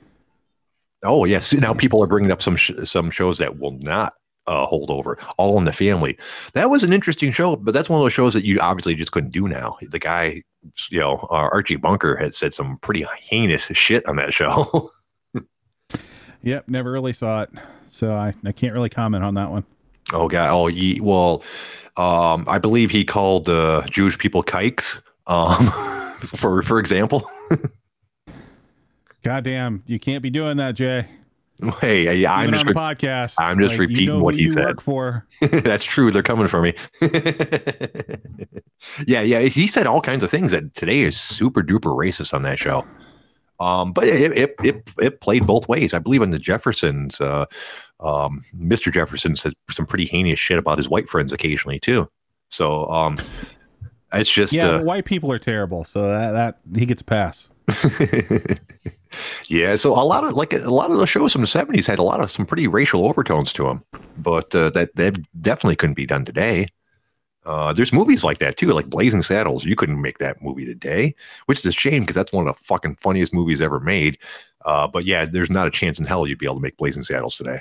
Oh 1.02 1.24
yes, 1.24 1.52
now 1.52 1.74
people 1.74 2.02
are 2.02 2.06
bringing 2.06 2.30
up 2.32 2.40
some 2.40 2.56
sh- 2.56 2.72
some 2.84 3.10
shows 3.10 3.38
that 3.38 3.58
will 3.58 3.78
not 3.82 4.14
uh, 4.46 4.66
hold 4.66 4.90
over. 4.90 5.18
All 5.38 5.58
in 5.58 5.64
the 5.64 5.72
Family. 5.72 6.16
That 6.54 6.70
was 6.70 6.82
an 6.82 6.92
interesting 6.92 7.32
show, 7.32 7.56
but 7.56 7.74
that's 7.74 7.88
one 7.88 8.00
of 8.00 8.04
those 8.04 8.12
shows 8.12 8.34
that 8.34 8.44
you 8.44 8.58
obviously 8.60 8.94
just 8.94 9.12
couldn't 9.12 9.30
do 9.30 9.48
now. 9.48 9.76
The 9.82 9.98
guy, 9.98 10.42
you 10.90 11.00
know, 11.00 11.26
uh, 11.30 11.48
Archie 11.52 11.76
Bunker 11.76 12.16
had 12.16 12.34
said 12.34 12.54
some 12.54 12.78
pretty 12.78 13.06
heinous 13.18 13.64
shit 13.74 14.06
on 14.06 14.16
that 14.16 14.32
show. 14.32 14.90
Yep, 16.46 16.68
never 16.68 16.92
really 16.92 17.12
saw 17.12 17.42
it, 17.42 17.50
so 17.90 18.12
I, 18.12 18.32
I 18.44 18.52
can't 18.52 18.72
really 18.72 18.88
comment 18.88 19.24
on 19.24 19.34
that 19.34 19.50
one. 19.50 19.64
Oh 20.12 20.28
god. 20.28 20.50
Oh, 20.50 20.68
ye, 20.68 21.00
well, 21.00 21.42
um, 21.96 22.44
I 22.46 22.58
believe 22.58 22.88
he 22.88 23.04
called 23.04 23.48
uh, 23.48 23.82
Jewish 23.90 24.16
people 24.16 24.44
kikes. 24.44 25.02
Um, 25.26 25.66
for 26.36 26.62
for 26.62 26.78
example. 26.78 27.28
Goddamn, 29.24 29.82
you 29.88 29.98
can't 29.98 30.22
be 30.22 30.30
doing 30.30 30.56
that, 30.58 30.76
Jay. 30.76 31.08
Hey, 31.80 32.24
I, 32.24 32.42
I'm 32.42 32.48
Even 32.48 32.54
just 32.54 32.66
on 32.66 32.74
the 32.74 32.80
podcast. 32.80 33.34
I'm 33.38 33.58
just 33.58 33.74
you 33.74 33.80
repeating 33.80 34.06
know 34.08 34.22
what 34.22 34.34
he 34.34 34.50
said. 34.50 34.80
For. 34.80 35.26
That's 35.40 35.84
true. 35.84 36.10
They're 36.10 36.22
coming 36.22 36.48
for 36.48 36.60
me. 36.60 36.74
yeah, 39.06 39.22
yeah. 39.22 39.40
He 39.40 39.66
said 39.66 39.86
all 39.86 40.00
kinds 40.00 40.22
of 40.22 40.30
things 40.30 40.52
that 40.52 40.74
today 40.74 41.00
is 41.00 41.18
super 41.18 41.62
duper 41.62 41.96
racist 41.96 42.34
on 42.34 42.42
that 42.42 42.58
show. 42.58 42.86
Um, 43.58 43.92
but 43.92 44.04
it, 44.04 44.32
it 44.36 44.54
it 44.62 44.90
it 45.00 45.20
played 45.20 45.46
both 45.46 45.66
ways. 45.66 45.94
I 45.94 45.98
believe 45.98 46.20
in 46.20 46.30
the 46.30 46.38
Jeffersons. 46.38 47.20
Uh, 47.20 47.46
um, 48.00 48.44
Mr. 48.58 48.92
Jefferson 48.92 49.34
said 49.34 49.54
some 49.70 49.86
pretty 49.86 50.04
heinous 50.04 50.38
shit 50.38 50.58
about 50.58 50.76
his 50.76 50.90
white 50.90 51.08
friends 51.08 51.32
occasionally 51.32 51.80
too. 51.80 52.06
So 52.50 52.86
um, 52.90 53.16
it's 54.12 54.30
just 54.30 54.52
yeah, 54.52 54.68
uh, 54.68 54.82
white 54.82 55.06
people 55.06 55.32
are 55.32 55.38
terrible, 55.38 55.84
so 55.84 56.06
that, 56.08 56.32
that 56.32 56.58
he 56.78 56.84
gets 56.84 57.00
a 57.00 57.04
pass. 57.04 57.48
yeah, 59.48 59.76
so 59.76 59.92
a 59.92 60.04
lot 60.04 60.24
of 60.24 60.34
like 60.34 60.52
a 60.52 60.70
lot 60.70 60.90
of 60.90 60.98
the 60.98 61.06
shows 61.06 61.32
from 61.32 61.40
the 61.40 61.46
seventies 61.46 61.86
had 61.86 61.98
a 61.98 62.02
lot 62.02 62.20
of 62.20 62.30
some 62.30 62.46
pretty 62.46 62.68
racial 62.68 63.04
overtones 63.04 63.52
to 63.54 63.64
them, 63.64 63.84
but 64.18 64.54
uh, 64.54 64.70
that 64.70 64.94
that 64.96 65.18
definitely 65.40 65.76
couldn't 65.76 65.94
be 65.94 66.06
done 66.06 66.24
today. 66.24 66.66
Uh, 67.44 67.72
there's 67.72 67.92
movies 67.92 68.24
like 68.24 68.38
that 68.40 68.56
too, 68.56 68.72
like 68.72 68.90
Blazing 68.90 69.22
Saddles. 69.22 69.64
You 69.64 69.76
couldn't 69.76 70.00
make 70.00 70.18
that 70.18 70.42
movie 70.42 70.66
today, 70.66 71.14
which 71.46 71.58
is 71.58 71.66
a 71.66 71.72
shame 71.72 72.02
because 72.02 72.16
that's 72.16 72.32
one 72.32 72.46
of 72.46 72.56
the 72.56 72.64
fucking 72.64 72.98
funniest 73.00 73.32
movies 73.32 73.60
ever 73.60 73.78
made. 73.78 74.18
Uh, 74.64 74.88
but 74.88 75.04
yeah, 75.04 75.24
there's 75.24 75.50
not 75.50 75.68
a 75.68 75.70
chance 75.70 75.98
in 75.98 76.04
hell 76.04 76.26
you'd 76.26 76.38
be 76.38 76.46
able 76.46 76.56
to 76.56 76.60
make 76.60 76.76
Blazing 76.76 77.04
Saddles 77.04 77.36
today. 77.36 77.60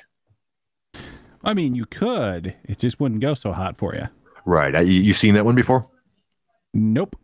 I 1.44 1.54
mean, 1.54 1.76
you 1.76 1.86
could. 1.86 2.56
It 2.64 2.80
just 2.80 3.00
wouldn't 3.00 3.22
go 3.22 3.36
so 3.36 3.52
hot 3.52 3.78
for 3.78 3.94
you. 3.94 4.08
Right? 4.46 4.76
I, 4.76 4.82
you, 4.82 5.02
you 5.02 5.14
seen 5.14 5.36
that 5.36 5.46
one 5.46 5.54
before? 5.54 5.88
Nope. 6.74 7.16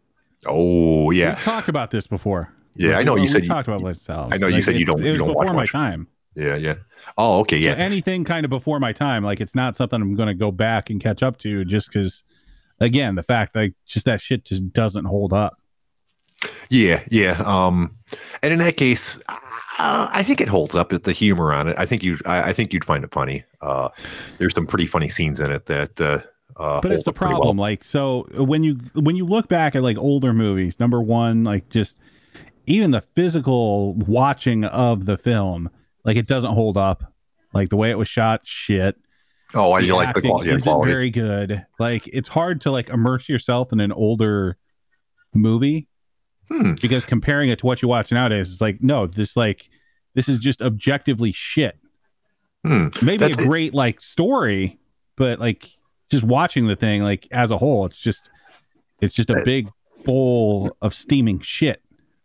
Oh 0.46 1.12
yeah, 1.12 1.32
We've 1.32 1.44
talked 1.44 1.68
about 1.68 1.92
this 1.92 2.08
before. 2.08 2.52
Yeah. 2.76 2.98
I 2.98 3.04
know 3.04 3.16
you 3.18 3.28
said 3.28 3.44
you, 3.44 3.50
talked 3.50 3.68
about 3.68 3.96
Saddles. 3.96 4.34
I 4.34 4.38
know 4.38 4.48
you 4.48 4.62
said 4.62 4.76
you 4.78 4.86
don't- 4.86 5.02
It 5.02 5.06
you 5.06 5.12
was 5.12 5.20
don't 5.20 5.28
watch 5.30 5.46
before 5.46 5.54
my 5.56 5.62
much. 5.64 5.72
time. 5.72 6.08
Yeah, 6.36 6.56
yeah. 6.56 6.76
Oh, 7.18 7.40
okay, 7.42 7.62
So 7.62 7.70
yeah. 7.70 7.76
anything 7.76 8.24
kind 8.24 8.46
of 8.46 8.50
before 8.50 8.80
my 8.80 8.94
time, 8.94 9.24
like 9.24 9.42
it's 9.42 9.54
not 9.56 9.76
something 9.76 10.02
I'm 10.02 10.16
going 10.16 10.28
to 10.28 10.34
go 10.34 10.52
back 10.52 10.90
and 10.90 11.02
catch 11.02 11.24
up 11.24 11.38
to 11.40 11.66
just 11.66 11.88
because, 11.88 12.24
again, 12.80 13.16
the 13.16 13.24
fact 13.24 13.54
that 13.54 13.74
just 13.86 14.06
that 14.06 14.22
shit 14.22 14.46
just 14.46 14.72
doesn't 14.72 15.06
hold 15.06 15.34
up. 15.34 15.58
Yeah, 16.70 17.04
yeah. 17.10 17.42
Um, 17.46 17.98
and 18.42 18.54
in 18.54 18.60
that 18.60 18.78
case, 18.78 19.20
uh, 19.28 20.08
I 20.12 20.24
think 20.24 20.42
it 20.42 20.48
holds 20.48 20.74
up. 20.74 20.92
With 20.92 21.04
the 21.04 21.12
humor 21.12 21.54
on 21.54 21.68
it, 21.68 21.76
I 21.78 21.86
think 21.86 22.02
you, 22.02 22.18
I, 22.26 22.50
I 22.50 22.54
think 22.54 22.72
you'd 22.74 22.86
find 22.86 23.04
it 23.04 23.12
funny. 23.12 23.44
Uh, 23.62 23.90
there's 24.38 24.56
some 24.56 24.66
pretty 24.66 24.88
funny 24.88 25.10
scenes 25.10 25.40
in 25.40 25.52
it 25.52 25.66
that. 25.68 26.00
Uh, 26.00 26.20
uh, 26.58 26.80
but 26.82 26.92
it's 26.92 27.04
the 27.06 27.14
pretty 27.14 27.32
well. 27.34 27.40
problem 27.42 27.58
like 27.58 27.82
so 27.84 28.28
when 28.34 28.62
you 28.62 28.74
when 28.94 29.16
you 29.16 29.26
look 29.26 29.48
back 29.48 29.74
at 29.74 29.82
like 29.82 29.98
older 29.98 30.34
movies 30.34 30.80
number 30.82 31.02
one 31.02 31.46
like 31.46 31.68
just 31.70 31.96
even 32.68 32.92
the 32.92 33.02
physical 33.16 33.94
watching 33.96 34.64
of 34.66 35.06
the 35.06 35.18
film 35.18 35.70
like 36.06 36.18
it 36.18 36.28
doesn't 36.28 36.54
hold 36.54 36.78
up 36.78 37.04
like 37.54 37.70
the 37.70 37.76
way 37.76 37.90
it 37.92 37.98
was 37.98 38.08
shot 38.08 38.42
shit 38.44 38.96
Oh, 39.54 39.74
I 39.74 39.82
The 39.82 39.88
you 39.88 39.96
like 39.98 40.16
the 40.16 40.22
quality. 40.22 40.50
Isn't 40.50 40.62
quality. 40.64 40.92
very 40.92 41.10
good 41.10 41.66
like 41.80 42.08
it's 42.08 42.30
hard 42.30 42.62
to 42.62 42.72
like 42.72 42.90
immerse 42.90 43.28
yourself 43.28 43.74
in 43.74 43.80
an 43.80 43.92
older 43.92 44.58
movie 45.34 45.88
Hmm. 46.50 46.74
because 46.82 47.06
comparing 47.06 47.50
it 47.50 47.60
to 47.60 47.66
what 47.66 47.82
you 47.82 47.88
watch 47.88 48.12
nowadays 48.12 48.52
it's 48.52 48.60
like 48.62 48.82
no 48.82 49.08
this 49.08 49.38
like 49.38 49.70
this 50.16 50.28
is 50.28 50.38
just 50.40 50.62
objectively 50.62 51.32
shit 51.32 51.78
Hmm. 52.66 52.88
maybe 53.02 53.18
That's 53.18 53.38
a 53.38 53.42
it. 53.42 53.48
great 53.48 53.74
like 53.74 54.02
story 54.02 54.78
but 55.16 55.40
like 55.40 55.70
just 56.10 56.24
watching 56.26 56.68
the 56.68 56.76
thing 56.76 57.04
like 57.04 57.28
as 57.32 57.52
a 57.52 57.58
whole 57.58 57.86
it's 57.86 58.00
just 58.00 58.30
it's 59.02 59.14
just 59.14 59.30
a 59.30 59.42
big 59.46 59.70
bowl 60.04 60.76
of 60.82 60.94
steaming 60.94 61.40
shit 61.40 61.82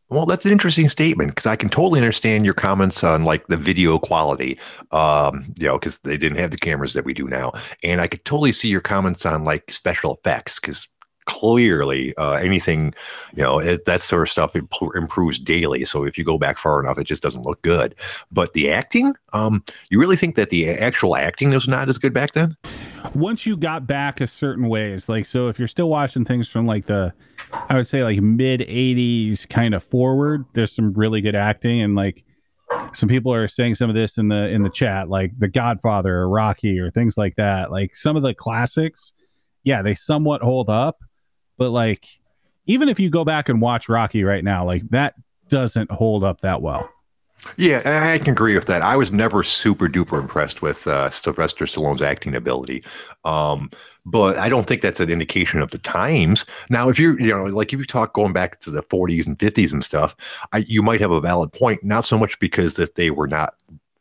Well, 0.09 0.25
that's 0.25 0.45
an 0.45 0.53
interesting 0.53 0.89
statement 0.89 1.31
because 1.31 1.47
I 1.47 1.57
can 1.57 1.69
totally 1.69 1.99
understand 1.99 2.45
your 2.45 2.55
comments 2.55 3.03
on 3.03 3.25
like 3.25 3.49
the 3.49 3.57
video 3.57 3.99
quality, 3.99 4.57
um, 4.93 5.53
you 5.59 5.67
know, 5.67 5.79
because 5.79 5.99
they 5.99 6.17
didn't 6.17 6.39
have 6.39 6.53
the 6.53 6.57
cameras 6.57 6.95
that 6.95 7.05
we 7.05 7.13
do 7.13 7.27
now, 7.27 7.51
and 7.83 8.01
I 8.01 8.07
could 8.07 8.25
totally 8.25 8.53
see 8.53 8.69
your 8.69 8.81
comments 8.81 9.27
on 9.27 9.43
like 9.43 9.73
special 9.73 10.15
effects 10.15 10.61
because 10.61 10.89
clearly 11.27 12.17
uh, 12.17 12.35
anything, 12.35 12.95
you 13.35 13.43
know, 13.43 13.59
it, 13.59 13.85
that 13.85 14.03
sort 14.03 14.23
of 14.23 14.31
stuff 14.31 14.55
imp- 14.57 14.95
improves 14.95 15.39
daily. 15.39 15.85
So 15.85 16.05
if 16.05 16.17
you 16.17 16.25
go 16.25 16.39
back 16.39 16.57
far 16.57 16.81
enough, 16.81 16.99
it 16.99 17.07
just 17.09 17.23
doesn't 17.23 17.45
look 17.45 17.61
good. 17.63 17.95
But 18.31 18.53
the 18.53 18.71
acting, 18.71 19.15
um, 19.33 19.65
you 19.91 19.99
really 19.99 20.17
think 20.17 20.37
that 20.37 20.51
the 20.51 20.69
actual 20.71 21.17
acting 21.17 21.51
was 21.51 21.69
not 21.69 21.89
as 21.89 21.99
good 21.99 22.15
back 22.15 22.33
then? 22.33 22.57
Once 23.15 23.47
you 23.47 23.57
got 23.57 23.87
back 23.87 24.21
a 24.21 24.27
certain 24.27 24.69
ways 24.69 25.09
like 25.09 25.27
so 25.27 25.49
if 25.49 25.59
you're 25.59 25.69
still 25.69 25.89
watching 25.89 26.25
things 26.25 26.49
from 26.49 26.67
like 26.67 26.87
the 26.87 27.13
i 27.53 27.75
would 27.75 27.87
say 27.87 28.03
like 28.03 28.21
mid 28.21 28.61
80s 28.61 29.49
kind 29.49 29.75
of 29.75 29.83
forward 29.85 30.45
there's 30.53 30.75
some 30.75 30.93
really 30.95 31.21
good 31.21 31.37
acting 31.37 31.83
and 31.83 31.95
like 31.95 32.25
some 32.93 33.09
people 33.09 33.33
are 33.33 33.49
saying 33.49 33.75
some 33.75 33.89
of 33.89 33.97
this 33.97 34.19
in 34.19 34.29
the 34.29 34.49
in 34.49 34.63
the 34.63 34.71
chat 34.71 35.09
like 35.09 35.33
the 35.39 35.49
godfather 35.49 36.17
or 36.17 36.29
rocky 36.29 36.79
or 36.79 36.91
things 36.91 37.17
like 37.17 37.37
that. 37.37 37.71
Like 37.71 37.95
some 37.95 38.17
of 38.17 38.23
the 38.23 38.35
classics 38.35 39.13
yeah 39.65 39.83
they 39.83 39.95
somewhat 39.95 40.43
hold 40.43 40.69
up 40.69 40.99
but 41.59 41.71
like 41.71 42.07
even 42.67 42.89
if 42.89 42.99
you 42.99 43.11
go 43.11 43.25
back 43.25 43.49
and 43.49 43.61
watch 43.61 43.89
rocky 43.89 44.25
right 44.25 44.45
now 44.45 44.65
like 44.65 44.89
that 44.91 45.15
doesn't 45.49 45.91
hold 45.91 46.25
up 46.25 46.41
that 46.41 46.61
well 46.61 46.91
Yeah, 47.57 47.83
and 47.85 47.95
I 48.05 48.19
can 48.19 48.33
agree 48.33 48.55
with 48.55 48.67
that. 48.67 48.83
I 48.83 48.97
was 48.97 49.13
never 49.13 49.45
super 49.45 49.89
duper 49.89 50.19
impressed 50.21 50.63
with 50.63 50.87
uh, 50.87 51.11
Sylvester 51.11 51.65
Stallone's 51.65 52.03
acting 52.03 52.35
ability, 52.35 52.83
um, 53.25 53.71
but 54.05 54.39
I 54.39 54.49
don't 54.49 54.67
think 54.67 54.83
that's 54.83 55.01
an 55.01 55.11
indication 55.11 55.61
of 55.61 55.71
the 55.71 55.79
times. 55.79 56.45
Now, 56.71 56.89
if 56.89 56.99
you're, 56.99 57.21
you 57.21 57.29
know, 57.29 57.45
like 57.45 57.73
if 57.73 57.79
you 57.79 57.85
talk 57.85 58.15
going 58.15 58.33
back 58.33 58.59
to 58.61 58.71
the 58.71 58.83
40s 58.83 59.27
and 59.27 59.39
50s 59.39 59.73
and 59.73 59.85
stuff, 59.85 60.17
I, 60.53 60.59
you 60.67 60.83
might 60.83 61.01
have 61.01 61.11
a 61.11 61.21
valid 61.21 61.53
point. 61.53 61.85
Not 61.85 62.05
so 62.05 62.19
much 62.19 62.39
because 62.39 62.75
that 62.75 62.95
they 62.97 63.11
were 63.11 63.29
not 63.29 63.55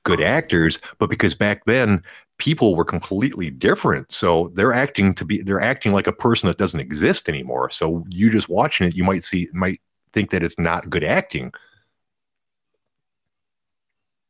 good 0.04 0.22
actors, 0.22 0.80
but 1.00 1.10
because 1.10 1.36
back 1.36 1.66
then 1.66 2.02
people 2.38 2.76
were 2.76 2.86
completely 2.86 3.50
different. 3.50 4.12
So 4.12 4.50
they're 4.54 4.74
acting 4.74 5.14
to 5.16 5.26
be, 5.26 5.42
they're 5.42 5.62
acting 5.62 5.94
like 5.94 6.08
a 6.08 6.12
person 6.14 6.48
that 6.48 6.58
doesn't 6.58 6.80
exist 6.80 7.28
anymore. 7.28 7.70
So 7.72 8.06
you 8.10 8.30
just 8.30 8.50
watching 8.50 8.88
it, 8.88 8.96
you 8.96 9.04
might 9.04 9.24
see, 9.24 9.48
might 9.54 9.82
think 10.14 10.30
that 10.32 10.44
it's 10.44 10.60
not 10.60 10.90
good 10.90 11.04
acting. 11.04 11.52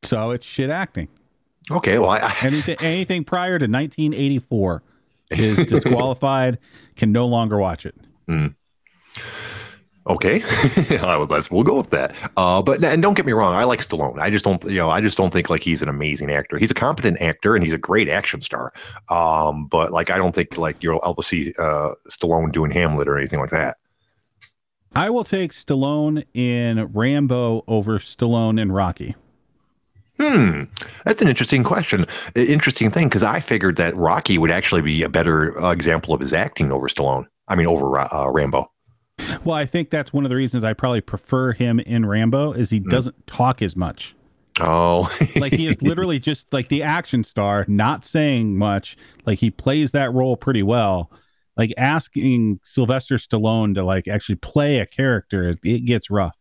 So 0.02 0.30
it's 0.30 0.46
shit 0.46 0.70
acting 0.70 1.08
Okay, 1.68 1.98
well, 1.98 2.10
I, 2.10 2.32
anything 2.42 2.76
anything 2.80 3.24
prior 3.24 3.58
to 3.58 3.64
1984 3.64 4.82
is 5.32 5.56
disqualified 5.66 6.58
can 6.94 7.12
no 7.12 7.26
longer 7.26 7.58
watch 7.58 7.84
it 7.84 7.94
Okay, 10.08 10.44
well, 10.90 11.24
let's 11.24 11.50
we'll 11.50 11.64
go 11.64 11.76
with 11.76 11.90
that. 11.90 12.14
Uh, 12.36 12.62
but 12.62 12.84
and 12.84 13.02
don't 13.02 13.14
get 13.14 13.26
me 13.26 13.32
wrong, 13.32 13.54
I 13.54 13.64
like 13.64 13.80
Stallone. 13.80 14.20
I 14.20 14.30
just 14.30 14.44
don't, 14.44 14.62
you 14.64 14.76
know, 14.76 14.88
I 14.88 15.00
just 15.00 15.16
don't 15.16 15.32
think 15.32 15.50
like 15.50 15.64
he's 15.64 15.82
an 15.82 15.88
amazing 15.88 16.30
actor. 16.30 16.58
He's 16.58 16.70
a 16.70 16.74
competent 16.74 17.20
actor 17.20 17.56
and 17.56 17.64
he's 17.64 17.72
a 17.72 17.78
great 17.78 18.08
action 18.08 18.40
star. 18.40 18.72
Um, 19.08 19.66
but 19.66 19.90
like 19.90 20.10
I 20.10 20.16
don't 20.16 20.32
think 20.32 20.56
like 20.56 20.80
you'll 20.80 21.02
ever 21.04 21.22
see 21.22 21.52
uh, 21.58 21.90
Stallone 22.08 22.52
doing 22.52 22.70
Hamlet 22.70 23.08
or 23.08 23.18
anything 23.18 23.40
like 23.40 23.50
that. 23.50 23.78
I 24.94 25.10
will 25.10 25.24
take 25.24 25.52
Stallone 25.52 26.24
in 26.34 26.84
Rambo 26.92 27.64
over 27.66 27.98
Stallone 27.98 28.60
in 28.60 28.70
Rocky. 28.70 29.16
Hmm, 30.18 30.64
that's 31.04 31.20
an 31.20 31.28
interesting 31.28 31.62
question. 31.62 32.06
Interesting 32.34 32.90
thing 32.90 33.08
because 33.08 33.22
I 33.22 33.40
figured 33.40 33.76
that 33.76 33.96
Rocky 33.96 34.38
would 34.38 34.50
actually 34.50 34.82
be 34.82 35.02
a 35.02 35.08
better 35.08 35.60
uh, 35.60 35.72
example 35.72 36.14
of 36.14 36.20
his 36.20 36.32
acting 36.32 36.72
over 36.72 36.88
Stallone. 36.88 37.26
I 37.48 37.54
mean, 37.54 37.66
over 37.66 37.98
uh, 37.98 38.30
Rambo. 38.30 38.70
Well, 39.44 39.56
I 39.56 39.66
think 39.66 39.90
that's 39.90 40.12
one 40.12 40.24
of 40.24 40.30
the 40.30 40.36
reasons 40.36 40.64
I 40.64 40.72
probably 40.72 41.00
prefer 41.00 41.52
him 41.52 41.80
in 41.80 42.04
Rambo 42.06 42.52
is 42.52 42.70
he 42.70 42.80
doesn't 42.80 43.26
talk 43.26 43.62
as 43.62 43.76
much. 43.76 44.14
Oh, 44.60 45.10
Like 45.36 45.52
he 45.52 45.66
is 45.66 45.82
literally 45.82 46.18
just 46.18 46.52
like 46.52 46.68
the 46.68 46.82
action 46.82 47.24
star, 47.24 47.64
not 47.68 48.04
saying 48.04 48.56
much. 48.56 48.96
Like 49.26 49.38
he 49.38 49.50
plays 49.50 49.92
that 49.92 50.12
role 50.12 50.36
pretty 50.36 50.62
well. 50.62 51.10
Like 51.56 51.72
asking 51.78 52.60
Sylvester 52.64 53.16
Stallone 53.16 53.74
to 53.74 53.84
like 53.84 54.08
actually 54.08 54.36
play 54.36 54.78
a 54.78 54.86
character, 54.86 55.54
it 55.62 55.84
gets 55.84 56.10
rough. 56.10 56.36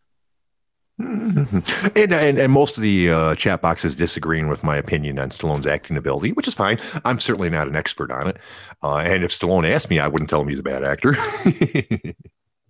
Mhm. 1.00 1.96
and, 2.02 2.14
and 2.14 2.40
and 2.40 2.54
most 2.54 2.78
of 2.78 2.82
the 2.84 3.10
uh, 3.12 3.36
chat 3.36 3.62
boxes 3.62 3.98
disagreeing 3.98 4.48
with 4.48 4.64
my 4.64 4.78
opinion 4.78 5.20
on 5.20 5.30
Stallone's 5.30 5.68
acting 5.68 5.98
ability, 5.98 6.32
which 6.32 6.48
is 6.48 6.54
fine. 6.54 6.80
I'm 7.04 7.20
certainly 7.20 7.50
not 7.50 7.68
an 7.68 7.76
expert 7.76 8.12
on 8.12 8.30
it. 8.30 8.38
Uh, 8.82 8.98
and 9.00 9.26
if 9.26 9.32
Stallone 9.32 9.70
asked 9.70 9.90
me, 9.90 10.00
I 10.00 10.08
wouldn't 10.08 10.30
tell 10.30 10.40
him 10.42 10.48
he's 10.48 10.60
a 10.60 10.64
bad 10.64 10.84
actor. 10.86 11.18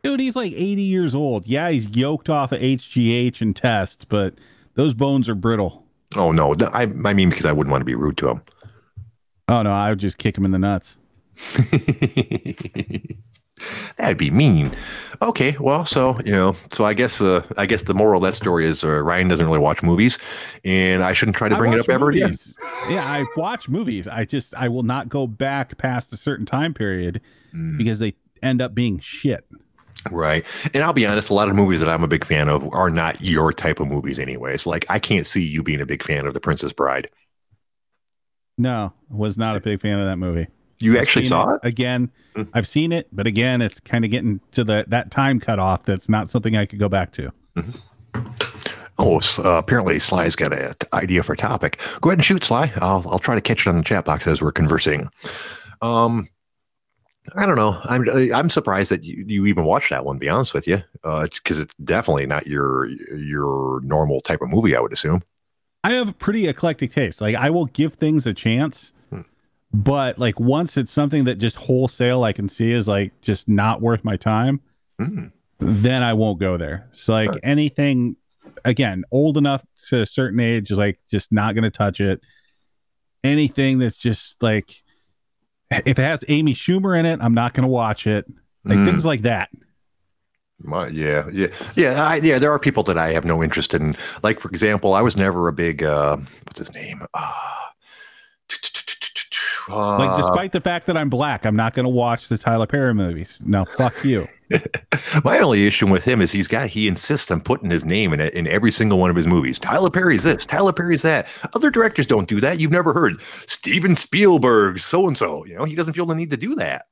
Dude, 0.03 0.19
he's 0.19 0.35
like 0.35 0.53
80 0.53 0.81
years 0.81 1.13
old. 1.13 1.45
Yeah, 1.47 1.69
he's 1.69 1.88
yoked 1.95 2.30
off 2.30 2.51
of 2.51 2.59
HGH 2.61 3.41
and 3.41 3.55
test, 3.55 4.07
but 4.09 4.34
those 4.73 4.95
bones 4.95 5.30
are 5.30 5.36
brittle. 5.36 5.86
oh 6.15 6.32
no, 6.32 6.55
I 6.73 6.84
I 6.84 7.13
mean 7.13 7.30
because 7.30 7.45
I 7.45 7.51
wouldn't 7.51 7.71
want 7.71 7.82
to 7.82 7.86
be 7.86 7.93
rude 7.95 8.17
to 8.17 8.30
him. 8.30 8.41
Oh 9.49 9.61
no, 9.61 9.71
I 9.71 9.89
would 9.91 9.99
just 9.99 10.17
kick 10.17 10.36
him 10.36 10.45
in 10.45 10.51
the 10.51 10.57
nuts. 10.59 10.97
That'd 13.97 14.18
be 14.18 14.30
mean. 14.32 14.72
Okay, 15.22 15.56
well, 15.60 15.86
so 15.86 16.20
you 16.26 16.32
know, 16.34 16.56
so 16.74 16.84
I 16.84 16.93
guess 16.93 17.22
uh, 17.22 17.41
I 17.58 17.66
guess 17.66 17.84
the 17.84 17.93
moral 17.93 18.24
of 18.24 18.30
that 18.30 18.36
story 18.36 18.66
is 18.66 18.84
uh, 18.84 19.01
Ryan 19.01 19.30
doesn't 19.30 19.45
really 19.45 19.60
watch 19.60 19.82
movies, 19.82 20.18
and 20.66 21.03
I 21.03 21.14
shouldn't 21.14 21.38
try 21.38 21.47
to 21.47 21.56
bring 21.56 21.72
it 21.72 21.80
up 21.80 21.88
ever 21.89 22.10
again. 22.10 22.38
Yeah, 22.89 23.06
I 23.06 23.26
watch 23.38 23.70
movies. 23.70 24.08
I 24.08 24.26
just 24.26 24.53
I 24.56 24.68
will 24.68 24.84
not 24.84 25.08
go 25.08 25.26
back 25.26 25.78
past 25.78 26.12
a 26.12 26.18
certain 26.18 26.45
time 26.45 26.74
period 26.74 27.22
Mm. 27.53 27.78
because 27.78 27.99
they 27.99 28.14
end 28.43 28.62
up 28.62 28.76
being 28.76 28.99
shit. 28.99 29.45
Right. 30.12 30.45
And 30.74 30.84
I'll 30.84 30.91
be 30.91 31.06
honest, 31.06 31.30
a 31.30 31.34
lot 31.34 31.47
of 31.47 31.56
movies 31.56 31.80
that 31.80 31.88
I'm 31.88 32.03
a 32.03 32.08
big 32.08 32.26
fan 32.26 32.49
of 32.49 32.68
are 32.74 32.89
not 32.89 33.22
your 33.22 33.53
type 33.53 33.80
of 33.80 33.88
movies 33.88 34.20
anyways. 34.20 34.66
Like 34.66 34.86
I 34.89 34.99
can't 34.99 35.26
see 35.26 35.41
you 35.41 35.64
being 35.64 35.80
a 35.80 35.86
big 35.86 36.03
fan 36.03 36.26
of 36.28 36.34
The 36.34 36.41
Princess 36.41 36.74
Bride. 36.74 37.08
No, 38.58 38.91
was 39.10 39.38
not 39.38 39.56
a 39.56 39.62
big 39.62 39.82
fan 39.82 39.99
of 39.99 40.06
that 40.06 40.18
movie. 40.18 40.47
You 40.80 40.93
I've 40.95 41.01
actually 41.03 41.26
saw 41.26 41.53
it? 41.55 41.61
again. 41.63 42.11
Mm. 42.36 42.49
I've 42.53 42.67
seen 42.67 42.91
it, 42.91 43.07
but 43.13 43.28
again, 43.28 43.61
it's 43.61 43.80
kind 43.80 44.03
of 44.03 44.11
getting 44.11 44.39
to 44.51 44.63
the 44.63 44.86
that 44.89 45.09
time 45.11 45.39
cutoff. 45.39 45.84
That's 45.84 46.09
not 46.09 46.30
something 46.30 46.57
I 46.57 46.65
could 46.65 46.80
go 46.80 46.89
back 46.89 47.11
to. 47.13 47.32
Oh, 48.97 49.17
s- 49.17 49.39
uh, 49.39 49.49
apparently 49.57 49.99
Sly's 49.99 50.36
got 50.36 50.53
an 50.53 50.73
idea 50.93 51.21
for 51.23 51.34
a 51.34 51.38
topic. 51.38 51.80
Go 52.01 52.09
ahead 52.09 52.19
and 52.19 52.26
shoot, 52.26 52.43
Sly. 52.43 52.71
I'll 52.78 53.03
I'll 53.09 53.19
try 53.19 53.36
to 53.36 53.41
catch 53.41 53.65
it 53.65 53.69
on 53.69 53.78
the 53.78 53.84
chat 53.84 54.05
box 54.05 54.26
as 54.28 54.41
we're 54.41 54.51
conversing. 54.51 55.09
Um, 55.82 56.28
I 57.36 57.45
don't 57.45 57.55
know. 57.57 57.80
I'm 57.84 58.07
I'm 58.34 58.49
surprised 58.49 58.91
that 58.91 59.03
you, 59.03 59.26
you 59.28 59.45
even 59.47 59.65
watched 59.65 59.89
that 59.89 60.05
one. 60.05 60.15
To 60.17 60.19
be 60.19 60.30
honest 60.30 60.53
with 60.53 60.67
you, 60.67 60.82
because 61.03 61.59
it's 61.59 61.73
definitely 61.84 62.26
not 62.26 62.47
your 62.47 62.88
your 62.88 63.82
normal 63.82 64.21
type 64.21 64.41
of 64.41 64.49
movie. 64.49 64.76
I 64.76 64.80
would 64.80 64.93
assume. 64.93 65.23
I 65.84 65.91
have 65.93 66.17
pretty 66.17 66.47
eclectic 66.47 66.91
taste. 66.91 67.21
Like 67.21 67.36
I 67.36 67.49
will 67.49 67.65
give 67.67 67.93
things 67.95 68.26
a 68.26 68.34
chance. 68.34 68.93
But 69.84 70.17
like 70.17 70.39
once 70.39 70.78
it's 70.78 70.91
something 70.91 71.26
that 71.26 71.36
just 71.36 71.55
wholesale 71.55 72.23
I 72.23 72.34
can 72.34 72.47
see 72.49 72.71
is 72.71 72.88
like 72.88 73.11
just 73.21 73.47
not 73.49 73.82
worth 73.82 74.03
my 74.03 74.15
time, 74.17 74.61
Hmm. 74.99 75.26
then 75.59 76.01
I 76.03 76.13
won't 76.13 76.39
go 76.39 76.57
there. 76.57 76.88
So 76.93 77.13
like 77.13 77.34
Sure. 77.34 77.39
anything 77.43 78.15
again, 78.63 79.03
old 79.11 79.38
enough 79.38 79.63
to 79.89 80.01
a 80.01 80.05
certain 80.05 80.39
age, 80.39 80.71
is 80.71 80.78
like 80.78 80.99
just 81.11 81.32
not 81.32 81.55
gonna 81.55 81.71
touch 81.71 81.99
it. 81.99 82.21
Anything 83.23 83.80
that's 83.80 83.97
just 83.97 84.41
like 84.41 84.82
if 85.71 85.97
it 85.99 86.03
has 86.03 86.23
Amy 86.28 86.53
Schumer 86.53 86.97
in 86.97 87.05
it, 87.05 87.19
I'm 87.21 87.34
not 87.34 87.53
gonna 87.53 87.67
watch 87.67 88.07
it. 88.07 88.26
Like 88.63 88.80
Hmm. 88.80 88.86
things 88.86 89.05
like 89.05 89.23
that. 89.23 89.49
My, 90.59 90.88
yeah, 90.88 91.28
yeah, 91.34 91.47
yeah, 91.76 92.01
I, 92.07 92.15
yeah. 92.15 92.39
There 92.39 92.51
are 92.51 92.59
people 92.59 92.82
that 92.84 92.97
I 92.97 93.11
have 93.11 93.26
no 93.26 93.43
interest 93.43 93.73
in. 93.73 93.93
Like, 94.23 94.39
for 94.39 94.47
example, 94.47 94.93
I 94.93 95.01
was 95.01 95.17
never 95.17 95.49
a 95.49 95.53
big 95.53 95.84
uh, 95.84 96.15
what's 96.45 96.59
his 96.59 96.73
name? 96.73 97.05
Uh, 97.13 97.34
like, 99.70 100.09
uh, 100.09 100.18
despite 100.18 100.51
the 100.51 100.61
fact 100.61 100.86
that 100.88 100.97
I'm 100.97 101.09
black, 101.09 101.45
I'm 101.45 101.55
not 101.55 101.74
going 101.74 101.86
to 101.86 101.89
watch 101.89 102.28
the 102.28 102.38
Tyler 102.38 102.68
Perry 102.68 102.93
movies. 102.93 103.41
No, 103.45 103.66
fuck 103.66 104.03
you. 104.03 104.28
My 105.24 105.39
only 105.39 105.66
issue 105.66 105.88
with 105.88 106.03
him 106.03 106.22
is 106.22 106.32
he's 106.32 106.47
got 106.47 106.70
he 106.70 106.88
insists 106.88 107.32
on 107.32 107.41
putting 107.41 107.72
his 107.72 107.84
name 107.84 108.13
in 108.13 108.20
it 108.20 108.34
in 108.34 108.45
every 108.47 108.72
single 108.72 108.99
one 108.99 109.09
of 109.09 109.16
his 109.16 109.26
movies. 109.26 109.57
Tyler 109.57 109.89
Perry's 109.89 110.24
this, 110.24 110.45
Tyler 110.45 110.72
Perry's 110.72 111.01
that. 111.01 111.28
Other 111.53 111.72
directors 111.72 112.05
don't 112.05 112.28
do 112.28 112.39
that. 112.41 112.59
You've 112.59 112.72
never 112.72 112.93
heard 112.93 113.22
Steven 113.47 113.95
Spielberg, 113.95 114.80
so 114.80 115.07
and 115.07 115.18
so. 115.18 115.45
You 115.45 115.55
know, 115.55 115.63
he 115.63 115.74
doesn't 115.74 115.95
feel 115.95 116.05
the 116.05 116.16
need 116.16 116.30
to 116.30 116.38
do 116.38 116.55
that. 116.55 116.86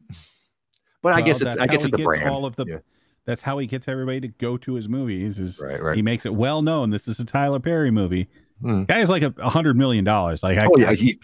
But 1.04 1.14
I 1.14 1.22
guess 1.22 1.42
it's 1.42 1.58
I 1.58 1.68
guess 1.68 1.86
it's 1.86 1.96
the 1.96 2.04
brand. 2.04 2.30
All 2.30 2.46
of 2.46 2.56
the, 2.56 2.66
Yeah. 2.66 2.78
That's 3.26 3.42
how 3.42 3.58
he 3.58 3.68
gets 3.68 3.88
everybody 3.88 4.20
to 4.22 4.28
go 4.28 4.58
to 4.58 4.74
his 4.74 4.90
movies. 4.90 5.40
Is 5.40 5.62
Right, 5.64 5.82
right. 5.82 5.96
he 5.96 6.02
makes 6.02 6.26
it 6.26 6.34
well 6.34 6.62
known 6.62 6.90
this 6.90 7.08
is 7.08 7.20
a 7.20 7.26
Tyler 7.26 7.60
Perry 7.60 7.92
movie. 7.92 8.28
Hmm. 8.62 8.84
Guy's 8.84 9.10
like 9.10 9.24
a 9.24 9.34
a 9.38 9.50
hundred 9.50 9.78
million 9.78 10.04
dollars. 10.04 10.44
Like, 10.44 10.58
I, 10.58 10.66
Oh 10.66 10.78
yeah, 10.78 10.92
he 10.94 11.20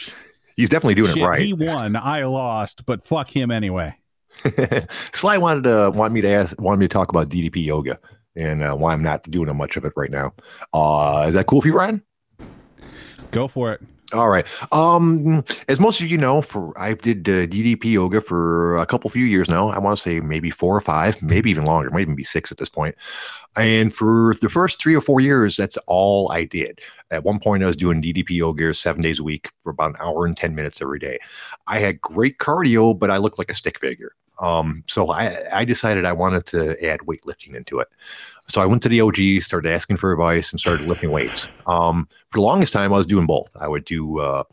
he's 0.59 0.67
definitely 0.67 0.95
doing 0.95 1.13
shit, 1.13 1.23
it 1.23 1.25
right. 1.25 1.41
he 1.41 1.53
won, 1.53 1.95
I 1.95 2.25
lost, 2.25 2.85
but 2.85 3.05
fuck 3.07 3.29
him 3.29 3.49
anyway. 3.49 3.95
Sly 5.13 5.37
wanted 5.37 5.63
to 5.63 5.91
want 5.91 6.13
me 6.13 6.21
to 6.21 6.29
ask 6.29 6.59
wanted 6.61 6.79
me 6.79 6.87
to 6.87 6.93
talk 6.93 7.09
about 7.09 7.29
DDP 7.29 7.65
yoga 7.65 7.97
and 8.35 8.61
uh, 8.61 8.75
why 8.75 8.93
I'm 8.93 9.01
not 9.01 9.23
doing 9.23 9.53
much 9.55 9.77
of 9.77 9.85
it 9.85 9.93
right 9.95 10.11
now. 10.11 10.33
Uh, 10.73 11.25
is 11.29 11.33
that 11.33 11.47
cool 11.47 11.61
for 11.61 11.67
you, 11.67 11.75
Ryan? 11.75 12.03
Go 13.31 13.47
for 13.47 13.71
it. 13.71 13.81
All 14.11 14.29
right. 14.29 14.47
Um, 14.71 15.43
as 15.67 15.79
most 15.79 16.01
of 16.01 16.07
you 16.07 16.17
know, 16.17 16.41
for 16.41 16.73
I 16.79 16.93
did 16.93 17.29
uh, 17.29 17.45
DDP 17.45 17.91
yoga 17.91 18.21
for 18.21 18.75
a 18.77 18.85
couple 18.85 19.07
few 19.11 19.25
years 19.25 19.47
now. 19.47 19.69
I 19.69 19.77
want 19.77 19.97
to 19.97 20.01
say 20.01 20.19
maybe 20.19 20.49
four 20.49 20.75
or 20.75 20.81
five, 20.81 21.21
maybe 21.21 21.51
even 21.51 21.65
longer. 21.65 21.89
It 21.89 21.93
might 21.93 22.01
even 22.01 22.15
be 22.15 22.23
six 22.23 22.51
at 22.51 22.57
this 22.57 22.69
point. 22.69 22.95
And 23.55 23.93
for 23.93 24.33
the 24.41 24.49
first 24.49 24.81
three 24.81 24.95
or 24.95 25.01
four 25.01 25.21
years, 25.21 25.57
that's 25.57 25.77
all 25.85 26.31
I 26.31 26.45
did. 26.45 26.79
At 27.11 27.23
one 27.23 27.39
point, 27.39 27.63
I 27.63 27.67
was 27.67 27.75
doing 27.75 28.01
DDP 28.01 28.31
yoga 28.31 28.73
seven 28.73 29.01
days 29.01 29.19
a 29.19 29.23
week 29.23 29.51
for 29.63 29.69
about 29.69 29.91
an 29.91 29.97
hour 29.99 30.25
and 30.25 30.35
ten 30.35 30.55
minutes 30.55 30.81
every 30.81 30.99
day. 30.99 31.19
I 31.67 31.77
had 31.77 32.01
great 32.01 32.39
cardio, 32.39 32.97
but 32.97 33.11
I 33.11 33.17
looked 33.17 33.37
like 33.37 33.51
a 33.51 33.55
stick 33.55 33.79
figure. 33.79 34.13
Um, 34.39 34.83
so 34.87 35.11
I, 35.11 35.35
I 35.53 35.65
decided 35.65 36.05
I 36.05 36.13
wanted 36.13 36.45
to 36.47 36.83
add 36.85 37.01
weightlifting 37.01 37.55
into 37.55 37.79
it. 37.79 37.89
So 38.47 38.61
I 38.61 38.65
went 38.65 38.81
to 38.83 38.89
the 38.89 39.01
OG, 39.01 39.43
started 39.43 39.71
asking 39.71 39.97
for 39.97 40.11
advice, 40.11 40.51
and 40.51 40.59
started 40.59 40.87
lifting 40.87 41.11
weights. 41.11 41.47
Um, 41.67 42.07
for 42.31 42.39
the 42.39 42.45
longest 42.45 42.73
time, 42.73 42.93
I 42.93 42.97
was 42.97 43.05
doing 43.05 43.27
both. 43.27 43.55
I 43.59 43.67
would 43.67 43.85
do 43.85 44.19
uh, 44.19 44.43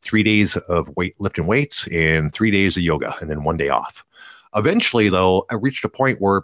three 0.00 0.22
days 0.22 0.56
of 0.56 0.90
weight 0.96 1.14
lifting 1.18 1.46
weights 1.46 1.86
and 1.88 2.32
three 2.32 2.50
days 2.50 2.76
of 2.76 2.82
yoga, 2.82 3.14
and 3.20 3.28
then 3.28 3.44
one 3.44 3.56
day 3.56 3.68
off. 3.68 4.04
Eventually, 4.54 5.08
though, 5.08 5.44
I 5.50 5.54
reached 5.54 5.84
a 5.84 5.88
point 5.88 6.20
where 6.20 6.42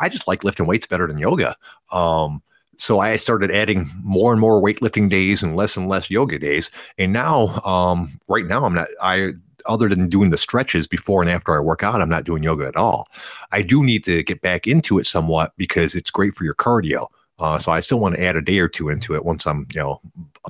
I 0.00 0.08
just 0.08 0.28
like 0.28 0.44
lifting 0.44 0.66
weights 0.66 0.86
better 0.86 1.06
than 1.06 1.18
yoga. 1.18 1.56
Um, 1.92 2.42
so 2.76 3.00
I 3.00 3.16
started 3.16 3.50
adding 3.50 3.90
more 4.02 4.32
and 4.32 4.40
more 4.40 4.62
weightlifting 4.62 5.10
days 5.10 5.42
and 5.42 5.56
less 5.56 5.76
and 5.76 5.88
less 5.88 6.10
yoga 6.10 6.38
days. 6.38 6.70
And 6.96 7.12
now, 7.12 7.48
um, 7.60 8.18
right 8.26 8.46
now, 8.46 8.64
I'm 8.64 8.74
not. 8.74 8.88
I 9.02 9.32
other 9.66 9.88
than 9.88 10.08
doing 10.08 10.30
the 10.30 10.38
stretches 10.38 10.86
before 10.86 11.22
and 11.22 11.30
after 11.30 11.56
I 11.56 11.60
work 11.60 11.82
out, 11.82 12.00
I'm 12.00 12.08
not 12.08 12.24
doing 12.24 12.42
yoga 12.42 12.66
at 12.66 12.76
all. 12.76 13.06
I 13.52 13.62
do 13.62 13.82
need 13.84 14.04
to 14.04 14.22
get 14.22 14.40
back 14.40 14.66
into 14.66 14.98
it 14.98 15.06
somewhat 15.06 15.52
because 15.56 15.94
it's 15.94 16.10
great 16.10 16.36
for 16.36 16.44
your 16.44 16.54
cardio. 16.54 17.06
Uh, 17.38 17.58
so 17.58 17.72
I 17.72 17.80
still 17.80 17.98
want 17.98 18.16
to 18.16 18.22
add 18.22 18.36
a 18.36 18.42
day 18.42 18.58
or 18.58 18.68
two 18.68 18.90
into 18.90 19.14
it 19.14 19.24
once 19.24 19.46
I'm, 19.46 19.66
you 19.72 19.80
know, 19.80 20.00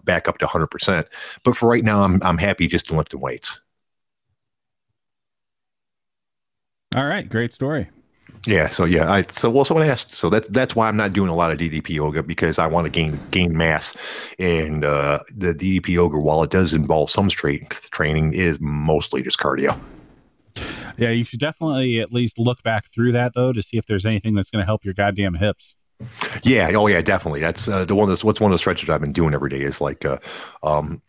back 0.05 0.29
up 0.29 0.39
to 0.39 0.47
100%. 0.47 1.07
But 1.45 1.57
for 1.57 1.69
right 1.69 1.85
now, 1.85 2.03
I'm 2.03 2.21
I'm 2.23 2.39
happy 2.39 2.67
just 2.67 2.91
in 2.91 2.97
lifting 2.97 3.21
weights. 3.21 3.61
All 6.97 7.07
right, 7.07 7.29
great 7.29 7.53
story. 7.53 7.89
Yeah. 8.47 8.69
So 8.71 8.85
yeah. 8.85 9.11
I 9.13 9.23
so 9.31 9.51
well, 9.51 9.65
someone 9.65 9.87
asked. 9.87 10.15
So 10.15 10.31
that's 10.31 10.49
that's 10.49 10.75
why 10.75 10.89
I'm 10.89 10.97
not 10.97 11.13
doing 11.13 11.29
a 11.29 11.35
lot 11.35 11.53
of 11.53 11.59
DDP 11.59 11.95
yoga 11.95 12.23
because 12.23 12.59
I 12.59 12.67
want 12.67 12.87
to 12.87 12.91
gain 12.91 13.21
gain 13.31 13.57
mass, 13.57 13.95
and 14.39 14.85
uh, 14.85 15.21
the 15.35 15.53
DDP 15.55 15.93
yoga, 15.93 16.19
while 16.19 16.43
it 16.43 16.51
does 16.51 16.73
involve 16.73 17.11
some 17.11 17.29
strength 17.29 17.91
training, 17.91 18.33
is 18.33 18.59
mostly 18.61 19.23
just 19.23 19.39
cardio. 19.39 19.79
Yeah, 20.97 21.11
you 21.11 21.25
should 21.25 21.41
definitely 21.41 22.01
at 22.01 22.13
least 22.13 22.39
look 22.39 22.63
back 22.63 22.87
through 22.93 23.13
that 23.13 23.33
though 23.35 23.53
to 23.53 23.63
see 23.63 23.77
if 23.79 23.87
there's 23.87 24.07
anything 24.07 24.35
that's 24.35 24.51
going 24.51 24.63
to 24.63 24.67
help 24.67 24.85
your 24.85 24.95
goddamn 24.95 25.35
hips. 25.35 25.77
Yeah. 26.43 26.71
Oh 26.75 26.87
yeah. 26.87 27.01
Definitely. 27.03 27.41
That's 27.41 27.69
uh, 27.69 27.85
the 27.85 27.95
one. 27.95 28.09
That's 28.09 28.25
what's 28.25 28.41
one 28.41 28.51
of 28.51 28.55
the 28.55 28.59
stretches 28.59 28.89
I've 28.89 29.01
been 29.01 29.13
doing 29.13 29.35
every 29.35 29.51
day 29.51 29.61
is 29.61 29.81
like. 29.81 30.05
Uh, 30.05 30.19
um, 30.63 31.03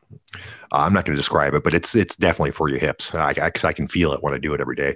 I'm 0.72 0.94
not 0.94 1.06
going 1.06 1.16
to 1.16 1.20
describe 1.20 1.54
it, 1.54 1.64
but 1.64 1.74
it's 1.74 1.96
it's 1.96 2.16
definitely 2.16 2.52
for 2.52 2.70
your 2.70 2.80
hips. 2.80 3.14
I, 3.16 3.30
I, 3.32 3.50
'cause 3.50 3.64
I 3.66 3.74
can 3.74 3.88
feel 3.88 4.14
it 4.14 4.24
when 4.24 4.34
I 4.34 4.38
do 4.38 4.54
it 4.54 4.62
every 4.62 4.76
day. 4.76 4.96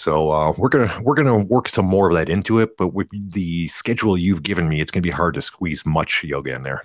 So 0.00 0.30
uh, 0.30 0.54
we're 0.56 0.70
gonna 0.70 0.98
we're 1.02 1.14
gonna 1.14 1.36
work 1.36 1.68
some 1.68 1.84
more 1.84 2.08
of 2.08 2.16
that 2.16 2.30
into 2.30 2.58
it, 2.58 2.78
but 2.78 2.94
with 2.94 3.08
the 3.32 3.68
schedule 3.68 4.16
you've 4.16 4.42
given 4.42 4.66
me, 4.66 4.80
it's 4.80 4.90
gonna 4.90 5.02
be 5.02 5.10
hard 5.10 5.34
to 5.34 5.42
squeeze 5.42 5.84
much 5.84 6.24
yoga 6.24 6.54
in 6.54 6.62
there. 6.62 6.82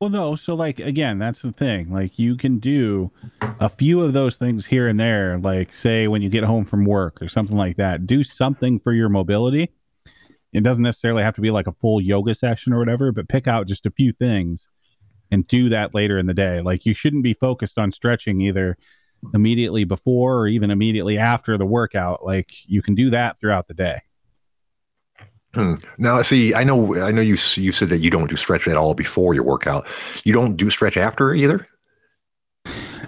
Well, 0.00 0.10
no. 0.10 0.34
So, 0.34 0.56
like, 0.56 0.80
again, 0.80 1.20
that's 1.20 1.42
the 1.42 1.52
thing. 1.52 1.92
Like, 1.92 2.18
you 2.18 2.36
can 2.36 2.58
do 2.58 3.12
a 3.40 3.68
few 3.68 4.02
of 4.02 4.12
those 4.12 4.38
things 4.38 4.66
here 4.66 4.88
and 4.88 4.98
there. 4.98 5.38
Like, 5.38 5.72
say, 5.72 6.08
when 6.08 6.20
you 6.20 6.28
get 6.28 6.42
home 6.42 6.64
from 6.64 6.84
work 6.84 7.22
or 7.22 7.28
something 7.28 7.56
like 7.56 7.76
that, 7.76 8.08
do 8.08 8.24
something 8.24 8.80
for 8.80 8.92
your 8.92 9.08
mobility. 9.08 9.70
It 10.52 10.64
doesn't 10.64 10.82
necessarily 10.82 11.22
have 11.22 11.36
to 11.36 11.40
be 11.40 11.52
like 11.52 11.68
a 11.68 11.76
full 11.80 12.00
yoga 12.00 12.34
session 12.34 12.72
or 12.72 12.80
whatever, 12.80 13.12
but 13.12 13.28
pick 13.28 13.46
out 13.46 13.68
just 13.68 13.86
a 13.86 13.92
few 13.92 14.12
things 14.12 14.68
and 15.30 15.46
do 15.46 15.68
that 15.68 15.94
later 15.94 16.18
in 16.18 16.26
the 16.26 16.34
day. 16.34 16.60
Like, 16.60 16.84
you 16.84 16.92
shouldn't 16.92 17.22
be 17.22 17.34
focused 17.34 17.78
on 17.78 17.92
stretching 17.92 18.40
either 18.40 18.76
immediately 19.34 19.84
before 19.84 20.38
or 20.40 20.48
even 20.48 20.70
immediately 20.70 21.18
after 21.18 21.56
the 21.58 21.66
workout. 21.66 22.24
Like, 22.24 22.50
you 22.66 22.82
can 22.82 22.94
do 22.94 23.10
that 23.10 23.38
throughout 23.38 23.68
the 23.68 23.74
day. 23.74 24.02
Hmm. 25.54 25.74
Now, 25.98 26.22
see, 26.22 26.54
I 26.54 26.64
know 26.64 26.96
I 27.02 27.10
know 27.10 27.20
you 27.20 27.36
you 27.56 27.72
said 27.72 27.90
that 27.90 27.98
you 27.98 28.08
don't 28.10 28.30
do 28.30 28.36
stretch 28.36 28.66
at 28.66 28.76
all 28.76 28.94
before 28.94 29.34
your 29.34 29.44
workout. 29.44 29.86
You 30.24 30.32
don't 30.32 30.56
do 30.56 30.70
stretch 30.70 30.96
after 30.96 31.34
either. 31.34 31.68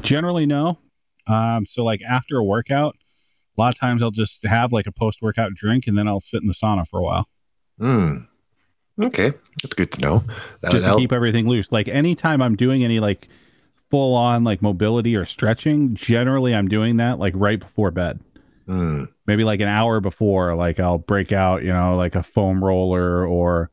Generally, 0.02 0.46
no. 0.46 0.78
Um, 1.26 1.64
so 1.66 1.82
like 1.84 2.02
after 2.06 2.36
a 2.36 2.44
workout, 2.44 2.96
a 3.56 3.60
lot 3.60 3.72
of 3.74 3.80
times 3.80 4.02
I'll 4.02 4.10
just 4.10 4.44
have 4.44 4.72
like 4.72 4.86
a 4.86 4.92
post 4.92 5.22
workout 5.22 5.54
drink 5.54 5.86
and 5.86 5.96
then 5.96 6.06
I'll 6.06 6.20
sit 6.20 6.42
in 6.42 6.48
the 6.48 6.54
sauna 6.54 6.86
for 6.86 7.00
a 7.00 7.02
while 7.02 7.28
Hmm. 7.78 8.18
Okay, 9.00 9.32
that's 9.62 9.74
good 9.74 9.90
to 9.92 10.00
know. 10.00 10.22
That- 10.60 10.70
just 10.72 10.84
to 10.84 10.96
keep 10.96 11.12
everything 11.12 11.48
loose. 11.48 11.72
Like 11.72 11.88
anytime 11.88 12.42
I'm 12.42 12.56
doing 12.56 12.84
any 12.84 13.00
like 13.00 13.28
full 13.94 14.14
on 14.16 14.42
like 14.42 14.60
mobility 14.60 15.14
or 15.14 15.24
stretching, 15.24 15.94
generally 15.94 16.52
I'm 16.52 16.66
doing 16.66 16.96
that 16.96 17.20
like 17.20 17.32
right 17.36 17.60
before 17.60 17.92
bed. 17.92 18.18
Hmm. 18.66 19.04
Maybe 19.28 19.44
like 19.44 19.60
an 19.60 19.68
hour 19.68 20.00
before, 20.00 20.56
like 20.56 20.80
I'll 20.80 20.98
break 20.98 21.30
out, 21.30 21.62
you 21.62 21.72
know, 21.72 21.94
like 21.96 22.16
a 22.16 22.22
foam 22.24 22.64
roller 22.64 23.24
or 23.24 23.70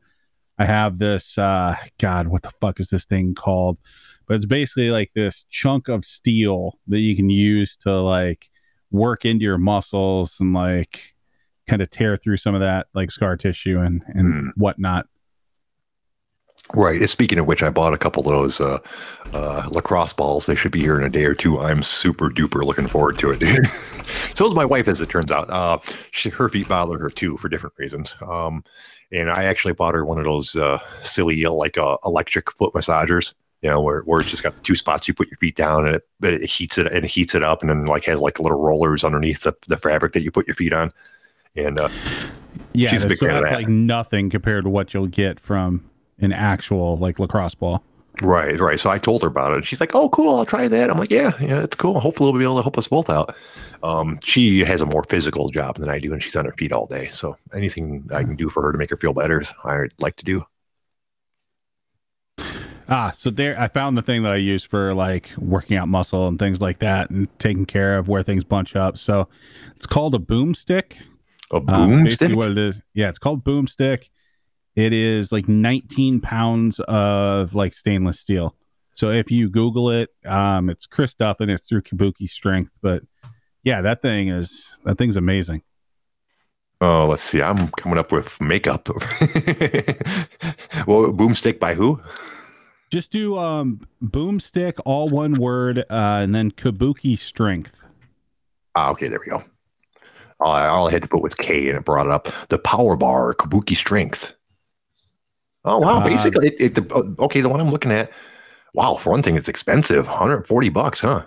I 0.60 0.64
have 0.64 0.98
this 0.98 1.36
uh 1.38 1.74
god, 1.98 2.28
what 2.28 2.42
the 2.42 2.52
fuck 2.60 2.78
is 2.78 2.86
this 2.86 3.04
thing 3.04 3.34
called? 3.34 3.80
But 4.28 4.36
it's 4.36 4.46
basically 4.46 4.90
like 4.90 5.10
this 5.12 5.44
chunk 5.50 5.88
of 5.88 6.04
steel 6.04 6.78
that 6.86 7.00
you 7.00 7.16
can 7.16 7.28
use 7.28 7.76
to 7.78 8.00
like 8.00 8.48
work 8.92 9.24
into 9.24 9.42
your 9.42 9.58
muscles 9.58 10.36
and 10.38 10.52
like 10.52 11.00
kind 11.66 11.82
of 11.82 11.90
tear 11.90 12.16
through 12.16 12.36
some 12.36 12.54
of 12.54 12.60
that 12.60 12.86
like 12.94 13.10
scar 13.10 13.36
tissue 13.36 13.80
and 13.80 14.02
and 14.14 14.34
Hmm. 14.34 14.48
whatnot. 14.54 15.06
Right. 16.74 17.06
Speaking 17.08 17.38
of 17.38 17.46
which, 17.46 17.62
I 17.62 17.70
bought 17.70 17.92
a 17.92 17.98
couple 17.98 18.22
of 18.22 18.28
those 18.28 18.60
uh, 18.60 18.78
uh, 19.34 19.68
lacrosse 19.72 20.14
balls. 20.14 20.46
They 20.46 20.54
should 20.54 20.72
be 20.72 20.80
here 20.80 20.98
in 20.98 21.04
a 21.04 21.10
day 21.10 21.24
or 21.24 21.34
two. 21.34 21.60
I'm 21.60 21.82
super 21.82 22.30
duper 22.30 22.64
looking 22.64 22.86
forward 22.86 23.18
to 23.18 23.30
it, 23.30 23.40
dude. 23.40 23.66
so 24.34 24.48
is 24.48 24.54
my 24.54 24.64
wife, 24.64 24.88
as 24.88 25.00
it 25.00 25.10
turns 25.10 25.30
out. 25.30 25.50
Uh, 25.50 25.78
she, 26.12 26.30
her 26.30 26.48
feet 26.48 26.68
bother 26.68 26.98
her 26.98 27.10
too 27.10 27.36
for 27.36 27.48
different 27.48 27.74
reasons. 27.78 28.16
Um, 28.26 28.64
and 29.10 29.30
I 29.30 29.44
actually 29.44 29.74
bought 29.74 29.94
her 29.94 30.04
one 30.04 30.18
of 30.18 30.24
those 30.24 30.56
uh, 30.56 30.78
silly, 31.02 31.44
uh, 31.44 31.50
like 31.50 31.76
uh, 31.76 31.98
electric 32.06 32.50
foot 32.52 32.72
massagers. 32.72 33.34
You 33.60 33.70
know, 33.70 33.80
where, 33.80 34.00
where 34.02 34.20
it's 34.20 34.30
just 34.30 34.42
got 34.42 34.56
the 34.56 34.62
two 34.62 34.74
spots 34.74 35.06
you 35.06 35.14
put 35.14 35.28
your 35.28 35.36
feet 35.36 35.54
down 35.54 35.86
and 35.86 35.94
it, 35.94 36.04
it 36.22 36.42
heats 36.50 36.78
it 36.78 36.88
and 36.88 37.04
it 37.04 37.08
heats 37.08 37.36
it 37.36 37.44
up 37.44 37.60
and 37.60 37.70
then 37.70 37.84
like 37.84 38.04
has 38.06 38.18
like 38.18 38.40
little 38.40 38.60
rollers 38.60 39.04
underneath 39.04 39.42
the, 39.42 39.54
the 39.68 39.76
fabric 39.76 40.14
that 40.14 40.22
you 40.24 40.32
put 40.32 40.48
your 40.48 40.56
feet 40.56 40.72
on. 40.72 40.92
And 41.54 41.78
uh, 41.78 41.88
Yeah, 42.72 42.90
She's 42.90 43.04
a 43.04 43.08
big 43.08 43.18
fan 43.18 43.36
of 43.36 43.44
that. 43.44 43.52
like 43.52 43.68
nothing 43.68 44.30
compared 44.30 44.64
to 44.64 44.70
what 44.70 44.92
you'll 44.92 45.06
get 45.06 45.38
from 45.38 45.88
an 46.22 46.32
actual 46.32 46.96
like 46.96 47.18
lacrosse 47.18 47.54
ball. 47.54 47.82
Right, 48.20 48.60
right. 48.60 48.78
So 48.78 48.90
I 48.90 48.98
told 48.98 49.22
her 49.22 49.28
about 49.28 49.56
it. 49.56 49.64
She's 49.64 49.80
like, 49.80 49.94
"Oh, 49.94 50.08
cool. 50.10 50.36
I'll 50.36 50.44
try 50.46 50.68
that." 50.68 50.90
I'm 50.90 50.98
like, 50.98 51.10
"Yeah, 51.10 51.32
yeah, 51.40 51.62
it's 51.62 51.74
cool. 51.76 51.98
Hopefully, 51.98 52.30
we'll 52.30 52.38
be 52.38 52.44
able 52.44 52.56
to 52.56 52.62
help 52.62 52.76
us 52.76 52.86
both 52.86 53.08
out." 53.08 53.34
Um, 53.82 54.18
she 54.24 54.60
has 54.64 54.80
a 54.82 54.86
more 54.86 55.02
physical 55.08 55.48
job 55.48 55.78
than 55.78 55.88
I 55.88 55.98
do, 55.98 56.12
and 56.12 56.22
she's 56.22 56.36
on 56.36 56.44
her 56.44 56.52
feet 56.52 56.72
all 56.72 56.86
day. 56.86 57.08
So 57.10 57.36
anything 57.54 58.08
I 58.14 58.22
can 58.22 58.36
do 58.36 58.48
for 58.50 58.62
her 58.62 58.70
to 58.70 58.78
make 58.78 58.90
her 58.90 58.96
feel 58.98 59.14
better, 59.14 59.42
I'd 59.64 59.92
like 59.98 60.16
to 60.16 60.24
do. 60.24 60.44
Ah, 62.88 63.12
so 63.16 63.30
there 63.30 63.58
I 63.58 63.68
found 63.68 63.96
the 63.96 64.02
thing 64.02 64.22
that 64.24 64.32
I 64.32 64.36
use 64.36 64.62
for 64.64 64.92
like 64.94 65.30
working 65.38 65.76
out 65.76 65.88
muscle 65.88 66.28
and 66.28 66.38
things 66.38 66.60
like 66.60 66.80
that 66.80 67.08
and 67.10 67.26
taking 67.38 67.64
care 67.64 67.96
of 67.96 68.08
where 68.08 68.22
things 68.22 68.44
bunch 68.44 68.76
up. 68.76 68.98
So 68.98 69.28
it's 69.76 69.86
called 69.86 70.14
a 70.14 70.18
boomstick. 70.18 70.94
A 71.52 71.56
Um, 71.56 71.64
boomstick. 71.66 72.04
basically 72.04 72.34
what 72.36 72.50
it 72.50 72.58
is. 72.58 72.80
Yeah, 72.94 73.08
it's 73.08 73.18
called 73.18 73.44
boomstick. 73.44 74.08
It 74.74 74.92
is 74.92 75.32
like 75.32 75.48
19 75.48 76.20
pounds 76.20 76.80
of 76.80 77.54
like 77.54 77.74
stainless 77.74 78.20
steel. 78.20 78.56
So 78.94 79.10
if 79.10 79.30
you 79.30 79.48
Google 79.48 79.90
it, 79.90 80.10
um, 80.26 80.70
it's 80.70 80.86
Chris 80.86 81.14
Duffin. 81.14 81.48
It's 81.50 81.68
through 81.68 81.82
Kabuki 81.82 82.28
Strength, 82.28 82.72
but 82.80 83.02
yeah, 83.64 83.80
that 83.82 84.02
thing 84.02 84.28
is 84.28 84.76
that 84.84 84.98
thing's 84.98 85.16
amazing. 85.16 85.62
Oh, 86.80 87.06
let's 87.06 87.22
see. 87.22 87.40
I'm 87.40 87.70
coming 87.72 87.98
up 87.98 88.10
with 88.10 88.40
makeup. 88.40 88.88
well, 90.86 91.12
boomstick 91.12 91.60
by 91.60 91.74
who? 91.74 92.00
Just 92.90 93.12
do 93.12 93.38
um 93.38 93.86
boomstick, 94.02 94.74
all 94.84 95.08
one 95.08 95.34
word, 95.34 95.78
uh, 95.78 95.84
and 95.90 96.34
then 96.34 96.50
kabuki 96.50 97.18
strength. 97.18 97.86
Ah, 98.74 98.90
okay, 98.90 99.08
there 99.08 99.20
we 99.20 99.30
go. 99.30 99.44
All 100.40 100.52
I, 100.52 100.66
all 100.66 100.88
I 100.88 100.90
had 100.90 101.02
to 101.02 101.08
put 101.08 101.22
was 101.22 101.34
K, 101.34 101.68
and 101.68 101.78
it 101.78 101.84
brought 101.84 102.08
up 102.08 102.28
the 102.48 102.58
power 102.58 102.96
bar, 102.96 103.32
Kabuki 103.34 103.76
strength. 103.76 104.32
Oh 105.64 105.78
wow! 105.78 105.98
Uh, 106.00 106.04
Basically, 106.04 106.48
it, 106.48 106.60
it, 106.60 106.74
the, 106.74 106.86
oh, 106.94 107.24
okay, 107.24 107.40
the 107.40 107.48
one 107.48 107.60
I'm 107.60 107.70
looking 107.70 107.92
at. 107.92 108.10
Wow, 108.74 108.96
for 108.96 109.10
one 109.10 109.22
thing, 109.22 109.36
it's 109.36 109.48
expensive, 109.48 110.06
140 110.06 110.68
bucks, 110.70 111.00
huh? 111.00 111.24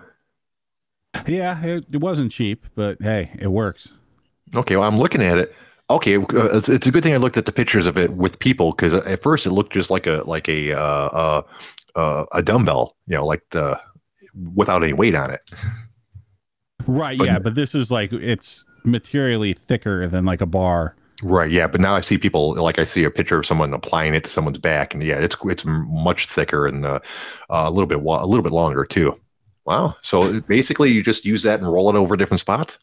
Yeah, 1.27 1.63
it, 1.63 1.85
it 1.91 1.97
wasn't 2.01 2.31
cheap, 2.31 2.65
but 2.75 2.97
hey, 3.01 3.31
it 3.39 3.47
works. 3.47 3.93
Okay, 4.55 4.75
well, 4.75 4.87
I'm 4.87 4.97
looking 4.97 5.21
at 5.21 5.37
it. 5.37 5.55
Okay, 5.89 6.17
uh, 6.17 6.23
it's, 6.57 6.67
it's 6.67 6.87
a 6.87 6.91
good 6.91 7.03
thing 7.03 7.13
I 7.13 7.17
looked 7.17 7.37
at 7.37 7.45
the 7.45 7.51
pictures 7.51 7.85
of 7.85 7.97
it 7.97 8.11
with 8.15 8.39
people 8.39 8.71
because 8.71 8.93
at 8.93 9.21
first 9.21 9.45
it 9.45 9.51
looked 9.51 9.71
just 9.73 9.91
like 9.91 10.07
a 10.07 10.23
like 10.25 10.49
a 10.49 10.73
uh, 10.73 10.79
uh, 10.79 11.41
uh, 11.95 12.25
a 12.33 12.41
dumbbell, 12.41 12.97
you 13.07 13.15
know, 13.15 13.25
like 13.25 13.43
the 13.51 13.79
without 14.55 14.83
any 14.83 14.93
weight 14.93 15.15
on 15.15 15.29
it. 15.31 15.41
Right, 16.87 17.17
But- 17.17 17.27
yeah, 17.27 17.39
but 17.39 17.55
this 17.55 17.75
is 17.75 17.91
like 17.91 18.11
it's 18.11 18.65
materially 18.83 19.53
thicker 19.53 20.07
than 20.07 20.25
like 20.25 20.41
a 20.41 20.45
bar. 20.45 20.95
Right. 21.23 21.49
Yeah. 21.49 21.67
But 21.67 21.81
now 21.81 21.95
I 21.95 22.01
see 22.01 22.17
people 22.17 22.55
like 22.55 22.77
I 22.77 22.83
see 22.83 23.03
a 23.03 23.11
picture 23.11 23.37
of 23.37 23.45
someone 23.45 23.73
applying 23.73 24.13
it 24.15 24.23
to 24.25 24.29
someone's 24.29 24.57
back, 24.57 24.93
and 24.93 25.01
yeah, 25.01 25.17
it's 25.17 25.35
it's 25.45 25.63
much 25.65 26.27
thicker 26.27 26.67
and 26.67 26.85
uh, 26.85 26.99
a 27.49 27.71
little 27.71 27.87
bit 27.87 27.99
a 27.99 28.25
little 28.25 28.43
bit 28.43 28.51
longer 28.51 28.85
too. 28.85 29.19
Wow. 29.65 29.95
So 30.01 30.41
basically, 30.41 30.91
you 30.91 31.01
just 31.01 31.25
use 31.25 31.43
that 31.43 31.59
and 31.59 31.71
roll 31.71 31.89
it 31.89 31.95
over 31.95 32.15
different 32.17 32.41
spots. 32.41 32.77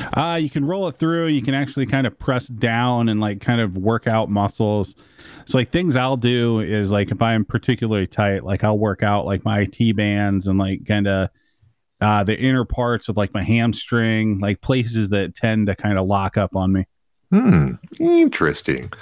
Uh, 0.00 0.38
you 0.40 0.50
can 0.50 0.64
roll 0.64 0.88
it 0.88 0.96
through. 0.96 1.28
You 1.28 1.42
can 1.42 1.54
actually 1.54 1.86
kind 1.86 2.06
of 2.06 2.18
press 2.18 2.46
down 2.46 3.08
and 3.08 3.20
like 3.20 3.40
kind 3.40 3.60
of 3.60 3.76
work 3.76 4.06
out 4.06 4.28
muscles. 4.28 4.96
So 5.46 5.58
like 5.58 5.70
things 5.70 5.96
I'll 5.96 6.16
do 6.16 6.60
is 6.60 6.90
like 6.90 7.10
if 7.10 7.22
I'm 7.22 7.44
particularly 7.44 8.06
tight, 8.06 8.44
like 8.44 8.64
I'll 8.64 8.78
work 8.78 9.02
out 9.02 9.26
like 9.26 9.44
my 9.44 9.64
T 9.66 9.92
bands 9.92 10.48
and 10.48 10.58
like 10.58 10.86
kind 10.86 11.06
of 11.06 11.30
uh, 12.00 12.24
the 12.24 12.36
inner 12.36 12.64
parts 12.64 13.08
of 13.08 13.16
like 13.16 13.32
my 13.34 13.42
hamstring, 13.42 14.38
like 14.38 14.60
places 14.60 15.10
that 15.10 15.34
tend 15.34 15.68
to 15.68 15.76
kind 15.76 15.98
of 15.98 16.06
lock 16.06 16.36
up 16.36 16.56
on 16.56 16.72
me. 16.72 16.86
Hmm. 17.30 17.72
Interesting. 18.00 18.92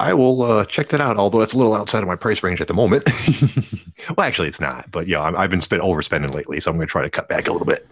I 0.00 0.14
will 0.14 0.42
uh, 0.42 0.64
check 0.64 0.88
that 0.88 1.00
out. 1.00 1.16
Although 1.16 1.40
it's 1.40 1.52
a 1.52 1.56
little 1.58 1.74
outside 1.74 2.02
of 2.02 2.06
my 2.08 2.14
price 2.14 2.42
range 2.42 2.60
at 2.60 2.68
the 2.68 2.74
moment. 2.74 3.04
well, 4.16 4.24
actually, 4.26 4.46
it's 4.46 4.60
not. 4.60 4.88
But 4.92 5.08
yeah, 5.08 5.20
I'm, 5.20 5.36
I've 5.36 5.50
been 5.50 5.60
spend 5.60 5.82
overspending 5.82 6.32
lately, 6.32 6.60
so 6.60 6.70
I'm 6.70 6.76
going 6.76 6.86
to 6.86 6.90
try 6.90 7.02
to 7.02 7.10
cut 7.10 7.28
back 7.28 7.48
a 7.48 7.52
little 7.52 7.66
bit. 7.66 7.86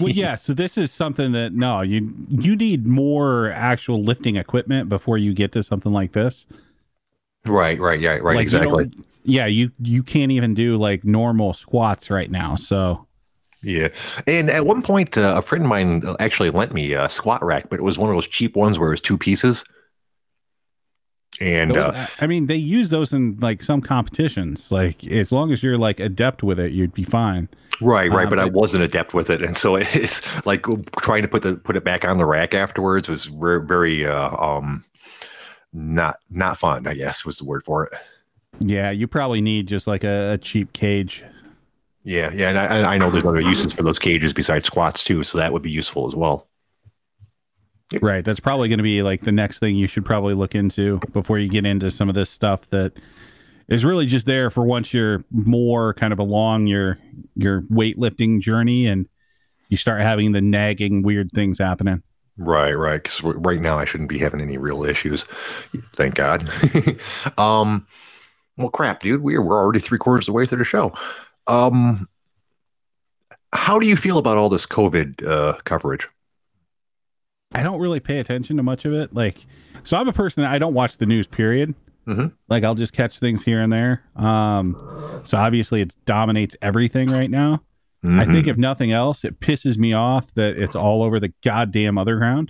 well, 0.00 0.08
yeah. 0.10 0.36
So 0.36 0.54
this 0.54 0.78
is 0.78 0.92
something 0.92 1.32
that 1.32 1.52
no, 1.52 1.82
you 1.82 2.12
you 2.28 2.54
need 2.54 2.86
more 2.86 3.50
actual 3.50 4.02
lifting 4.04 4.36
equipment 4.36 4.88
before 4.88 5.18
you 5.18 5.34
get 5.34 5.50
to 5.52 5.62
something 5.62 5.92
like 5.92 6.12
this. 6.12 6.46
Right. 7.44 7.80
Right. 7.80 7.98
Yeah. 7.98 8.18
Right. 8.18 8.36
Like, 8.36 8.42
exactly. 8.42 8.84
don't- 8.84 9.06
Yeah, 9.24 9.46
you 9.46 9.72
you 9.80 10.04
can't 10.04 10.30
even 10.30 10.54
do 10.54 10.76
like 10.76 11.04
normal 11.04 11.52
squats 11.52 12.10
right 12.10 12.30
now. 12.30 12.54
So 12.54 13.06
Yeah. 13.62 13.88
And 14.26 14.50
at 14.50 14.66
one 14.66 14.82
point, 14.82 15.16
uh, 15.16 15.34
a 15.36 15.42
friend 15.42 15.64
of 15.64 15.68
mine 15.68 16.02
actually 16.18 16.50
lent 16.50 16.72
me 16.72 16.92
a 16.92 17.08
squat 17.08 17.44
rack, 17.44 17.68
but 17.68 17.78
it 17.78 17.82
was 17.82 17.98
one 17.98 18.10
of 18.10 18.16
those 18.16 18.28
cheap 18.28 18.56
ones 18.56 18.78
where 18.78 18.88
it 18.88 18.92
was 18.92 19.00
two 19.00 19.18
pieces. 19.18 19.64
And 21.40 21.76
uh, 21.76 22.06
I 22.20 22.26
mean, 22.26 22.46
they 22.46 22.56
use 22.56 22.90
those 22.90 23.12
in 23.12 23.38
like 23.40 23.62
some 23.62 23.80
competitions. 23.80 24.70
Like 24.70 25.06
as 25.06 25.32
long 25.32 25.52
as 25.52 25.62
you're 25.62 25.78
like 25.78 25.98
adept 25.98 26.42
with 26.42 26.60
it, 26.60 26.72
you'd 26.72 26.92
be 26.92 27.04
fine. 27.04 27.48
right, 27.80 28.10
right, 28.10 28.26
uh, 28.26 28.30
but 28.30 28.38
I 28.38 28.44
wasn't 28.44 28.82
adept 28.82 29.14
with 29.14 29.30
it, 29.30 29.42
and 29.42 29.56
so 29.56 29.76
it's 29.80 30.20
like 30.44 30.66
trying 30.98 31.22
to 31.22 31.28
put 31.28 31.42
the 31.42 31.54
put 31.56 31.76
it 31.76 31.84
back 31.84 32.04
on 32.04 32.18
the 32.18 32.26
rack 32.26 32.52
afterwards 32.52 33.08
was 33.08 33.24
very, 33.24 33.64
very 33.64 34.06
uh, 34.06 34.36
um 34.36 34.84
not 35.72 36.16
not 36.30 36.58
fun. 36.58 36.86
I 36.86 36.92
guess 36.92 37.24
was 37.24 37.38
the 37.38 37.44
word 37.44 37.62
for 37.64 37.84
it. 37.84 37.94
Yeah, 38.60 38.90
you 38.90 39.06
probably 39.06 39.40
need 39.40 39.66
just 39.66 39.86
like 39.86 40.04
a, 40.04 40.32
a 40.32 40.38
cheap 40.38 40.74
cage. 40.74 41.24
Yeah, 42.02 42.32
yeah, 42.32 42.48
and 42.48 42.58
I, 42.58 42.94
I 42.94 42.98
know 42.98 43.10
there's 43.10 43.24
other 43.24 43.40
uses 43.40 43.72
for 43.72 43.82
those 43.82 43.98
cages 43.98 44.32
besides 44.32 44.66
squats 44.66 45.04
too, 45.04 45.22
so 45.22 45.36
that 45.38 45.52
would 45.52 45.62
be 45.62 45.70
useful 45.70 46.06
as 46.06 46.16
well. 46.16 46.48
Right. 48.00 48.24
That's 48.24 48.40
probably 48.40 48.68
going 48.68 48.78
to 48.78 48.84
be 48.84 49.02
like 49.02 49.22
the 49.22 49.32
next 49.32 49.58
thing 49.58 49.74
you 49.74 49.88
should 49.88 50.04
probably 50.04 50.34
look 50.34 50.54
into 50.54 50.98
before 51.12 51.38
you 51.38 51.48
get 51.48 51.66
into 51.66 51.90
some 51.90 52.08
of 52.08 52.14
this 52.14 52.30
stuff 52.30 52.68
that 52.70 52.92
is 53.68 53.84
really 53.84 54.06
just 54.06 54.26
there 54.26 54.50
for 54.50 54.64
once 54.64 54.94
you're 54.94 55.24
more 55.30 55.94
kind 55.94 56.12
of 56.12 56.18
along 56.18 56.68
your 56.68 56.98
your 57.34 57.62
weightlifting 57.62 58.40
journey 58.40 58.86
and 58.86 59.08
you 59.70 59.76
start 59.76 60.02
having 60.02 60.32
the 60.32 60.40
nagging 60.40 61.02
weird 61.02 61.30
things 61.32 61.58
happening. 61.58 62.02
Right, 62.36 62.72
right. 62.72 63.02
Because 63.02 63.22
right 63.22 63.60
now 63.60 63.78
I 63.78 63.84
shouldn't 63.84 64.08
be 64.08 64.18
having 64.18 64.40
any 64.40 64.56
real 64.56 64.84
issues. 64.84 65.26
Thank 65.96 66.14
God. 66.14 66.48
um, 67.38 67.86
well, 68.56 68.70
crap, 68.70 69.00
dude. 69.00 69.22
We're 69.22 69.42
we're 69.42 69.58
already 69.58 69.80
three 69.80 69.98
quarters 69.98 70.24
of 70.24 70.26
the 70.26 70.32
way 70.32 70.46
through 70.46 70.58
the 70.58 70.64
show. 70.64 70.92
Um, 71.50 72.08
how 73.52 73.78
do 73.78 73.86
you 73.86 73.96
feel 73.96 74.18
about 74.18 74.36
all 74.36 74.48
this 74.48 74.66
COVID 74.66 75.26
uh, 75.26 75.54
coverage? 75.64 76.08
I 77.52 77.62
don't 77.62 77.80
really 77.80 78.00
pay 78.00 78.18
attention 78.20 78.56
to 78.58 78.62
much 78.62 78.84
of 78.84 78.92
it. 78.92 79.12
Like, 79.12 79.38
so 79.82 79.96
I'm 79.96 80.08
a 80.08 80.12
person 80.12 80.42
that 80.42 80.52
I 80.52 80.58
don't 80.58 80.74
watch 80.74 80.98
the 80.98 81.06
news. 81.06 81.26
Period. 81.26 81.74
Mhm. 82.06 82.32
Like, 82.48 82.64
I'll 82.64 82.74
just 82.76 82.92
catch 82.92 83.18
things 83.18 83.42
here 83.42 83.60
and 83.60 83.72
there. 83.72 84.02
Um, 84.16 84.76
so 85.26 85.36
obviously 85.36 85.80
it 85.80 85.94
dominates 86.06 86.56
everything 86.62 87.08
right 87.10 87.30
now. 87.30 87.62
I 88.02 88.24
think 88.24 88.46
if 88.46 88.56
nothing 88.56 88.92
else, 88.92 89.24
it 89.26 89.38
pisses 89.40 89.76
me 89.76 89.92
off 89.92 90.32
that 90.32 90.56
it's 90.56 90.74
all 90.74 91.02
over 91.02 91.20
the 91.20 91.30
goddamn 91.44 91.96
OtherGround. 91.96 92.48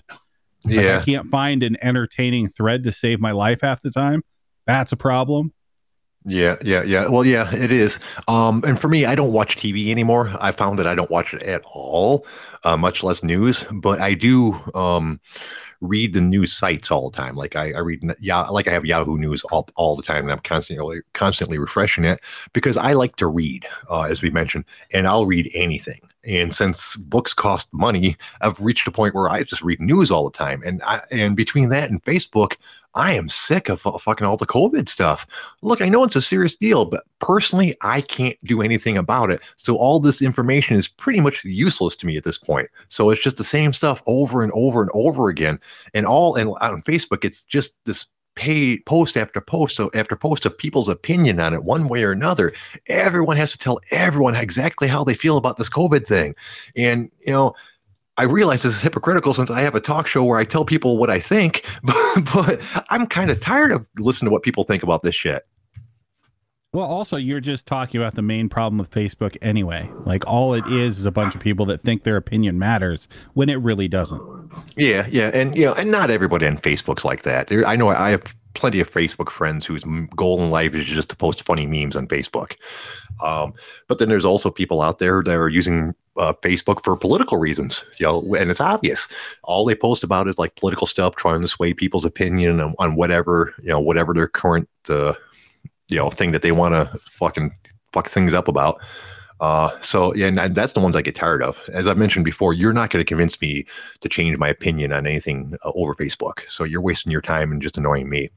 Like, 0.65 0.75
yeah, 0.77 0.99
I 1.01 1.05
can't 1.05 1.27
find 1.27 1.65
an 1.65 1.77
entertaining 1.83 2.49
thread 2.49 2.85
to 2.85 2.93
save 2.93 3.19
my 3.21 3.33
life 3.33 3.63
half 3.63 3.83
the 3.83 3.91
time. 3.91 4.23
That's 4.67 4.93
a 4.93 4.97
problem. 4.97 5.53
Yeah, 6.27 6.57
yeah, 6.63 6.83
yeah. 6.83 7.09
Well, 7.09 7.25
yeah, 7.25 7.53
it 7.55 7.73
is. 7.73 7.99
Um, 8.29 8.63
and 8.67 8.79
for 8.79 8.89
me, 8.89 9.07
I 9.07 9.15
don't 9.15 9.33
watch 9.33 9.57
TV 9.57 9.91
anymore. 9.91 10.31
I 10.39 10.53
found 10.53 10.79
that 10.79 10.87
I 10.87 10.95
don't 10.95 11.11
watch 11.11 11.33
it 11.33 11.43
at 11.45 11.63
all, 11.65 12.27
uh, 12.65 12.77
much 12.77 13.03
less 13.03 13.23
news. 13.23 13.65
But 13.73 14.01
I 14.01 14.13
do 14.15 14.55
um, 14.75 15.19
read 15.81 16.13
the 16.13 16.21
news 16.21 16.53
sites 16.53 16.91
all 16.91 17.11
the 17.11 17.17
time. 17.17 17.37
Like 17.37 17.57
I, 17.57 17.73
I 17.73 17.81
read, 17.81 18.03
yeah, 18.21 18.43
like 18.43 18.69
I 18.69 18.73
have 18.73 18.85
Yahoo 18.85 19.19
News 19.19 19.45
all, 19.45 19.69
all 19.77 19.97
the 19.97 20.03
time, 20.03 20.25
and 20.25 20.33
I'm 20.33 20.41
constantly 20.41 21.01
constantly 21.15 21.59
refreshing 21.59 22.05
it 22.05 22.21
because 22.53 22.77
I 22.77 22.93
like 22.93 23.17
to 23.17 23.27
read, 23.27 23.67
uh, 23.91 24.03
as 24.03 24.23
we 24.23 24.31
mentioned, 24.31 24.67
and 24.93 25.09
I'll 25.09 25.27
read 25.27 25.51
anything. 25.55 26.10
And 26.25 26.55
since 26.55 26.97
books 26.97 27.33
cost 27.33 27.69
money, 27.73 28.17
I've 28.41 28.61
reached 28.61 28.87
a 28.87 28.91
point 28.91 29.15
where 29.15 29.29
I 29.29 29.43
just 29.43 29.63
read 29.63 29.81
news 29.81 30.11
all 30.11 30.29
the 30.29 30.37
time. 30.37 30.63
And 30.65 30.83
I, 30.83 31.01
and 31.11 31.35
between 31.35 31.71
that 31.71 31.91
and 31.91 32.03
Facebook, 32.05 32.57
I 32.95 33.13
am 33.13 33.29
sick 33.29 33.69
of 33.69 33.81
fu- 33.81 33.99
fucking 33.99 34.27
all 34.27 34.37
the 34.37 34.47
COVID 34.47 34.89
stuff. 34.89 35.27
Look, 35.63 35.81
I 35.81 35.89
know 35.89 36.05
it's 36.05 36.17
a 36.17 36.23
serious 36.23 36.55
deal, 36.55 36.85
but 36.85 37.05
personally, 37.21 37.77
I 37.83 38.01
can't 38.03 38.37
do 38.45 38.63
anything 38.63 38.99
about 38.99 39.31
it. 39.31 39.41
So 39.57 39.77
all 39.77 40.01
this 40.01 40.21
information 40.21 40.77
is 40.77 40.89
pretty 40.89 41.21
much 41.21 41.45
useless 41.45 41.97
to 41.97 42.07
me 42.07 42.17
at 42.17 42.25
this 42.25 42.39
point. 42.39 42.69
So 42.89 43.11
it's 43.11 43.23
just 43.23 43.37
the 43.37 43.45
same 43.45 43.73
stuff 43.73 44.03
over 44.07 44.43
and 44.43 44.53
over 44.55 44.83
and 44.83 44.91
over 44.93 45.29
again. 45.29 45.59
And 45.95 46.05
all 46.05 46.35
and 46.35 46.51
on 46.61 46.83
Facebook, 46.83 47.25
it's 47.25 47.43
just 47.43 47.75
this 47.87 48.07
pay 48.41 48.79
post 48.81 49.19
after 49.19 49.39
post 49.39 49.79
after 49.95 50.17
post 50.17 50.47
of 50.47 50.57
people's 50.57 50.89
opinion 50.89 51.39
on 51.39 51.53
it 51.53 51.63
one 51.63 51.89
way 51.89 52.03
or 52.03 52.11
another 52.11 52.55
everyone 52.87 53.37
has 53.37 53.53
to 53.53 53.59
tell 53.59 53.79
everyone 53.91 54.35
exactly 54.35 54.89
how 54.89 55.05
they 55.05 55.13
feel 55.13 55.37
about 55.37 55.59
this 55.59 55.69
covid 55.69 56.07
thing 56.07 56.35
and 56.75 57.11
you 57.21 57.33
know 57.33 57.55
I 58.17 58.25
realize 58.25 58.63
this 58.63 58.77
is 58.77 58.83
hypocritical 58.83 59.33
since 59.33 59.51
I 59.51 59.63
have 59.63 59.75
a 59.75 59.81
talk 59.81 60.07
show 60.07 60.25
where 60.25 60.39
I 60.39 60.45
tell 60.45 60.67
people 60.67 60.99
what 60.99 61.09
I 61.09 61.19
think, 61.21 61.65
but, 61.83 61.97
but 62.35 62.61
I'm 62.91 63.07
kind 63.07 63.31
of 63.31 63.41
tired 63.41 63.73
of 63.73 63.87
listening 63.99 64.27
to 64.29 64.33
what 64.33 64.43
people 64.43 64.65
think 64.65 64.83
about 64.83 65.01
this 65.01 65.15
shit. 65.15 65.47
Well, 66.73 66.87
also, 66.87 67.17
you're 67.17 67.41
just 67.41 67.67
talking 67.67 68.01
about 68.01 68.15
the 68.15 68.23
main 68.23 68.49
problem 68.49 68.79
with 68.79 68.91
Facebook 68.91 69.37
anyway. 69.43 69.91
Like, 70.05 70.25
all 70.29 70.55
it 70.55 70.65
is 70.69 71.01
is 71.01 71.07
a 71.07 71.11
bunch 71.11 71.35
of 71.35 71.41
people 71.41 71.67
that 71.67 71.83
think 71.83 72.05
their 72.05 72.17
opinion 72.17 72.61
matters 72.61 73.09
when 73.35 73.49
it 73.49 73.57
really 73.57 73.89
doesn't. 73.89 74.23
Yeah, 74.77 75.05
yeah, 75.11 75.33
and 75.35 75.57
you 75.57 75.65
know, 75.65 75.75
and 75.75 75.91
not 75.91 76.11
everybody 76.11 76.47
on 76.47 76.59
Facebook's 76.59 77.05
like 77.05 77.23
that. 77.23 77.49
There, 77.49 77.67
I 77.67 77.75
know 77.75 77.89
I 77.89 78.11
have 78.11 78.23
plenty 78.55 78.79
of 78.79 78.89
Facebook 78.89 79.31
friends 79.31 79.67
whose 79.67 79.83
goal 80.15 80.43
in 80.43 80.51
life 80.51 80.75
is 80.75 80.87
just 80.87 81.09
to 81.11 81.17
post 81.17 81.43
funny 81.43 81.67
memes 81.67 81.97
on 81.97 82.07
Facebook. 82.07 82.53
Um, 83.21 83.53
but 83.89 83.99
then 83.99 84.09
there's 84.09 84.25
also 84.25 84.49
people 84.49 84.81
out 84.81 85.01
there 85.01 85.25
that 85.25 85.35
are 85.35 85.49
using 85.49 85.95
uh, 86.17 86.35
Facebook 86.43 86.85
for 86.85 86.97
political 86.97 87.39
reasons, 87.39 87.85
you 87.99 88.07
know, 88.07 88.35
and 88.35 88.49
it's 88.49 88.61
obvious. 88.61 89.09
All 89.43 89.65
they 89.65 89.75
post 89.75 90.05
about 90.05 90.29
is 90.29 90.39
like 90.39 90.55
political 90.55 90.87
stuff, 90.87 91.17
trying 91.17 91.41
to 91.41 91.49
sway 91.49 91.75
people's 91.75 92.05
opinion 92.05 92.61
on, 92.61 92.75
on 92.79 92.95
whatever 92.95 93.55
you 93.61 93.71
know, 93.71 93.81
whatever 93.81 94.15
their 94.15 94.29
current 94.29 94.69
uh, 94.89 95.15
you 95.91 95.97
know 95.97 96.11
thing 96.11 96.33
that 96.33 96.43
they 96.43 96.53
want 96.53 96.75
to 96.75 96.99
fucking 97.13 97.53
fuck 97.93 98.09
things 98.09 98.35
up 98.35 98.49
about. 98.49 98.81
Uh, 99.41 99.71
so 99.81 100.15
yeah, 100.15 100.27
and 100.27 100.39
that's 100.55 100.73
the 100.73 100.81
ones 100.81 100.95
I 100.95 101.03
get 101.03 101.15
tired 101.15 101.43
of. 101.43 101.59
As 101.73 101.87
I 101.87 101.95
mentioned 101.95 102.27
before, 102.27 102.53
you're 102.53 102.75
not 102.75 102.91
going 102.91 103.01
to 103.01 103.09
convince 103.09 103.41
me 103.41 103.65
to 104.01 104.09
change 104.09 104.37
my 104.37 104.49
opinion 104.49 104.93
on 104.93 105.07
anything 105.07 105.57
uh, 105.65 105.73
over 105.75 105.95
Facebook. 105.95 106.41
So 106.49 106.65
you're 106.65 106.83
wasting 106.83 107.11
your 107.11 107.23
time 107.23 107.51
and 107.51 107.63
just 107.63 107.79
annoying 107.79 108.11
me. 108.11 108.31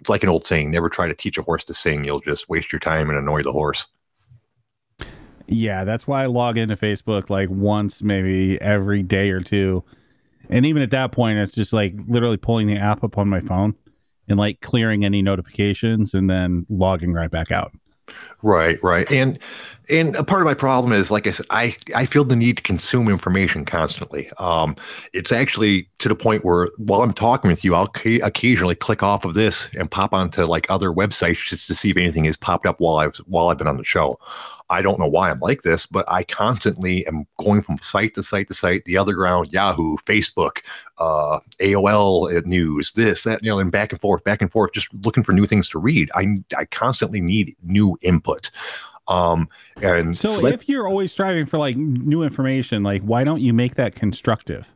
It's 0.00 0.08
like 0.08 0.24
an 0.24 0.28
old 0.28 0.44
saying: 0.44 0.70
never 0.70 0.88
try 0.88 1.06
to 1.06 1.14
teach 1.14 1.38
a 1.38 1.42
horse 1.42 1.64
to 1.64 1.74
sing. 1.74 2.04
You'll 2.04 2.20
just 2.20 2.48
waste 2.48 2.72
your 2.72 2.80
time 2.80 3.10
and 3.10 3.18
annoy 3.18 3.42
the 3.42 3.52
horse. 3.52 3.86
Yeah, 5.46 5.84
that's 5.84 6.06
why 6.06 6.24
I 6.24 6.26
log 6.26 6.58
into 6.58 6.76
Facebook 6.76 7.30
like 7.30 7.48
once, 7.48 8.02
maybe 8.02 8.60
every 8.60 9.02
day 9.02 9.30
or 9.30 9.40
two. 9.40 9.82
And 10.50 10.66
even 10.66 10.82
at 10.82 10.90
that 10.90 11.12
point, 11.12 11.38
it's 11.38 11.54
just 11.54 11.72
like 11.72 11.94
literally 12.06 12.36
pulling 12.36 12.66
the 12.66 12.76
app 12.76 13.04
up 13.04 13.18
on 13.18 13.28
my 13.28 13.40
phone 13.40 13.74
and 14.28 14.38
like 14.38 14.60
clearing 14.60 15.04
any 15.04 15.22
notifications 15.22 16.14
and 16.14 16.28
then 16.28 16.66
logging 16.68 17.12
right 17.12 17.30
back 17.30 17.50
out. 17.50 17.72
Right, 18.42 18.82
right. 18.82 19.10
And 19.10 19.38
and 19.90 20.14
a 20.16 20.22
part 20.22 20.42
of 20.42 20.46
my 20.46 20.54
problem 20.54 20.92
is 20.92 21.10
like 21.10 21.26
I 21.26 21.30
said, 21.30 21.46
I, 21.50 21.76
I 21.94 22.04
feel 22.04 22.24
the 22.24 22.36
need 22.36 22.58
to 22.58 22.62
consume 22.62 23.08
information 23.08 23.64
constantly. 23.64 24.30
Um, 24.38 24.76
it's 25.12 25.32
actually 25.32 25.88
to 25.98 26.08
the 26.08 26.14
point 26.14 26.44
where 26.44 26.68
while 26.76 27.02
I'm 27.02 27.12
talking 27.12 27.48
with 27.50 27.64
you, 27.64 27.74
I'll 27.74 27.88
ca- 27.88 28.20
occasionally 28.20 28.74
click 28.74 29.02
off 29.02 29.24
of 29.24 29.34
this 29.34 29.68
and 29.74 29.90
pop 29.90 30.12
onto 30.12 30.44
like 30.44 30.70
other 30.70 30.90
websites 30.90 31.46
just 31.46 31.66
to 31.66 31.74
see 31.74 31.90
if 31.90 31.96
anything 31.96 32.24
has 32.26 32.36
popped 32.36 32.66
up 32.66 32.80
while 32.80 32.96
I've 32.96 33.16
while 33.26 33.48
I've 33.48 33.58
been 33.58 33.66
on 33.66 33.76
the 33.76 33.84
show. 33.84 34.18
I 34.70 34.82
don't 34.82 34.98
know 34.98 35.08
why 35.08 35.30
I'm 35.30 35.40
like 35.40 35.62
this, 35.62 35.86
but 35.86 36.04
I 36.08 36.22
constantly 36.24 37.06
am 37.06 37.26
going 37.38 37.62
from 37.62 37.78
site 37.78 38.14
to 38.14 38.22
site 38.22 38.48
to 38.48 38.54
site, 38.54 38.84
the 38.84 38.94
OtherGround, 38.94 39.52
Yahoo, 39.52 39.96
Facebook, 39.98 40.58
uh, 40.98 41.40
AOL 41.60 42.44
news, 42.44 42.92
this, 42.92 43.22
that, 43.24 43.42
you 43.42 43.50
know, 43.50 43.58
and 43.58 43.72
back 43.72 43.92
and 43.92 44.00
forth, 44.00 44.24
back 44.24 44.42
and 44.42 44.50
forth, 44.50 44.72
just 44.72 44.88
looking 45.04 45.22
for 45.22 45.32
new 45.32 45.46
things 45.46 45.68
to 45.70 45.78
read. 45.78 46.10
I 46.14 46.42
I 46.56 46.64
constantly 46.66 47.20
need 47.20 47.56
new 47.62 47.96
input. 48.02 48.50
Um, 49.08 49.48
and 49.82 50.16
So, 50.16 50.28
so 50.28 50.40
that- 50.42 50.52
if 50.54 50.68
you're 50.68 50.86
always 50.86 51.12
striving 51.12 51.46
for 51.46 51.58
like 51.58 51.76
new 51.76 52.22
information, 52.22 52.82
like 52.82 53.02
why 53.02 53.24
don't 53.24 53.40
you 53.40 53.52
make 53.54 53.74
that 53.76 53.94
constructive? 53.94 54.68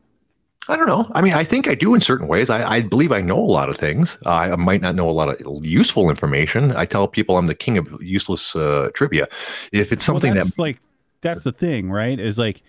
I 0.69 0.77
don't 0.77 0.87
know. 0.87 1.11
I 1.15 1.23
mean, 1.23 1.33
I 1.33 1.43
think 1.43 1.67
I 1.67 1.75
do 1.75 1.93
in 1.95 2.01
certain 2.01 2.29
ways. 2.29 2.49
I, 2.49 2.77
I 2.77 2.83
believe 2.83 3.11
I 3.11 3.21
know 3.21 3.39
a 3.39 3.41
lot 3.51 3.69
of 3.69 3.77
things. 3.77 4.17
I 4.27 4.55
might 4.55 4.81
not 4.81 4.95
know 4.95 5.09
a 5.09 5.13
lot 5.13 5.29
of 5.29 5.65
useful 5.65 6.09
information. 6.09 6.71
I 6.73 6.87
tell 6.87 7.09
people 7.09 7.37
I'm 7.37 7.47
the 7.47 7.55
king 7.55 7.79
of 7.79 8.01
useless 8.01 8.55
uh, 8.55 8.89
trivia. 8.95 9.27
If 9.73 9.93
it's 9.93 10.05
Well, 10.07 10.21
something 10.21 10.35
that's 10.35 10.53
that 10.55 10.59
like 10.59 10.81
that's 11.21 11.45
the 11.45 11.53
thing, 11.53 11.91
right? 11.91 12.19
Is 12.19 12.39
like 12.39 12.63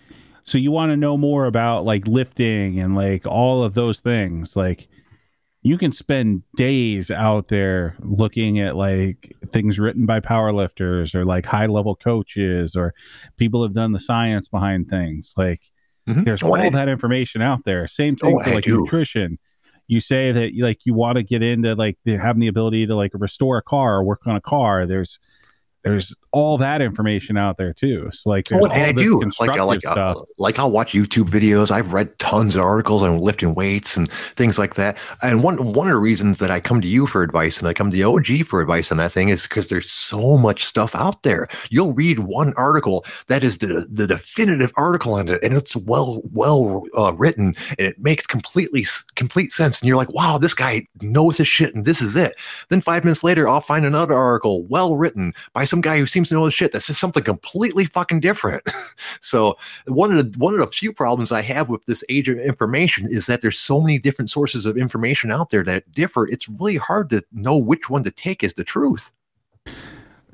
so 0.44 0.58
you 0.58 0.70
want 0.70 0.90
to 0.90 0.96
know 0.96 1.16
more 1.16 1.46
about 1.46 1.84
like 1.84 2.06
lifting 2.06 2.78
and 2.80 2.94
like 2.94 3.26
all 3.26 3.64
of 3.64 3.74
those 3.74 4.00
things. 4.00 4.56
Like 4.56 4.88
you 5.62 5.78
can 5.78 5.92
spend 5.92 6.42
days 6.56 7.10
out 7.10 7.48
there 7.48 7.96
looking 8.00 8.60
at 8.60 8.76
like 8.76 9.34
things 9.50 9.78
written 9.80 10.06
by 10.06 10.20
powerlifters 10.20 11.14
or 11.14 11.24
like 11.26 11.46
high 11.46 11.66
level 11.66 11.96
coaches 11.96 12.76
or 12.76 12.94
people 13.38 13.62
have 13.62 13.74
done 13.74 13.92
the 13.92 14.00
science 14.00 14.48
behind 14.48 14.88
things. 14.88 15.34
Like 15.36 15.62
Mhm. 16.08 16.24
there's 16.24 16.42
Oh, 16.42 16.48
all 16.48 16.56
I- 16.56 16.68
that 16.70 16.88
information 16.88 17.40
out 17.42 17.64
there. 17.64 17.86
Same 17.86 18.16
thing 18.16 18.36
Oh, 18.38 18.42
for 18.42 18.54
like 18.54 18.66
nutrition. 18.66 19.38
You 19.86 20.00
say 20.00 20.32
that 20.32 20.52
like 20.56 20.80
you 20.84 20.94
want 20.94 21.16
to 21.16 21.22
get 21.22 21.42
into 21.42 21.74
like 21.74 21.98
the, 22.04 22.16
having 22.16 22.40
the 22.40 22.46
ability 22.48 22.86
to 22.86 22.96
like 22.96 23.12
restore 23.14 23.58
a 23.58 23.62
car 23.62 23.96
or 23.96 24.04
work 24.04 24.22
on 24.26 24.34
a 24.36 24.40
car. 24.40 24.86
There's 24.86 25.18
there's 25.82 26.14
all 26.34 26.58
that 26.58 26.82
information 26.82 27.36
out 27.36 27.56
there 27.56 27.72
too. 27.72 28.10
So 28.12 28.28
like 28.28 28.46
Oh, 28.52 28.66
and 28.66 28.72
I 28.72 28.92
do 28.92 29.20
like 29.40 29.50
I 29.50 29.62
like 29.62 29.80
stuff. 29.80 29.96
uh, 30.16 30.22
like 30.36 30.58
I'll 30.58 30.70
watch 30.70 30.92
YouTube 30.92 31.28
videos. 31.30 31.70
I've 31.70 31.92
read 31.92 32.18
tons 32.18 32.56
of 32.56 32.62
articles 32.62 33.02
on 33.02 33.18
lifting 33.18 33.54
weights 33.54 33.96
and 33.96 34.10
things 34.10 34.58
like 34.58 34.74
that. 34.74 34.98
And 35.22 35.42
one 35.42 35.72
one 35.72 35.86
of 35.86 35.92
the 35.94 35.98
reasons 36.00 36.40
that 36.40 36.50
I 36.50 36.58
come 36.60 36.80
to 36.80 36.88
you 36.88 37.06
for 37.06 37.22
advice 37.22 37.58
and 37.58 37.68
I 37.68 37.72
come 37.72 37.90
to 37.90 37.96
the 37.96 38.02
OG 38.02 38.46
for 38.46 38.60
advice 38.60 38.90
on 38.90 38.98
that 38.98 39.12
thing 39.12 39.28
is 39.28 39.44
because 39.44 39.68
there's 39.68 39.90
so 39.90 40.36
much 40.36 40.64
stuff 40.64 40.94
out 40.96 41.22
there. 41.22 41.46
You'll 41.70 41.94
read 41.94 42.18
one 42.18 42.52
article 42.56 43.04
that 43.28 43.44
is 43.44 43.58
the 43.58 43.86
the 43.90 44.06
definitive 44.08 44.72
article 44.76 45.14
on 45.14 45.28
it, 45.28 45.40
and 45.42 45.54
it's 45.54 45.76
well 45.76 46.20
well 46.32 46.82
uh, 46.98 47.14
written, 47.16 47.54
and 47.78 47.86
it 47.86 47.98
makes 48.00 48.26
completely 48.26 48.84
complete 49.14 49.52
sense. 49.52 49.80
And 49.80 49.86
you're 49.88 49.96
like, 49.96 50.12
wow, 50.12 50.36
this 50.38 50.54
guy 50.54 50.86
knows 51.00 51.36
his 51.36 51.46
shit, 51.48 51.74
and 51.74 51.84
this 51.84 52.02
is 52.02 52.16
it. 52.16 52.34
Then 52.70 52.80
five 52.80 53.04
minutes 53.04 53.22
later, 53.22 53.46
I'll 53.48 53.60
find 53.60 53.86
another 53.86 54.14
article 54.14 54.64
well 54.64 54.96
written 54.96 55.32
by 55.52 55.64
some 55.64 55.80
guy 55.80 55.98
who 55.98 56.06
seems 56.06 56.23
to 56.28 56.34
know 56.36 56.44
his 56.44 56.54
shit 56.54 56.72
that 56.72 56.82
says 56.82 56.98
something 56.98 57.22
completely 57.22 57.84
fucking 57.86 58.20
different. 58.20 58.62
so 59.20 59.56
one 59.86 60.12
of 60.16 60.32
the 60.32 60.38
one 60.38 60.54
of 60.54 60.60
the 60.60 60.66
few 60.66 60.92
problems 60.92 61.32
I 61.32 61.42
have 61.42 61.68
with 61.68 61.84
this 61.86 62.02
age 62.08 62.28
of 62.28 62.38
information 62.38 63.06
is 63.10 63.26
that 63.26 63.42
there's 63.42 63.58
so 63.58 63.80
many 63.80 63.98
different 63.98 64.30
sources 64.30 64.66
of 64.66 64.76
information 64.76 65.30
out 65.30 65.50
there 65.50 65.62
that 65.64 65.90
differ. 65.92 66.26
It's 66.28 66.48
really 66.48 66.76
hard 66.76 67.10
to 67.10 67.22
know 67.32 67.56
which 67.56 67.88
one 67.90 68.02
to 68.04 68.10
take 68.10 68.42
as 68.44 68.54
the 68.54 68.64
truth. 68.64 69.10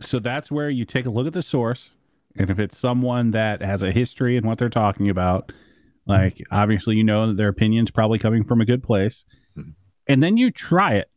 So 0.00 0.18
that's 0.18 0.50
where 0.50 0.70
you 0.70 0.84
take 0.84 1.06
a 1.06 1.10
look 1.10 1.26
at 1.26 1.32
the 1.34 1.42
source, 1.42 1.90
and 2.36 2.48
if 2.48 2.58
it's 2.58 2.78
someone 2.78 3.32
that 3.32 3.60
has 3.60 3.82
a 3.82 3.92
history 3.92 4.36
in 4.36 4.46
what 4.46 4.58
they're 4.58 4.70
talking 4.70 5.10
about, 5.10 5.52
like 6.06 6.42
obviously 6.50 6.96
you 6.96 7.04
know 7.04 7.26
that 7.28 7.36
their 7.36 7.48
opinion's 7.48 7.90
probably 7.90 8.18
coming 8.18 8.42
from 8.44 8.60
a 8.60 8.64
good 8.64 8.82
place, 8.82 9.26
Mhm. 9.58 9.74
and 10.08 10.22
then 10.22 10.36
you 10.38 10.50
try 10.50 10.94
it. 10.94 11.10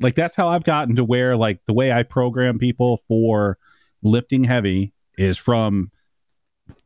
Like 0.00 0.14
that's 0.14 0.36
how 0.36 0.48
I've 0.48 0.62
gotten 0.62 0.94
to 0.96 1.04
where 1.04 1.36
like 1.36 1.58
the 1.66 1.72
way 1.72 1.90
I 1.90 2.04
program 2.04 2.58
people 2.58 3.02
for 3.08 3.58
lifting 4.02 4.44
heavy 4.44 4.92
is 5.18 5.38
from 5.38 5.90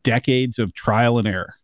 decades 0.03 0.59
of 0.59 0.75
trial 0.75 1.19
and 1.19 1.27
error. 1.27 1.55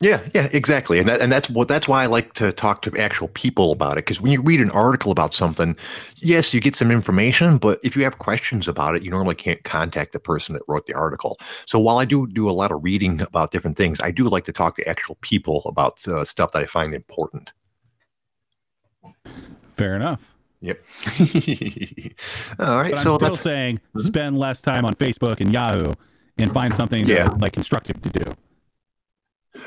Yeah, 0.00 0.20
yeah, 0.34 0.48
exactly, 0.52 0.98
and 0.98 1.08
that, 1.08 1.20
and 1.22 1.30
that's 1.30 1.48
what 1.48 1.68
that's 1.68 1.88
why 1.88 2.02
I 2.02 2.06
like 2.06 2.34
to 2.34 2.52
talk 2.52 2.82
to 2.82 2.94
actual 2.98 3.28
people 3.28 3.70
about 3.70 3.92
it. 3.92 4.04
Because 4.04 4.20
when 4.20 4.32
you 4.32 4.42
read 4.42 4.60
an 4.60 4.70
article 4.72 5.12
about 5.12 5.32
something, 5.32 5.76
yes, 6.16 6.52
you 6.52 6.60
get 6.60 6.74
some 6.74 6.90
information, 6.90 7.58
but 7.58 7.78
if 7.84 7.96
you 7.96 8.02
have 8.02 8.18
questions 8.18 8.66
about 8.66 8.96
it, 8.96 9.02
you 9.02 9.10
normally 9.10 9.36
can't 9.36 9.62
contact 9.62 10.12
the 10.12 10.18
person 10.18 10.52
that 10.54 10.62
wrote 10.66 10.86
the 10.86 10.94
article. 10.94 11.38
So 11.64 11.78
while 11.78 11.98
I 11.98 12.04
do 12.04 12.26
do 12.26 12.50
a 12.50 12.52
lot 12.52 12.72
of 12.72 12.82
reading 12.82 13.22
about 13.22 13.52
different 13.52 13.76
things, 13.76 14.00
I 14.02 14.10
do 14.10 14.28
like 14.28 14.44
to 14.46 14.52
talk 14.52 14.76
to 14.76 14.86
actual 14.86 15.16
people 15.20 15.62
about 15.64 16.06
uh, 16.08 16.24
stuff 16.24 16.52
that 16.52 16.62
I 16.62 16.66
find 16.66 16.92
important. 16.92 17.52
Fair 19.76 19.94
enough. 19.94 20.33
Yep. 20.64 20.82
All 22.58 22.78
right, 22.78 22.92
But 22.92 23.00
so 23.00 23.12
I'm 23.12 23.16
still 23.16 23.18
that's 23.18 23.40
saying 23.40 23.80
Mhm. 23.94 24.06
spend 24.06 24.38
less 24.38 24.62
time 24.62 24.86
on 24.86 24.94
Facebook 24.94 25.40
and 25.40 25.52
Yahoo 25.52 25.92
and 26.38 26.52
find 26.52 26.74
something 26.74 27.06
Yeah. 27.06 27.24
that, 27.28 27.38
like 27.38 27.52
constructive 27.52 28.00
to 28.00 28.08
do. 28.08 28.32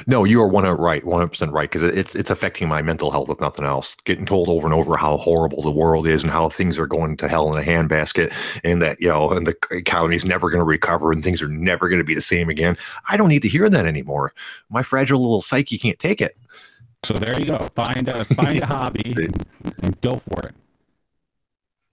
No, 0.08 0.24
you 0.26 0.42
are 0.42 0.48
one 0.48 0.64
hundred 0.66 0.82
right, 0.82 1.06
one 1.06 1.20
hundred 1.20 1.30
percent 1.30 1.52
right, 1.54 1.70
because 1.72 1.82
it's 1.84 2.14
it's 2.16 2.30
affecting 2.32 2.68
my 2.68 2.82
mental 2.82 3.10
health 3.12 3.30
if 3.30 3.40
nothing 3.40 3.64
else. 3.64 3.96
Getting 4.06 4.26
told 4.26 4.50
over 4.50 4.66
and 4.68 4.74
over 4.74 4.98
how 4.98 5.18
horrible 5.18 5.62
the 5.62 5.72
world 5.72 6.06
is 6.08 6.24
and 6.24 6.32
how 6.32 6.50
things 6.50 6.78
are 6.80 6.88
going 6.88 7.16
to 7.18 7.28
hell 7.28 7.50
in 7.56 7.62
a 7.62 7.66
handbasket, 7.66 8.34
and 8.66 8.82
that 8.82 9.00
you 9.00 9.08
know, 9.08 9.30
and 9.30 9.46
the 9.48 9.56
economy's 9.72 10.26
never 10.26 10.50
going 10.50 10.60
to 10.60 10.66
recover 10.66 11.12
and 11.12 11.24
things 11.24 11.42
are 11.44 11.48
never 11.48 11.88
going 11.90 12.02
to 12.02 12.04
be 12.06 12.16
the 12.16 12.22
same 12.22 12.50
again. 12.50 12.76
I 13.10 13.18
don't 13.18 13.30
need 13.30 13.44
to 13.44 13.50
hear 13.50 13.70
that 13.70 13.86
anymore. 13.86 14.34
My 14.70 14.84
fragile 14.84 15.22
little 15.22 15.42
psyche 15.42 15.78
can't 15.78 16.00
take 16.00 16.22
it. 16.22 16.36
So 17.04 17.14
there 17.14 17.40
you 17.40 17.46
go. 17.46 17.70
Find 17.76 18.10
a 18.10 18.26
find 18.26 18.60
a 18.60 18.66
hobby 18.76 19.14
and, 19.16 19.46
and 19.84 20.02
go 20.02 20.18
for 20.18 20.48
it. 20.48 20.56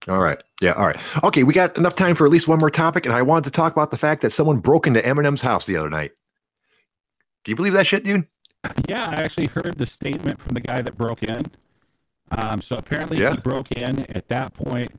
All 0.07 0.19
right, 0.19 0.39
yeah, 0.61 0.73
all 0.73 0.87
right, 0.87 1.01
okay. 1.25 1.45
We 1.45 1.55
got 1.55 1.79
enough 1.79 1.95
time 1.95 2.15
for 2.15 2.27
at 2.27 2.31
least 2.33 2.47
one 2.47 2.59
more 2.59 2.71
topic, 2.71 3.07
and 3.07 3.15
I 3.15 3.23
wanted 3.23 3.45
to 3.45 3.51
talk 3.51 3.73
about 3.73 3.91
the 3.91 3.97
fact 3.97 4.21
that 4.23 4.33
someone 4.33 4.59
broke 4.59 4.87
into 4.87 5.01
Eminem's 5.01 5.41
house 5.41 5.65
the 5.65 5.77
other 5.77 5.89
night. 5.89 6.13
Can 7.45 7.53
you 7.53 7.57
believe 7.57 7.73
that 7.73 7.87
shit, 7.87 8.05
dude? 8.05 8.27
Yeah, 8.89 9.09
I 9.09 9.15
actually 9.23 9.47
heard 9.47 9.77
the 9.79 9.87
statement 9.87 10.41
from 10.41 10.55
the 10.55 10.61
guy 10.61 10.83
that 10.83 10.97
broke 10.97 11.23
in. 11.23 11.45
Um, 12.31 12.61
so 12.63 12.77
apparently 12.77 13.19
Yeah. 13.19 13.33
he 13.33 13.37
broke 13.39 13.73
in. 13.73 14.01
At 14.17 14.29
that 14.29 14.55
point, 14.55 14.91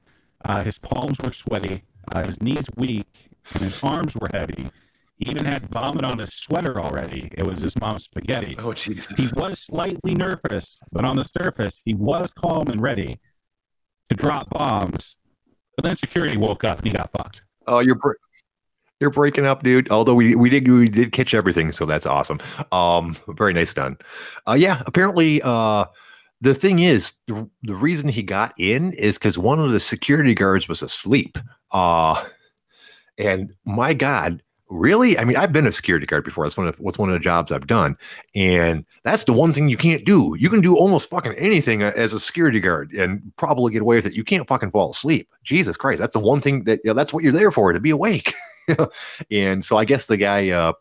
uh, 0.44 0.64
his 0.64 0.78
palms 0.78 1.18
were 1.24 1.32
sweaty, 1.32 1.84
uh, 2.14 2.24
his 2.26 2.42
knees 2.42 2.66
weak, 2.76 3.08
and 3.54 3.64
his 3.64 3.80
arms 3.84 4.16
were 4.16 4.30
heavy. 4.34 4.70
He 5.18 5.30
even 5.30 5.46
had 5.46 5.68
vomit 5.70 6.04
on 6.04 6.20
his 6.20 6.34
sweater 6.34 6.80
already. 6.80 7.30
It 7.38 7.46
was 7.48 7.60
his 7.62 7.76
mom's 7.80 8.04
spaghetti. 8.04 8.56
Oh 8.60 8.74
Jesus! 8.74 9.08
He 9.18 9.30
was 9.36 9.60
slightly 9.60 10.14
nervous, 10.14 10.78
but 10.92 11.06
on 11.06 11.16
the 11.16 11.24
surface, 11.24 11.82
he 11.86 11.94
was 11.94 12.34
calm 12.34 12.68
and 12.68 12.82
ready 12.82 13.20
to 14.10 14.16
drop 14.16 14.50
bombs. 14.50 15.18
But 15.76 15.86
then 15.86 15.96
security 15.96 16.38
woke 16.38 16.64
up 16.64 16.80
and 16.80 16.88
he 16.88 16.94
got 16.94 17.12
fucked. 17.12 17.42
Oh, 17.68 17.80
you're 17.80 17.96
bre- 17.96 18.14
you're 19.00 19.10
breaking 19.10 19.46
up, 19.46 19.64
dude. 19.64 19.92
Although 19.92 20.16
we 20.16 20.36
we 20.36 20.50
did 20.50 20.68
we 20.68 20.88
did 20.88 21.12
catch 21.12 21.34
everything, 21.34 21.72
so 21.72 21.86
that's 21.86 22.06
awesome. 22.06 22.40
Um, 22.72 23.18
very 23.30 23.54
nice 23.54 23.74
done. 23.74 23.98
Uh, 24.48 24.54
yeah. 24.54 24.84
Apparently, 24.86 25.42
uh, 25.44 25.86
the 26.42 26.56
thing 26.56 26.80
is, 26.80 27.14
the, 27.28 27.50
the 27.64 27.76
reason 27.76 28.08
he 28.08 28.24
got 28.24 28.54
in 28.58 28.94
is 28.94 29.18
because 29.18 29.38
one 29.38 29.60
of 29.60 29.72
the 29.72 29.80
security 29.80 30.34
guards 30.34 30.68
was 30.68 30.82
asleep. 30.82 31.38
Uh, 31.72 32.24
and 33.18 33.54
my 33.66 33.94
God, 33.94 34.42
really? 34.70 35.18
I 35.18 35.24
mean, 35.26 35.38
I've 35.38 35.54
been 35.54 35.68
a 35.68 35.72
security 35.72 36.06
guard 36.06 36.24
before. 36.24 36.46
That's 36.46 36.58
one 36.58 36.68
of 36.68 36.76
what's 36.80 36.98
one 36.98 37.10
of 37.10 37.14
the 37.14 37.20
jobs 37.20 37.52
I've 37.52 37.68
done, 37.68 37.98
and 38.34 38.86
that's 39.04 39.24
the 39.24 39.34
one 39.34 39.54
thing 39.54 39.70
you 39.70 39.78
can't 39.78 40.06
do. 40.06 40.36
You 40.38 40.50
can 40.50 40.62
do 40.62 40.76
almost 40.76 41.10
fucking 41.10 41.34
anything 41.34 41.84
as 41.84 42.14
a 42.14 42.20
security 42.20 42.60
guard 42.60 42.92
and 42.94 43.22
probably 43.38 43.72
get 43.72 43.82
away 43.82 43.98
with 43.98 44.06
it. 44.06 44.14
You 44.14 44.24
can't 44.24 44.48
fucking 44.48 44.72
fall 44.72 44.92
asleep. 44.92 45.30
Jesus 45.44 45.78
Christ, 45.78 46.00
that's 46.00 46.14
the 46.14 46.20
one 46.20 46.42
thing 46.42 46.64
that 46.64 46.80
you 46.84 46.90
know, 46.90 46.94
that's 46.94 47.14
what 47.14 47.24
you're 47.24 47.34
there 47.34 47.52
for 47.52 47.74
to 47.74 47.80
be 47.80 47.92
awake. 47.92 48.34
and 49.32 49.64
so 49.64 49.78
I 49.78 49.86
guess 49.86 50.08
the 50.08 50.18
guy 50.18 50.50
uh, 50.50 50.74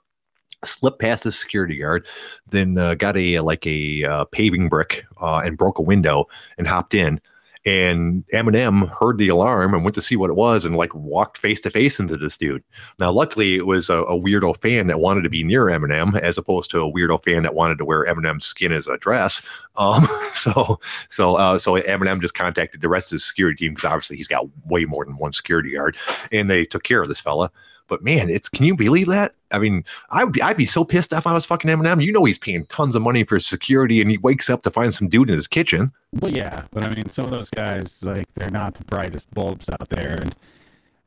slipped 0.65 1.01
past 1.01 1.25
the 1.25 1.33
security 1.33 1.79
guard, 1.79 2.07
then 2.49 2.79
uh, 2.79 2.95
got 2.95 3.17
a 3.17 3.41
like 3.41 3.67
a 3.67 4.05
uh, 4.05 4.25
paving 4.27 4.69
brick 4.69 5.05
uh, 5.21 5.39
and 5.39 5.59
broke 5.59 5.79
a 5.79 5.83
window 5.83 6.27
and 6.59 6.67
hopped 6.67 6.95
in. 6.95 7.21
And 7.67 8.25
Eminem 8.33 8.89
heard 8.89 9.19
the 9.19 9.29
alarm 9.29 9.73
and 9.73 9.85
went 9.85 9.95
to 9.95 10.03
see 10.03 10.17
what 10.17 10.31
it 10.31 10.37
was 10.37 10.65
and 10.65 10.77
like 10.77 10.95
walked 10.95 11.39
face 11.39 11.61
to 11.61 11.71
face 11.71 11.99
into 11.99 12.17
this 12.17 12.37
dude. 12.37 12.63
Now, 12.99 13.11
luckily, 13.11 13.57
it 13.57 13.67
was 13.67 13.89
a, 13.89 13.99
a 14.03 14.21
weirdo 14.21 14.61
fan 14.61 14.87
that 14.89 15.01
wanted 15.01 15.23
to 15.23 15.31
be 15.31 15.43
near 15.43 15.65
Eminem 15.65 16.19
as 16.21 16.37
opposed 16.37 16.71
to 16.73 16.83
a 16.83 16.93
weirdo 16.93 17.25
fan 17.25 17.43
that 17.43 17.55
wanted 17.55 17.79
to 17.79 17.85
wear 17.85 18.05
Eminem's 18.05 18.45
skin 18.45 18.73
as 18.73 18.87
a 18.87 18.99
dress. 18.99 19.43
Um, 19.77 20.07
so, 20.35 20.79
so, 21.09 21.35
uh, 21.35 21.59
so 21.59 21.81
Eminem 21.81 22.21
just 22.21 22.35
contacted 22.35 22.81
the 22.81 22.89
rest 22.89 23.11
of 23.11 23.17
the 23.17 23.21
security 23.21 23.57
team 23.57 23.75
because 23.75 23.91
obviously 23.91 24.17
he's 24.17 24.29
got 24.29 24.47
way 24.67 24.85
more 24.85 25.05
than 25.05 25.17
one 25.17 25.33
security 25.33 25.73
guard, 25.73 25.97
and 26.31 26.49
they 26.49 26.65
took 26.65 26.85
care 26.85 27.03
of 27.03 27.09
this 27.09 27.21
fella. 27.21 27.51
But 27.89 28.03
man, 28.03 28.31
it's 28.31 28.49
can 28.49 28.65
you 28.65 28.75
believe 28.75 29.09
that? 29.09 29.35
I 29.53 29.59
mean, 29.59 29.85
I 30.11 30.25
would 30.25 30.33
be 30.33 30.43
I'd 30.43 30.57
be 30.57 30.67
so 30.67 30.85
pissed 30.85 31.13
if 31.13 31.27
I 31.27 31.33
was 31.35 31.47
fucking 31.47 31.71
Eminem. 31.71 32.03
You 32.03 32.13
know 32.13 32.25
he's 32.25 32.39
paying 32.39 32.67
tons 32.67 32.95
of 32.95 33.03
money 33.03 33.25
for 33.25 33.39
security, 33.39 34.01
and 34.01 34.11
he 34.11 34.19
wakes 34.19 34.49
up 34.49 34.63
to 34.63 34.71
find 34.71 34.95
some 34.95 35.09
dude 35.09 35.29
in 35.29 35.37
his 35.37 35.47
kitchen. 35.47 35.93
Well, 36.21 36.33
yeah, 36.33 36.65
but 36.73 36.85
I 36.85 36.95
mean, 36.95 37.11
some 37.11 37.25
of 37.25 37.31
those 37.31 37.51
guys, 37.51 38.03
like, 38.03 38.27
they're 38.35 38.51
not 38.51 38.75
the 38.75 38.85
brightest 38.85 39.33
bulbs 39.35 39.69
out 39.69 39.89
there. 39.89 40.19
And 40.21 40.35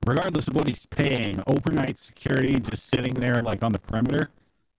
regardless 0.05 0.47
of 0.47 0.55
what 0.55 0.67
he's 0.67 0.85
paying, 0.85 1.41
overnight 1.47 1.97
security 1.97 2.59
just 2.59 2.87
sitting 2.89 3.13
there, 3.13 3.41
like, 3.41 3.63
on 3.63 3.71
the 3.71 3.79
perimeter, 3.79 4.29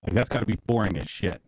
like, 0.06 0.14
that's 0.14 0.28
got 0.28 0.40
to 0.40 0.46
be 0.46 0.58
boring 0.66 0.96
as 0.98 1.08
shit. 1.08 1.40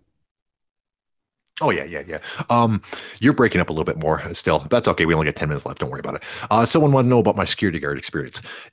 Oh 1.60 1.70
yeah, 1.70 1.84
yeah, 1.84 2.02
yeah. 2.06 2.18
Um, 2.48 2.82
you're 3.20 3.34
breaking 3.34 3.60
up 3.60 3.68
a 3.68 3.72
little 3.72 3.84
bit 3.84 3.98
more 3.98 4.22
still. 4.34 4.60
That's 4.70 4.88
okay. 4.88 5.04
We 5.04 5.14
only 5.14 5.26
got 5.26 5.36
ten 5.36 5.48
minutes 5.48 5.66
left. 5.66 5.78
Don't 5.80 5.90
worry 5.90 6.00
about 6.00 6.14
it. 6.16 6.22
Uh, 6.50 6.64
someone 6.64 6.92
wanted 6.92 7.04
to 7.06 7.10
know 7.10 7.18
about 7.18 7.36
my 7.36 7.44
security 7.44 7.78
guard 7.78 7.98
experience. 7.98 8.40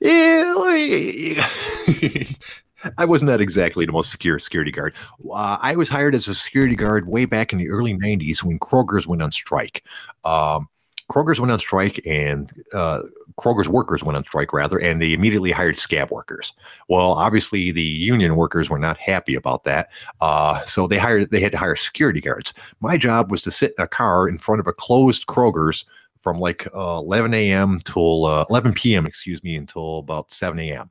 I 2.96 3.04
wasn't 3.04 3.26
that 3.28 3.40
exactly 3.40 3.84
the 3.86 3.92
most 3.92 4.10
secure 4.10 4.38
security 4.38 4.70
guard. 4.70 4.94
Uh, 5.30 5.58
I 5.60 5.74
was 5.74 5.88
hired 5.88 6.14
as 6.14 6.28
a 6.28 6.34
security 6.34 6.76
guard 6.76 7.08
way 7.08 7.24
back 7.24 7.52
in 7.52 7.58
the 7.58 7.68
early 7.68 7.92
'90s 7.92 8.42
when 8.42 8.58
Kroger's 8.58 9.06
went 9.06 9.22
on 9.22 9.30
strike. 9.32 9.84
Um, 10.24 10.68
Kroger's 11.10 11.40
went 11.40 11.50
on 11.50 11.58
strike 11.58 12.04
and 12.06 12.52
uh, 12.74 13.02
Kroger's 13.38 13.68
workers 13.68 14.04
went 14.04 14.16
on 14.16 14.24
strike 14.24 14.52
rather, 14.52 14.78
and 14.78 15.00
they 15.00 15.12
immediately 15.12 15.50
hired 15.50 15.78
scab 15.78 16.10
workers. 16.10 16.52
Well, 16.88 17.12
obviously 17.12 17.70
the 17.70 17.82
union 17.82 18.36
workers 18.36 18.68
were 18.68 18.78
not 18.78 18.98
happy 18.98 19.34
about 19.34 19.64
that, 19.64 19.88
uh, 20.20 20.64
so 20.64 20.86
they 20.86 20.98
hired 20.98 21.30
they 21.30 21.40
had 21.40 21.52
to 21.52 21.58
hire 21.58 21.76
security 21.76 22.20
guards. 22.20 22.52
My 22.80 22.98
job 22.98 23.30
was 23.30 23.42
to 23.42 23.50
sit 23.50 23.74
in 23.78 23.84
a 23.84 23.88
car 23.88 24.28
in 24.28 24.38
front 24.38 24.60
of 24.60 24.66
a 24.66 24.72
closed 24.72 25.26
Kroger's 25.26 25.84
from 26.20 26.40
like 26.40 26.66
uh, 26.74 26.98
11 26.98 27.32
a.m. 27.32 27.80
till 27.84 28.26
uh, 28.26 28.44
11 28.50 28.74
p.m. 28.74 29.06
excuse 29.06 29.42
me 29.42 29.56
until 29.56 29.98
about 29.98 30.32
7 30.32 30.58
a.m 30.58 30.90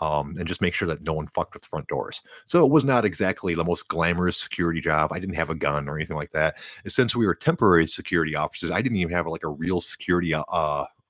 um, 0.00 0.36
and 0.38 0.46
just 0.46 0.60
make 0.60 0.74
sure 0.74 0.88
that 0.88 1.02
no 1.02 1.12
one 1.12 1.26
fucked 1.28 1.54
with 1.54 1.62
the 1.62 1.68
front 1.68 1.88
doors. 1.88 2.22
So 2.46 2.64
it 2.64 2.70
was 2.70 2.84
not 2.84 3.04
exactly 3.04 3.54
the 3.54 3.64
most 3.64 3.88
glamorous 3.88 4.38
security 4.38 4.80
job. 4.80 5.12
I 5.12 5.18
didn't 5.18 5.36
have 5.36 5.50
a 5.50 5.54
gun 5.54 5.88
or 5.88 5.96
anything 5.96 6.16
like 6.16 6.32
that. 6.32 6.56
And 6.84 6.92
since 6.92 7.16
we 7.16 7.26
were 7.26 7.34
temporary 7.34 7.86
security 7.86 8.34
officers, 8.34 8.70
I 8.70 8.82
didn't 8.82 8.98
even 8.98 9.14
have 9.14 9.26
like 9.26 9.44
a 9.44 9.48
real 9.48 9.80
security 9.80 10.34
uh, 10.34 10.42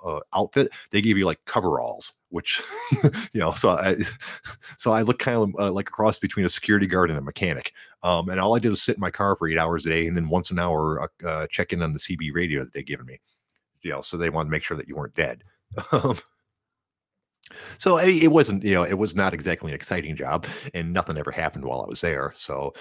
uh, 0.04 0.20
outfit. 0.34 0.70
They 0.90 1.00
gave 1.00 1.18
you 1.18 1.26
like 1.26 1.44
coveralls, 1.44 2.12
which 2.30 2.62
you 3.02 3.40
know. 3.40 3.52
So 3.52 3.70
I, 3.70 3.96
so 4.78 4.92
I 4.92 5.02
look 5.02 5.18
kind 5.18 5.38
of 5.38 5.50
uh, 5.58 5.72
like 5.72 5.88
a 5.88 5.92
cross 5.92 6.18
between 6.18 6.46
a 6.46 6.50
security 6.50 6.86
guard 6.86 7.10
and 7.10 7.18
a 7.18 7.22
mechanic. 7.22 7.72
Um, 8.02 8.28
and 8.28 8.40
all 8.40 8.54
I 8.54 8.58
did 8.58 8.70
was 8.70 8.82
sit 8.82 8.96
in 8.96 9.00
my 9.00 9.10
car 9.10 9.36
for 9.36 9.48
eight 9.48 9.58
hours 9.58 9.86
a 9.86 9.90
day, 9.90 10.06
and 10.06 10.16
then 10.16 10.28
once 10.28 10.50
an 10.50 10.58
hour 10.58 11.02
uh, 11.02 11.26
uh 11.26 11.46
check 11.48 11.72
in 11.72 11.82
on 11.82 11.92
the 11.92 11.98
CB 11.98 12.30
radio 12.32 12.60
that 12.60 12.72
they 12.72 12.82
given 12.82 13.06
me. 13.06 13.20
You 13.82 13.92
know, 13.92 14.02
so 14.02 14.16
they 14.16 14.30
wanted 14.30 14.48
to 14.48 14.52
make 14.52 14.64
sure 14.64 14.76
that 14.76 14.88
you 14.88 14.96
weren't 14.96 15.14
dead. 15.14 15.44
So 17.78 17.98
I 17.98 18.06
mean, 18.06 18.22
it 18.22 18.30
wasn't, 18.32 18.62
you 18.64 18.74
know, 18.74 18.82
it 18.82 18.98
was 18.98 19.14
not 19.14 19.32
exactly 19.34 19.70
an 19.70 19.74
exciting 19.74 20.16
job, 20.16 20.46
and 20.74 20.92
nothing 20.92 21.16
ever 21.18 21.30
happened 21.30 21.64
while 21.64 21.80
I 21.82 21.86
was 21.88 22.00
there. 22.00 22.32
So 22.36 22.74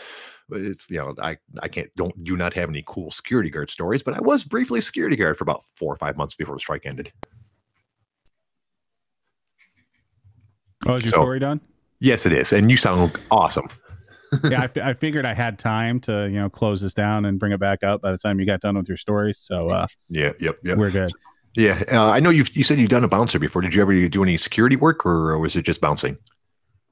it's, 0.51 0.89
you 0.89 0.97
know, 0.97 1.13
I 1.21 1.37
I 1.61 1.67
can't 1.67 1.89
don't 1.95 2.23
do 2.23 2.35
not 2.37 2.53
have 2.53 2.69
any 2.69 2.83
cool 2.85 3.09
security 3.11 3.49
guard 3.49 3.69
stories, 3.69 4.03
but 4.03 4.13
I 4.15 4.21
was 4.21 4.43
briefly 4.43 4.79
a 4.79 4.81
security 4.81 5.15
guard 5.15 5.37
for 5.37 5.43
about 5.43 5.63
four 5.75 5.93
or 5.93 5.97
five 5.97 6.17
months 6.17 6.35
before 6.35 6.55
the 6.55 6.59
strike 6.59 6.85
ended. 6.85 7.11
Oh, 10.85 10.95
is 10.95 11.01
your 11.03 11.11
So- 11.11 11.17
story 11.21 11.39
done? 11.39 11.59
Yes, 11.99 12.27
it 12.27 12.31
is, 12.31 12.53
and 12.53 12.69
you 12.69 12.77
sound 12.77 13.17
awesome. 13.31 13.69
yeah, 14.51 14.67
I, 14.83 14.93
figured 14.99 15.25
I 15.25 15.33
had 15.33 15.57
time 15.57 15.99
to, 16.01 16.25
you 16.29 16.35
know, 16.39 16.47
close 16.49 16.79
this 16.79 16.93
down 16.93 17.25
and 17.25 17.39
bring 17.39 17.51
it 17.53 17.59
back 17.59 17.83
up 17.83 18.01
by 18.01 18.11
the 18.11 18.19
time 18.19 18.39
you 18.39 18.45
got 18.45 18.59
done 18.61 18.77
with 18.77 18.87
your 18.87 18.97
stories. 18.97 19.39
So 19.39 19.69
uh, 19.69 19.87
Yeah, 20.09 20.33
yep, 20.39 20.59
yep. 20.63 20.77
we're 20.77 20.91
good. 20.91 21.11
Yeah, 21.55 21.83
uh, 21.91 22.09
I 22.09 22.19
know 22.19 22.29
you. 22.29 22.45
You 22.53 22.63
said 22.63 22.79
you've 22.79 22.89
done 22.89 23.03
a 23.03 23.07
bouncer 23.07 23.39
before. 23.39 23.61
Did 23.61 23.73
you 23.73 23.81
ever 23.81 24.07
do 24.07 24.23
any 24.23 24.37
security 24.37 24.75
work, 24.75 25.05
or 25.05 25.37
was 25.39 25.55
it 25.55 25.63
just 25.63 25.81
bouncing? 25.81 26.17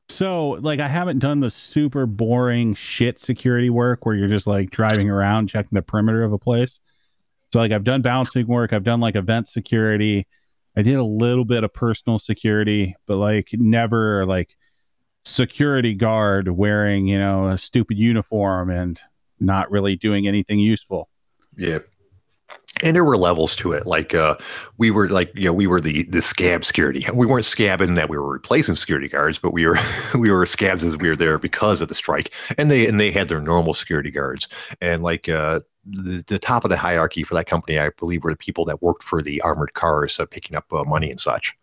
So, 0.10 0.51
like, 0.62 0.80
I 0.80 0.88
haven't 0.88 1.20
done 1.20 1.39
the 1.39 1.49
super 1.49 2.06
boring 2.06 2.76
shit 2.76 3.20
security 3.20 3.70
work 3.70 4.06
where 4.06 4.16
you're 4.16 4.28
just 4.28 4.47
like 4.47 4.70
driving 4.70 5.10
around 5.10 5.49
checking 5.49 5.76
the 5.76 5.82
perimeter 5.82 6.24
of 6.24 6.32
a 6.32 6.38
place. 6.38 6.80
So, 7.51 7.60
like, 7.60 7.72
I've 7.72 7.84
done 7.84 8.01
bouncing 8.01 8.47
work, 8.47 8.74
I've 8.74 8.84
done 8.84 8.99
like 8.99 9.16
event 9.16 9.47
security, 9.47 10.28
I 10.78 10.82
did 10.82 10.95
a 10.95 11.03
little 11.03 11.45
bit 11.45 11.64
of 11.64 11.74
personal 11.74 12.20
security, 12.20 12.95
but 13.08 13.16
like 13.16 13.49
never 13.53 14.26
like 14.26 14.56
security 15.24 15.93
guard 15.93 16.49
wearing, 16.49 17.08
you 17.08 17.18
know, 17.18 17.49
a 17.49 17.58
stupid 17.58 17.97
uniform 17.97 18.70
and 18.70 18.99
not 19.39 19.72
really 19.72 19.95
doing 19.95 20.28
anything 20.28 20.60
useful. 20.60 21.10
Yeah. 21.56 21.80
And 22.84 22.95
there 22.95 23.05
were 23.05 23.17
levels 23.17 23.55
to 23.57 23.71
it. 23.71 23.88
Like 23.88 24.13
uh, 24.13 24.36
we 24.78 24.91
were 24.91 25.07
like, 25.07 25.32
you 25.34 25.45
know, 25.45 25.53
we 25.53 25.65
were 25.65 25.80
the 25.80 26.03
the 26.03 26.21
scab 26.21 26.65
security. 26.65 27.05
We 27.13 27.26
weren't 27.26 27.45
scabbing 27.45 27.95
that 27.95 28.09
we 28.09 28.17
were 28.17 28.30
replacing 28.30 28.76
security 28.76 29.07
guards, 29.07 29.39
but 29.39 29.53
we 29.53 29.65
were 29.65 29.80
we 30.15 30.30
were 30.30 30.45
scabs 30.45 30.84
as 30.84 30.97
we 30.97 31.07
were 31.07 31.15
there 31.15 31.38
because 31.38 31.82
of 31.82 31.88
the 31.88 31.95
strike. 31.95 32.34
And 32.57 32.69
they 32.69 32.86
and 32.86 32.99
they 32.99 33.11
had 33.11 33.30
their 33.30 33.41
normal 33.41 33.73
security 33.73 34.11
guards. 34.11 34.49
And 34.82 35.03
like 35.03 35.30
uh, 35.30 35.61
the, 35.86 36.23
the 36.28 36.39
top 36.39 36.63
of 36.63 36.69
the 36.69 36.78
hierarchy 36.78 37.23
for 37.23 37.36
that 37.36 37.47
company, 37.47 37.80
I 37.80 37.91
believe, 37.91 38.23
were 38.23 38.32
the 38.32 38.38
people 38.38 38.65
that 38.65 38.82
worked 38.82 39.03
for 39.03 39.21
the 39.21 39.41
armored 39.41 39.73
cars, 39.73 40.19
uh, 40.19 40.26
picking 40.26 40.55
up 40.55 40.71
uh, 40.73 40.84
money 40.86 41.09
and 41.09 41.19
such. 41.19 41.55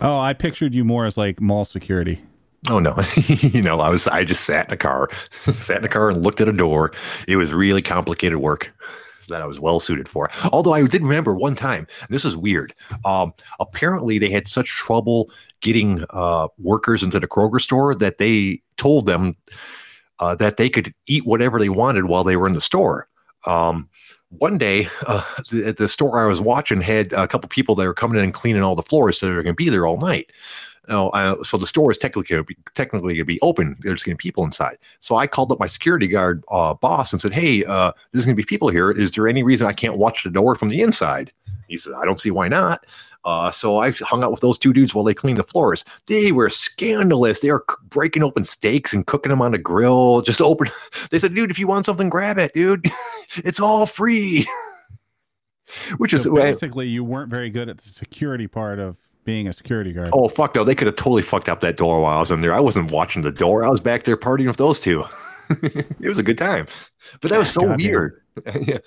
Oh, 0.00 0.18
I 0.18 0.32
pictured 0.32 0.74
you 0.74 0.84
more 0.84 1.06
as 1.06 1.16
like 1.16 1.40
mall 1.40 1.64
security. 1.64 2.20
Oh 2.68 2.80
no, 2.80 2.96
you 3.28 3.62
know, 3.62 3.80
I 3.80 3.90
was 3.90 4.08
I 4.08 4.24
just 4.24 4.44
sat 4.44 4.66
in 4.66 4.74
a 4.74 4.76
car, 4.76 5.08
sat 5.60 5.78
in 5.78 5.84
a 5.84 5.88
car 5.88 6.10
and 6.10 6.24
looked 6.24 6.40
at 6.40 6.48
a 6.48 6.52
door. 6.52 6.92
It 7.28 7.36
was 7.36 7.52
really 7.52 7.82
complicated 7.82 8.38
work 8.38 8.72
that 9.28 9.42
I 9.42 9.46
was 9.46 9.60
well 9.60 9.80
suited 9.80 10.08
for. 10.08 10.30
Although 10.52 10.72
I 10.72 10.86
did 10.86 11.02
remember 11.02 11.34
one 11.34 11.54
time, 11.54 11.86
this 12.08 12.24
is 12.24 12.36
weird. 12.36 12.74
Um, 13.04 13.32
apparently 13.60 14.18
they 14.18 14.30
had 14.30 14.46
such 14.46 14.68
trouble 14.68 15.30
getting 15.60 16.04
uh, 16.10 16.48
workers 16.58 17.02
into 17.02 17.18
the 17.18 17.28
Kroger 17.28 17.60
store 17.60 17.94
that 17.94 18.18
they 18.18 18.60
told 18.76 19.06
them 19.06 19.36
uh, 20.18 20.34
that 20.36 20.56
they 20.56 20.68
could 20.68 20.94
eat 21.06 21.26
whatever 21.26 21.58
they 21.58 21.68
wanted 21.68 22.06
while 22.06 22.24
they 22.24 22.36
were 22.36 22.46
in 22.46 22.52
the 22.52 22.60
store. 22.60 23.08
Um, 23.46 23.88
one 24.30 24.58
day, 24.58 24.88
uh, 25.06 25.22
the, 25.50 25.72
the 25.72 25.88
store 25.88 26.20
I 26.20 26.26
was 26.26 26.40
watching 26.40 26.80
had 26.80 27.12
a 27.12 27.28
couple 27.28 27.48
people 27.48 27.74
that 27.76 27.86
were 27.86 27.94
coming 27.94 28.18
in 28.18 28.24
and 28.24 28.34
cleaning 28.34 28.62
all 28.62 28.74
the 28.74 28.82
floors, 28.82 29.18
so 29.18 29.26
they 29.26 29.32
were 29.32 29.42
going 29.42 29.54
to 29.54 29.56
be 29.56 29.68
there 29.68 29.86
all 29.86 29.98
night. 29.98 30.32
Oh, 30.88 31.08
uh, 31.08 31.42
so 31.42 31.56
the 31.56 31.66
store 31.66 31.90
is 31.90 31.98
technically 31.98 32.44
technically 32.74 33.14
going 33.14 33.18
to 33.18 33.24
be 33.24 33.40
open. 33.42 33.76
There's 33.80 34.02
going 34.02 34.16
to 34.16 34.22
be 34.22 34.28
people 34.28 34.44
inside. 34.44 34.78
So 35.00 35.16
I 35.16 35.26
called 35.26 35.50
up 35.50 35.58
my 35.58 35.66
security 35.66 36.06
guard 36.06 36.44
uh, 36.48 36.74
boss 36.74 37.12
and 37.12 37.20
said, 37.20 37.32
"Hey, 37.32 37.64
uh, 37.64 37.92
there's 38.12 38.24
going 38.24 38.36
to 38.36 38.42
be 38.42 38.46
people 38.46 38.68
here. 38.68 38.90
Is 38.90 39.10
there 39.12 39.26
any 39.26 39.42
reason 39.42 39.66
I 39.66 39.72
can't 39.72 39.98
watch 39.98 40.22
the 40.22 40.30
door 40.30 40.54
from 40.54 40.68
the 40.68 40.80
inside?" 40.80 41.32
He 41.68 41.76
said, 41.76 41.94
"I 41.94 42.04
don't 42.04 42.20
see 42.20 42.30
why 42.30 42.48
not." 42.48 42.86
Uh, 43.24 43.50
so 43.50 43.78
I 43.78 43.90
hung 43.90 44.22
out 44.22 44.30
with 44.30 44.40
those 44.40 44.56
two 44.56 44.72
dudes 44.72 44.94
while 44.94 45.04
they 45.04 45.14
cleaned 45.14 45.38
the 45.38 45.42
floors. 45.42 45.84
They 46.06 46.30
were 46.30 46.48
scandalous. 46.48 47.40
They 47.40 47.50
were 47.50 47.64
c- 47.68 47.74
breaking 47.88 48.22
open 48.22 48.44
steaks 48.44 48.92
and 48.92 49.04
cooking 49.04 49.30
them 49.30 49.42
on 49.42 49.50
the 49.50 49.58
grill. 49.58 50.22
Just 50.22 50.40
open. 50.40 50.68
They 51.10 51.18
said, 51.18 51.34
"Dude, 51.34 51.50
if 51.50 51.58
you 51.58 51.66
want 51.66 51.86
something, 51.86 52.08
grab 52.08 52.38
it, 52.38 52.52
dude. 52.52 52.86
it's 53.36 53.60
all 53.60 53.86
free." 53.86 54.46
Which 55.98 56.12
is 56.12 56.22
So 56.22 56.34
basically, 56.34 56.86
you 56.86 57.02
weren't 57.02 57.28
very 57.28 57.50
good 57.50 57.68
at 57.68 57.78
the 57.78 57.88
security 57.88 58.46
part 58.46 58.78
of 58.78 58.96
being 59.26 59.48
a 59.48 59.52
security 59.52 59.92
guard. 59.92 60.08
Oh 60.14 60.28
fuck 60.28 60.54
no! 60.54 60.64
They 60.64 60.74
could 60.74 60.86
have 60.86 60.96
totally 60.96 61.22
fucked 61.22 61.50
up 61.50 61.60
that 61.60 61.76
door 61.76 62.00
while 62.00 62.16
I 62.16 62.20
was 62.20 62.30
in 62.30 62.40
there. 62.40 62.54
I 62.54 62.60
wasn't 62.60 62.90
watching 62.90 63.20
the 63.20 63.30
door. 63.32 63.64
I 63.64 63.68
was 63.68 63.80
back 63.82 64.04
there 64.04 64.16
partying 64.16 64.46
with 64.46 64.56
those 64.56 64.80
two. 64.80 65.04
it 65.62 66.08
was 66.08 66.16
a 66.18 66.22
good 66.22 66.38
time, 66.38 66.66
but 67.20 67.30
that 67.30 67.38
was 67.38 67.50
so 67.50 67.60
Goddamn. 67.60 67.76
weird. 67.86 68.22
yeah. 68.62 68.78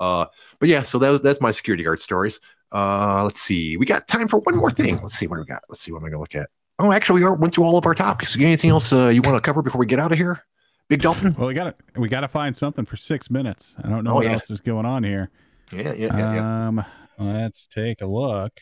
Uh, 0.00 0.24
but 0.58 0.68
yeah, 0.70 0.82
so 0.82 0.98
that 0.98 1.10
was 1.10 1.20
that's 1.20 1.40
my 1.42 1.50
security 1.50 1.84
guard 1.84 2.00
stories. 2.00 2.40
Uh, 2.72 3.22
let's 3.24 3.40
see. 3.40 3.76
We 3.76 3.84
got 3.86 4.08
time 4.08 4.28
for 4.28 4.38
one 4.40 4.56
more 4.56 4.70
thing. 4.70 5.00
Let's 5.02 5.14
see 5.18 5.26
what 5.26 5.38
we 5.38 5.44
got. 5.44 5.62
Let's 5.68 5.82
see 5.82 5.92
what 5.92 5.98
I'm 5.98 6.04
gonna 6.08 6.18
look 6.20 6.34
at. 6.34 6.48
Oh, 6.78 6.92
actually, 6.92 7.20
we 7.20 7.26
are, 7.26 7.34
went 7.34 7.52
through 7.54 7.64
all 7.64 7.76
of 7.76 7.84
our 7.86 7.94
topics. 7.94 8.36
Anything 8.38 8.70
else 8.70 8.92
uh, 8.92 9.08
you 9.08 9.20
want 9.22 9.36
to 9.36 9.40
cover 9.40 9.62
before 9.62 9.80
we 9.80 9.86
get 9.86 9.98
out 9.98 10.12
of 10.12 10.18
here, 10.18 10.44
Big 10.88 11.02
Dalton? 11.02 11.34
Well, 11.38 11.48
we 11.48 11.54
got 11.54 11.76
to 11.94 12.00
we 12.00 12.08
got 12.08 12.20
to 12.20 12.28
find 12.28 12.56
something 12.56 12.84
for 12.84 12.96
six 12.96 13.30
minutes. 13.30 13.74
I 13.82 13.88
don't 13.88 14.04
know 14.04 14.12
Oh, 14.12 14.14
what 14.16 14.24
yeah. 14.26 14.32
else 14.34 14.48
is 14.50 14.60
going 14.60 14.86
on 14.86 15.02
here. 15.02 15.30
Yeah, 15.72 15.92
yeah, 15.92 16.16
yeah. 16.16 16.34
yeah. 16.34 16.68
Um, 16.68 16.84
let's 17.18 17.66
take 17.66 18.00
a 18.00 18.06
look. 18.06 18.52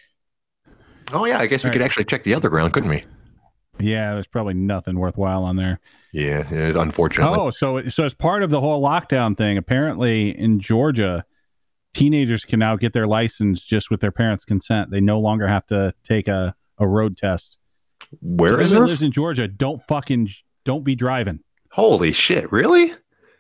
Oh 1.13 1.25
yeah, 1.25 1.39
I 1.39 1.47
guess 1.47 1.65
we 1.65 1.71
could 1.71 1.83
actually 1.83 2.05
check 2.05 2.25
the 2.25 2.33
OtherGround, 2.33 2.73
couldn't 2.73 2.91
we? 2.91 3.05
Yeah, 3.79 4.15
there's 4.15 4.27
probably 4.27 4.55
nothing 4.55 4.99
worthwhile 4.99 5.45
on 5.45 5.57
there. 5.57 5.81
Yeah, 6.13 6.49
yeah 6.51 6.81
unfortunately. 6.81 7.39
Oh, 7.39 7.51
so 7.51 7.89
so 7.89 8.05
as 8.05 8.15
part 8.15 8.43
of 8.43 8.51
the 8.51 8.61
whole 8.61 8.83
lockdown 8.83 9.37
thing, 9.37 9.59
apparently 9.59 10.37
in 10.39 10.59
Georgia, 10.61 11.25
teenagers 11.95 12.45
can 12.45 12.59
now 12.59 12.77
get 12.77 12.93
their 12.93 13.07
license 13.07 13.63
just 13.63 13.91
with 13.91 14.01
their 14.01 14.13
parents' 14.13 14.45
consent. 14.45 14.91
They 14.91 15.01
no 15.01 15.21
longer 15.21 15.47
have 15.47 15.67
to 15.67 15.93
take 16.05 16.27
a, 16.29 16.55
a 16.79 16.87
road 16.89 17.17
test. 17.17 17.59
Where 18.23 18.55
So 18.55 18.59
is 18.61 18.71
this? 18.71 18.81
lives 18.81 19.03
in 19.03 19.13
Georgia? 19.13 19.47
Don't 19.49 19.83
fucking 19.89 20.31
don't 20.65 20.85
be 20.85 20.95
driving. 20.95 21.41
Holy 21.71 22.13
shit! 22.13 22.51
Really? 22.51 22.93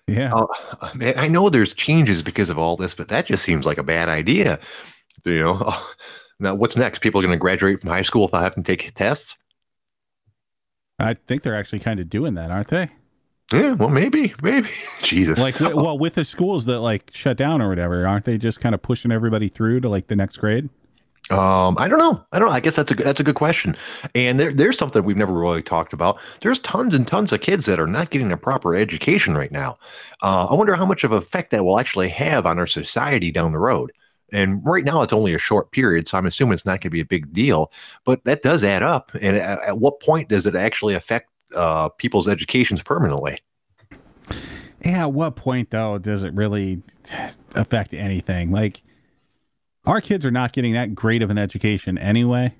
Yeah. 0.06 0.30
Oh, 0.34 0.48
Man, 0.94 1.14
I 1.16 1.26
know 1.28 1.48
there's 1.48 1.74
changes 1.74 2.22
because 2.22 2.50
of 2.50 2.58
all 2.58 2.76
this, 2.76 2.94
but 2.94 3.08
that 3.08 3.26
just 3.26 3.42
seems 3.42 3.64
like 3.66 3.78
a 3.78 3.82
bad 3.82 4.08
idea. 4.08 4.60
You 5.24 5.40
know, 5.40 5.74
now 6.38 6.54
what's 6.54 6.76
next? 6.76 7.00
People 7.00 7.20
are 7.20 7.24
going 7.24 7.36
to 7.36 7.40
graduate 7.40 7.80
from 7.80 7.90
high 7.90 8.02
school 8.02 8.22
without 8.22 8.42
having 8.42 8.62
to 8.62 8.76
take 8.76 8.92
tests? 8.94 9.36
I 10.98 11.14
think 11.14 11.42
they're 11.42 11.58
actually 11.58 11.80
kind 11.80 12.00
of 12.00 12.08
doing 12.08 12.34
that, 12.34 12.50
aren't 12.50 12.68
they? 12.68 12.90
Yeah, 13.52 13.72
well, 13.72 13.90
maybe, 13.90 14.34
maybe. 14.42 14.68
Jesus. 15.02 15.38
Like, 15.38 15.60
well, 15.60 15.98
with 15.98 16.14
the 16.14 16.24
schools 16.24 16.64
that 16.64 16.80
like 16.80 17.10
shut 17.14 17.36
down 17.36 17.62
or 17.62 17.68
whatever, 17.68 18.06
aren't 18.06 18.24
they 18.24 18.38
just 18.38 18.60
kind 18.60 18.74
of 18.74 18.82
pushing 18.82 19.12
everybody 19.12 19.48
through 19.48 19.80
to 19.80 19.88
like 19.88 20.08
the 20.08 20.16
next 20.16 20.38
grade? 20.38 20.68
Um, 21.30 21.76
I 21.78 21.88
don't 21.88 21.98
know. 21.98 22.24
I 22.32 22.38
don't 22.38 22.48
know. 22.48 22.54
I 22.54 22.60
guess 22.60 22.76
that's 22.76 22.92
a 22.92 22.94
that's 22.94 23.18
a 23.18 23.24
good 23.24 23.34
question. 23.34 23.76
And 24.14 24.38
there, 24.38 24.52
there's 24.52 24.78
something 24.78 25.02
we've 25.02 25.16
never 25.16 25.32
really 25.32 25.62
talked 25.62 25.92
about. 25.92 26.20
There's 26.40 26.60
tons 26.60 26.94
and 26.94 27.06
tons 27.06 27.32
of 27.32 27.40
kids 27.40 27.66
that 27.66 27.80
are 27.80 27.86
not 27.88 28.10
getting 28.10 28.30
a 28.30 28.36
proper 28.36 28.76
education 28.76 29.36
right 29.36 29.50
now. 29.50 29.74
Uh, 30.22 30.46
I 30.46 30.54
wonder 30.54 30.74
how 30.76 30.86
much 30.86 31.02
of 31.02 31.10
effect 31.10 31.50
that 31.50 31.64
will 31.64 31.80
actually 31.80 32.10
have 32.10 32.46
on 32.46 32.60
our 32.60 32.66
society 32.66 33.32
down 33.32 33.50
the 33.50 33.58
road. 33.58 33.92
And 34.32 34.60
right 34.64 34.84
now, 34.84 35.02
it's 35.02 35.12
only 35.12 35.34
a 35.34 35.38
short 35.38 35.70
period, 35.70 36.08
so 36.08 36.18
I'm 36.18 36.26
assuming 36.26 36.54
it's 36.54 36.66
not 36.66 36.80
going 36.80 36.82
to 36.82 36.90
be 36.90 37.00
a 37.00 37.04
big 37.04 37.32
deal. 37.32 37.70
But 38.04 38.24
that 38.24 38.42
does 38.42 38.64
add 38.64 38.82
up. 38.82 39.12
And 39.20 39.36
at, 39.36 39.60
at 39.60 39.78
what 39.78 40.00
point 40.00 40.28
does 40.28 40.46
it 40.46 40.56
actually 40.56 40.94
affect 40.94 41.30
uh, 41.54 41.88
people's 41.90 42.26
educations 42.26 42.82
permanently? 42.82 43.40
Yeah, 44.84 45.02
at 45.02 45.12
what 45.12 45.36
point 45.36 45.70
though 45.70 45.98
does 45.98 46.22
it 46.22 46.32
really 46.34 46.82
affect 47.54 47.94
anything? 47.94 48.50
Like 48.52 48.82
our 49.84 50.00
kids 50.00 50.24
are 50.24 50.30
not 50.30 50.52
getting 50.52 50.74
that 50.74 50.94
great 50.94 51.22
of 51.22 51.30
an 51.30 51.38
education 51.38 51.98
anyway. 51.98 52.54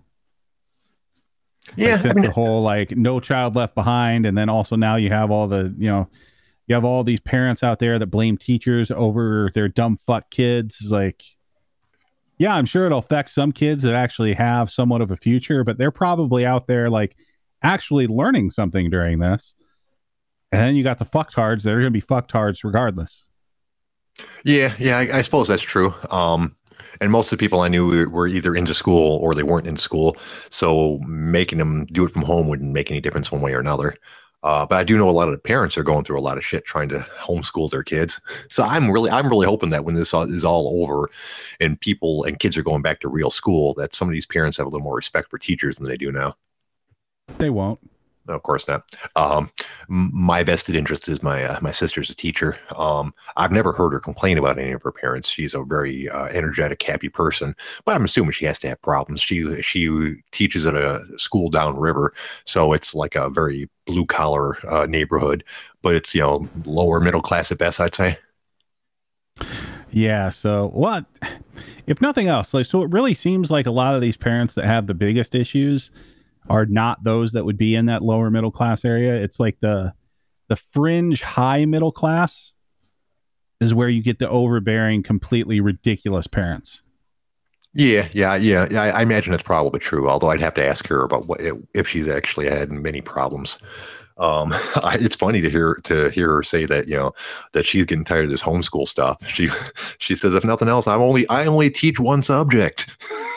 Yeah, 1.75 1.93
like, 1.93 2.01
since 2.01 2.11
I 2.13 2.15
mean, 2.15 2.25
the 2.25 2.33
whole 2.33 2.63
like 2.63 2.97
no 2.97 3.19
child 3.19 3.57
left 3.57 3.75
behind, 3.75 4.25
and 4.25 4.39
then 4.39 4.49
also 4.49 4.77
now 4.77 4.97
you 4.97 5.11
have 5.11 5.31
all 5.33 5.49
the 5.49 5.75
you 5.77 5.89
know 5.89 6.09
you 6.69 6.75
have 6.75 6.85
all 6.85 7.03
these 7.05 7.21
parents 7.21 7.63
out 7.63 7.79
there 7.79 7.99
that 7.99 8.07
blame 8.07 8.37
teachers 8.37 8.91
over 8.91 9.51
their 9.55 9.69
dumb 9.69 9.99
fuck 10.07 10.31
kids. 10.31 10.89
Like, 10.91 11.25
yeah, 12.39 12.55
I'm 12.55 12.67
sure 12.67 12.87
it'll 12.87 12.99
affect 12.99 13.31
some 13.31 13.53
kids 13.53 13.83
that 13.83 13.95
actually 13.95 14.35
have 14.35 14.71
somewhat 14.71 15.01
of 15.01 15.11
a 15.11 15.17
future, 15.17 15.65
but 15.65 15.79
they're 15.79 15.91
probably 15.91 16.45
out 16.45 16.67
there 16.67 16.91
like 16.91 17.17
actually 17.63 18.07
learning 18.07 18.51
something 18.51 18.91
during 18.91 19.19
this. 19.19 19.55
And 20.53 20.61
then 20.61 20.77
you 20.77 20.85
got 20.85 20.99
the 20.99 21.05
fucktards 21.05 21.63
that 21.63 21.71
are 21.71 21.81
going 21.81 21.85
to 21.85 21.91
be 21.91 22.03
fucktards 22.03 22.63
regardless. 22.65 23.27
yeah, 24.45 24.75
yeah. 24.79 24.99
I, 24.99 25.19
I 25.19 25.23
suppose 25.23 25.49
that's 25.49 25.63
true. 25.63 25.95
Um, 26.11 26.57
and 27.01 27.11
most 27.11 27.33
of 27.33 27.39
the 27.39 27.43
people 27.43 27.61
I 27.61 27.69
knew 27.69 27.87
were- 27.89 28.09
were 28.09 28.27
either 28.27 28.55
into 28.55 28.75
school 28.75 29.17
or 29.19 29.35
they 29.35 29.43
weren't 29.43 29.67
in 29.67 29.77
school. 29.77 30.17
So 30.51 30.99
making 31.07 31.59
them 31.59 31.87
do 31.87 32.05
it 32.05 32.11
from 32.11 32.23
home 32.23 32.49
wouldn't 32.49 32.73
make 32.73 32.91
any 32.91 33.01
difference 33.01 33.31
one 33.33 33.41
way 33.41 33.55
or 33.55 33.61
another. 33.61 33.95
Uh, 34.43 34.65
but 34.65 34.77
I 34.77 34.85
do 34.85 34.97
know 34.97 35.09
a 35.09 35.11
lot 35.11 35.29
of 35.29 35.33
the 35.33 35.41
parents 35.41 35.77
are 35.77 35.83
going 35.83 36.05
through 36.05 36.19
a 36.19 36.21
lot 36.21 36.39
of 36.39 36.45
shit 36.45 36.65
trying 36.65 36.89
to 36.91 37.01
homeschool 37.21 37.71
their 37.71 37.83
kids. 37.83 38.21
So 38.49 38.63
I'm 38.63 38.91
really, 38.91 39.11
I'm 39.11 39.29
really 39.29 39.47
hoping 39.47 39.71
that 39.71 39.85
when 39.85 39.95
this 39.97 40.15
is 40.15 40.45
all 40.45 40.83
over, 40.83 41.11
and 41.61 41.81
people 41.81 42.25
and 42.25 42.39
kids 42.39 42.57
are 42.57 42.63
going 42.63 42.83
back 42.83 43.01
to 43.01 43.09
real 43.09 43.31
school, 43.31 43.75
that 43.75 43.95
some 43.95 44.09
of 44.09 44.13
these 44.13 44.27
parents 44.27 44.57
have 44.59 44.67
a 44.67 44.71
little 44.71 44.85
more 44.85 44.95
respect 44.95 45.31
for 45.31 45.39
teachers 45.39 45.77
than 45.77 45.87
they 45.87 45.97
do 45.97 46.13
now. 46.13 46.37
They 47.39 47.51
won't. 47.51 47.81
Of 48.29 48.43
course 48.43 48.67
not. 48.67 48.85
Um, 49.15 49.51
my 49.89 50.43
vested 50.43 50.75
interest 50.75 51.09
is 51.09 51.23
my 51.23 51.45
uh, 51.45 51.59
my 51.61 51.71
sister's 51.71 52.11
a 52.11 52.15
teacher. 52.15 52.59
Um, 52.77 53.15
I've 53.37 53.53
never 53.53 53.73
heard 53.73 53.93
her 53.93 54.01
complain 54.01 54.39
about 54.39 54.59
any 54.59 54.73
of 54.73 54.83
her 54.83 54.93
parents. 54.93 55.29
She's 55.29 55.55
a 55.55 55.63
very 55.63 56.09
uh, 56.09 56.27
energetic, 56.27 56.83
happy 56.83 57.09
person, 57.09 57.55
but 57.85 57.95
I'm 57.95 58.05
assuming 58.05 58.33
she 58.33 58.45
has 58.47 58.59
to 58.59 58.69
have 58.69 58.83
problems. 58.83 59.21
She 59.21 59.63
she 59.63 60.17
teaches 60.33 60.67
at 60.67 60.75
a 60.75 61.05
school 61.19 61.51
downriver, 61.51 62.13
so 62.45 62.73
it's 62.73 62.95
like 62.95 63.15
a 63.15 63.31
very 63.31 63.69
blue 63.85 64.07
collar 64.07 64.59
uh, 64.69 64.87
neighborhood, 64.87 65.45
but 65.83 65.95
it's 65.95 66.15
you 66.15 66.21
know 66.21 66.49
lower 66.65 67.01
middle 67.01 67.23
class 67.23 67.53
at 67.53 67.59
best, 67.59 67.81
I'd 67.81 67.95
say. 67.95 68.19
Yeah. 69.91 70.31
So 70.31 70.69
what? 70.69 71.05
If 71.87 72.01
nothing 72.01 72.27
else, 72.27 72.53
like 72.53 72.67
so, 72.67 72.83
it 72.83 72.91
really 72.91 73.15
seems 73.15 73.51
like 73.51 73.67
a 73.67 73.71
lot 73.71 73.95
of 73.95 74.01
these 74.01 74.17
parents 74.17 74.55
that 74.55 74.65
have 74.65 74.89
the 74.89 74.95
biggest 74.95 75.35
issues 75.35 75.91
are 76.49 76.67
not 76.67 77.03
those 77.05 77.33
that 77.33 77.45
would 77.45 77.59
be 77.59 77.75
in 77.75 77.87
that 77.87 78.03
lower 78.03 78.31
middle 78.31 78.51
class 78.51 78.85
area. 78.85 79.15
It's 79.15 79.41
like 79.41 79.59
the 79.61 79.93
the 80.49 80.57
fringe 80.57 81.23
high 81.23 81.65
middle 81.65 81.93
class 81.93 82.53
is 83.61 83.75
where 83.75 83.89
you 83.89 84.03
get 84.03 84.19
the 84.19 84.29
overbearing, 84.29 85.03
completely 85.03 85.61
ridiculous 85.61 86.27
parents. 86.27 86.83
Yeah, 87.75 88.09
yeah, 88.13 88.37
yeah. 88.37 88.67
I, 88.81 88.89
I 88.89 89.03
imagine 89.03 89.35
it's 89.35 89.43
probably 89.43 89.81
true. 89.81 90.09
Although 90.09 90.31
I'd 90.31 90.41
have 90.41 90.55
to 90.55 90.65
ask 90.65 90.87
her 90.89 91.03
about 91.03 91.27
what 91.27 91.41
if 91.75 91.87
she's 91.87 92.09
actually 92.09 92.49
had 92.49 92.71
many 92.71 93.01
problems. 93.01 93.59
Um, 94.19 94.53
I, 94.77 94.97
it's 95.01 95.17
funny 95.17 95.43
to 95.43 95.51
hear 95.51 95.75
to 95.85 96.09
hear 96.11 96.33
her 96.33 96.43
say 96.43 96.65
that 96.67 96.89
you 96.89 96.97
know 96.97 97.13
that 97.53 97.67
she's 97.67 97.85
getting 97.85 98.05
tired 98.05 98.25
of 98.25 98.31
this 98.31 98.43
homeschool 98.43 98.89
stuff. 98.89 99.19
She 99.27 99.51
she 99.99 100.17
says 100.17 100.35
if 100.35 100.45
nothing 100.45 100.69
else, 100.69 100.87
I'm 100.87 101.03
only 101.03 101.29
I 101.29 101.47
only 101.47 101.71
teach 101.71 102.01
one 102.01 102.23
subject. 102.23 102.97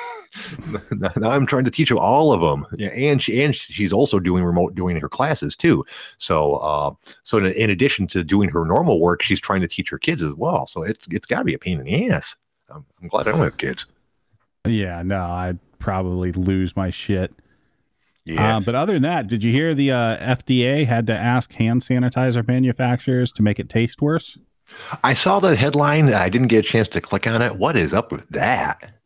now 0.92 1.12
I'm 1.30 1.46
trying 1.46 1.64
to 1.66 1.72
teach 1.72 1.92
all 1.92 2.34
of 2.34 2.42
them. 2.42 2.66
Yeah, 2.78 2.90
and 2.90 3.22
she 3.22 3.44
and 3.44 3.56
she's 3.56 3.94
also 3.94 4.20
doing 4.20 4.44
remote 4.44 4.76
doing 4.76 5.00
her 5.00 5.10
classes 5.10 5.56
too. 5.56 5.86
So 6.18 6.56
uh, 6.56 6.94
so 7.24 7.38
in, 7.38 7.48
in 7.48 7.70
addition 7.70 8.08
to 8.08 8.24
doing 8.24 8.50
her 8.50 8.66
normal 8.66 9.00
work, 9.00 9.22
she's 9.22 9.40
trying 9.40 9.62
to 9.62 9.68
teach 9.68 9.90
her 9.90 10.00
kids 10.00 10.24
as 10.24 10.34
well. 10.34 10.68
So 10.68 10.84
it's 10.84 11.08
it's 11.10 11.26
got 11.26 11.40
to 11.40 11.46
be 11.46 11.54
a 11.54 11.60
pain 11.60 11.80
in 11.80 11.86
the 11.86 12.12
ass. 12.12 12.36
I'm, 12.70 12.86
I'm 13.02 13.08
glad 13.08 13.28
I 13.28 13.32
don't 13.32 13.42
have 13.42 13.58
kids. 13.58 13.86
Yeah, 14.66 15.02
no, 15.04 15.22
I'd 15.22 15.60
probably 15.80 16.32
lose 16.32 16.76
my 16.76 16.90
shit. 16.90 17.34
Yeah. 18.26 18.58
Uh, 18.58 18.60
but 18.60 18.76
other 18.76 18.94
than 18.94 19.02
that, 19.04 19.28
did 19.28 19.44
you 19.44 19.52
hear 19.52 19.74
the 19.74 19.92
uh, 19.92 20.36
FDA 20.36 20.86
had 20.86 21.08
to 21.08 21.14
ask 21.14 21.52
hand 21.54 21.82
sanitizer 21.82 22.48
manufacturers 22.48 23.32
to 23.34 23.42
make 23.42 23.60
it 23.60 23.70
taste 23.70 24.02
worse? 24.02 24.38
I 25.04 25.16
saw 25.16 25.40
the 25.40 25.56
headline. 25.56 26.14
I 26.14 26.30
didn't 26.30 26.50
get 26.50 26.60
a 26.66 26.68
chance 26.68 26.88
to 26.90 27.02
click 27.02 27.26
on 27.26 27.42
it. 27.42 27.56
What 27.56 27.76
is 27.76 27.94
up 27.94 28.12
with 28.12 28.28
that? 28.30 28.99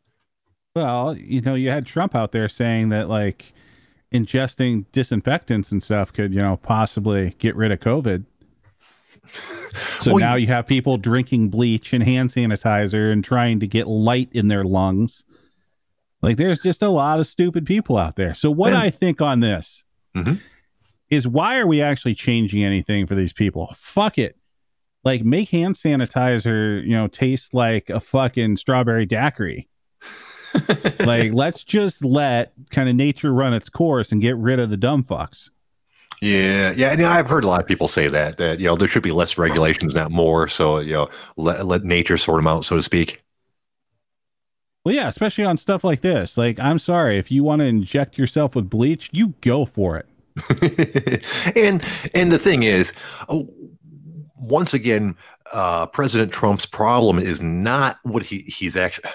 Well, 0.78 1.16
you 1.16 1.42
know, 1.42 1.54
you 1.54 1.70
had 1.70 1.86
Trump 1.86 2.16
out 2.16 2.32
there 2.32 2.50
saying 2.50 2.90
that 2.90 3.08
like 3.08 3.54
ingesting 4.12 4.86
disinfectants 4.92 5.72
and 5.72 5.84
stuff 5.84 6.12
could, 6.12 6.34
you 6.34 6.40
know, 6.40 6.58
possibly 6.58 7.36
get 7.38 7.56
rid 7.56 7.72
of 7.72 7.80
COVID. 7.80 8.26
So 10.00 10.12
Well, 10.14 10.20
now 10.20 10.36
you- 10.36 10.48
have 10.48 10.66
people 10.66 10.98
drinking 10.98 11.50
bleach 11.50 11.94
and 11.94 12.04
hand 12.04 12.32
sanitizer 12.32 13.12
and 13.14 13.24
trying 13.24 13.60
to 13.60 13.68
get 13.68 13.88
light 13.88 14.30
in 14.32 14.48
their 14.48 14.64
lungs. 14.64 15.26
Like 16.24 16.38
there's 16.38 16.62
just 16.62 16.82
a 16.82 16.90
lot 16.90 17.20
of 17.20 17.28
stupid 17.28 17.66
people 17.68 17.98
out 17.98 18.16
there. 18.16 18.34
So 18.34 18.50
what 18.50 18.74
And- 18.74 18.82
I 18.82 18.90
think 18.90 19.22
on 19.22 19.42
this 19.42 19.84
Mhm. 20.16 20.42
is 21.12 21.28
why 21.28 21.58
are 21.58 21.68
we 21.68 21.82
actually 21.84 22.16
changing 22.16 22.64
anything 22.64 23.06
for 23.06 23.14
these 23.14 23.34
people? 23.34 23.76
Fuck 23.78 24.18
it. 24.18 24.38
Like 25.04 25.24
make 25.24 25.50
hand 25.50 25.76
sanitizer, 25.76 26.82
you 26.84 26.94
know, 26.94 27.06
taste 27.08 27.54
like 27.54 27.92
a 27.92 28.00
fucking 28.00 28.58
strawberry 28.58 29.06
daiquiri 29.06 29.68
like 31.04 31.34
let's 31.34 31.64
just 31.64 32.04
let 32.06 32.54
kind 32.72 32.90
of 32.90 32.96
nature 32.96 33.34
run 33.34 33.54
its 33.54 33.70
course 33.70 34.12
and 34.12 34.22
get 34.22 34.38
rid 34.38 34.60
of 34.60 34.70
the 34.70 34.78
dumb 34.78 35.04
fucks 35.04 35.50
Yeah, 36.22 36.72
yeah, 36.72 36.92
and 36.94 37.04
I've 37.04 37.28
heard 37.28 37.44
a 37.44 37.48
lot 37.48 37.60
of 37.60 37.68
people 37.68 37.88
say 37.88 38.08
that 38.08 38.38
that 38.38 38.60
you 38.60 38.68
know 38.68 38.76
there 38.76 38.88
should 38.88 39.04
be 39.04 39.12
less 39.12 39.38
regulations, 39.38 39.94
not 39.94 40.12
more. 40.12 40.48
So 40.48 40.80
you 40.80 40.94
know, 40.94 41.10
let 41.38 41.66
let 41.66 41.84
nature 41.84 42.18
sort 42.18 42.38
them 42.40 42.48
out, 42.48 42.66
so 42.66 42.78
to 42.78 42.84
speak. 42.84 43.22
well 44.86 44.96
yeah 44.96 45.08
especially 45.08 45.44
on 45.44 45.58
stuff 45.58 45.84
like 45.84 46.02
this 46.02 46.38
like 46.38 46.60
i'm 46.60 46.80
sorry 46.80 47.18
if 47.18 47.32
you 47.32 47.44
want 47.44 47.60
to 47.60 47.66
inject 47.66 48.18
yourself 48.18 48.56
with 48.56 48.70
bleach 48.70 49.10
you 49.12 49.34
go 49.42 49.66
for 49.66 49.98
it 49.98 50.08
and 51.56 51.84
and 52.16 52.32
the 52.32 52.40
thing 52.40 52.64
is, 52.64 52.92
oh, 53.30 53.48
once 54.36 54.74
again, 54.74 55.16
uh, 55.52 55.86
President 55.86 56.32
Trump's 56.32 56.66
problem 56.66 57.20
is 57.20 57.40
not 57.40 58.00
what 58.04 58.26
he 58.26 58.40
he's 58.42 58.76
actually. 58.76 59.10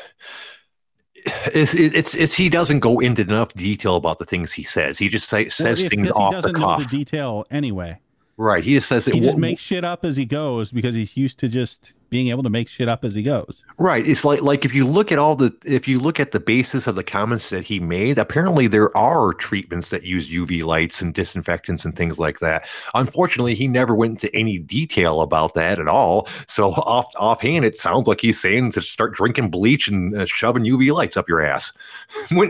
It's, 1.54 1.74
it's 1.74 2.14
it's 2.14 2.34
he 2.34 2.48
doesn't 2.48 2.80
go 2.80 3.00
into 3.00 3.22
enough 3.22 3.52
detail 3.54 3.96
about 3.96 4.18
the 4.18 4.24
things 4.24 4.52
he 4.52 4.62
says. 4.62 4.98
He 4.98 5.08
just 5.08 5.28
say, 5.28 5.48
says 5.48 5.86
things 5.88 6.08
he 6.08 6.12
off 6.12 6.42
the 6.42 6.52
cuff. 6.52 6.88
the 6.90 6.98
detail 6.98 7.46
anyway 7.50 7.98
right. 8.38 8.64
He 8.64 8.74
just 8.74 8.88
says 8.88 9.06
it. 9.06 9.14
he 9.14 9.20
just 9.20 9.36
wh- 9.36 9.40
makes 9.40 9.60
shit 9.60 9.84
up 9.84 10.04
as 10.04 10.16
he 10.16 10.24
goes 10.24 10.70
because 10.70 10.94
he's 10.94 11.16
used 11.16 11.38
to 11.40 11.48
just 11.48 11.92
being 12.10 12.28
able 12.28 12.42
to 12.42 12.50
make 12.50 12.68
shit 12.68 12.88
up 12.88 13.04
as 13.04 13.14
he 13.14 13.22
goes 13.22 13.64
Right. 13.78 14.06
It's 14.06 14.24
like 14.24 14.42
like 14.42 14.64
if 14.64 14.74
you 14.74 14.84
look 14.86 15.12
at 15.12 15.18
all 15.18 15.36
the 15.36 15.54
if 15.64 15.86
you 15.86 16.00
look 16.00 16.18
at 16.18 16.32
the 16.32 16.40
basis 16.40 16.86
of 16.86 16.96
the 16.96 17.04
comments 17.04 17.50
that 17.50 17.64
he 17.64 17.78
made, 17.78 18.18
apparently 18.18 18.66
there 18.66 18.96
are 18.96 19.32
treatments 19.34 19.90
that 19.90 20.02
use 20.02 20.28
UV 20.28 20.64
lights 20.64 21.00
and 21.00 21.14
disinfectants 21.14 21.84
and 21.84 21.94
things 21.94 22.18
like 22.18 22.40
that. 22.40 22.68
Unfortunately, 22.94 23.54
he 23.54 23.68
never 23.68 23.94
went 23.94 24.12
into 24.12 24.34
any 24.34 24.58
detail 24.58 25.20
about 25.20 25.54
that 25.54 25.78
at 25.78 25.88
all. 25.88 26.28
So 26.48 26.72
off 26.72 27.06
offhand, 27.16 27.64
it 27.64 27.78
sounds 27.78 28.08
like 28.08 28.20
he's 28.20 28.40
saying 28.40 28.72
to 28.72 28.80
start 28.80 29.14
drinking 29.14 29.50
bleach 29.50 29.86
and 29.86 30.16
uh, 30.16 30.26
shoving 30.26 30.64
UV 30.64 30.92
lights 30.92 31.16
up 31.16 31.28
your 31.28 31.40
ass. 31.40 31.72
when, 32.30 32.48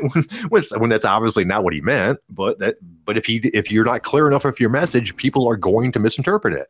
when, 0.48 0.64
when, 0.78 0.88
that's 0.88 1.04
obviously 1.04 1.44
not 1.44 1.64
what 1.64 1.74
he 1.74 1.80
meant, 1.80 2.18
but 2.30 2.58
that 2.58 2.76
but 3.04 3.18
if 3.18 3.26
he 3.26 3.36
if 3.52 3.70
you're 3.70 3.84
not 3.84 4.02
clear 4.02 4.26
enough 4.26 4.44
with 4.44 4.60
your 4.60 4.70
message, 4.70 5.16
people 5.16 5.46
are 5.46 5.56
going 5.56 5.92
to 5.92 5.98
misinterpret 5.98 6.54
it. 6.54 6.68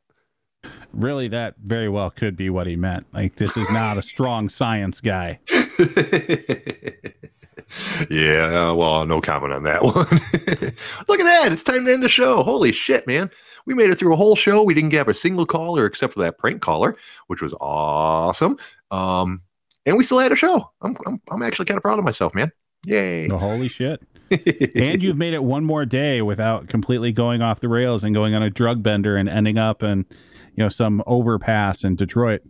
Really 0.92 1.28
that 1.28 1.54
very 1.64 1.88
well 1.88 2.10
could 2.10 2.36
be 2.36 2.50
what 2.50 2.66
he 2.66 2.74
meant 2.74 3.06
like 3.12 3.36
this 3.36 3.56
is 3.56 3.70
not 3.70 3.98
a 3.98 4.02
strong 4.02 4.48
science 4.48 5.00
guy 5.00 5.38
yeah, 8.10 8.72
well, 8.72 9.06
no 9.06 9.20
comment 9.20 9.52
on 9.52 9.62
that 9.64 9.82
one. 9.82 10.06
Look 11.08 11.20
at 11.20 11.24
that. 11.24 11.52
It's 11.52 11.62
time 11.62 11.84
to 11.86 11.92
end 11.92 12.02
the 12.02 12.08
show. 12.08 12.42
Holy 12.42 12.72
shit, 12.72 13.06
man. 13.06 13.30
We 13.66 13.74
made 13.74 13.90
it 13.90 13.96
through 13.96 14.14
a 14.14 14.16
whole 14.16 14.36
show. 14.36 14.62
We 14.62 14.74
didn't 14.74 14.92
have 14.94 15.08
a 15.08 15.14
single 15.14 15.46
caller 15.46 15.84
except 15.84 16.14
for 16.14 16.20
that 16.20 16.38
prank 16.38 16.62
caller, 16.62 16.96
which 17.26 17.42
was 17.42 17.54
awesome. 17.60 18.58
Um, 18.90 19.42
and 19.84 19.96
we 19.96 20.04
still 20.04 20.18
had 20.18 20.32
a 20.32 20.36
show. 20.36 20.70
I'm, 20.80 20.96
I'm, 21.06 21.20
I'm 21.30 21.42
actually 21.42 21.66
kind 21.66 21.76
of 21.76 21.82
proud 21.82 21.98
of 21.98 22.04
myself, 22.04 22.34
man. 22.34 22.50
Yay. 22.86 23.28
oh, 23.28 23.38
holy 23.38 23.68
shit 23.68 24.00
and 24.30 25.02
you've 25.02 25.16
made 25.16 25.34
it 25.34 25.42
one 25.42 25.64
more 25.64 25.84
day 25.84 26.22
without 26.22 26.68
completely 26.68 27.12
going 27.12 27.42
off 27.42 27.60
the 27.60 27.68
rails 27.68 28.04
and 28.04 28.14
going 28.14 28.34
on 28.34 28.42
a 28.42 28.50
drug 28.50 28.82
bender 28.82 29.16
and 29.16 29.28
ending 29.28 29.58
up 29.58 29.82
in 29.82 30.04
you 30.58 30.64
know 30.64 30.68
some 30.68 31.02
overpass 31.06 31.84
in 31.84 31.94
detroit 31.94 32.42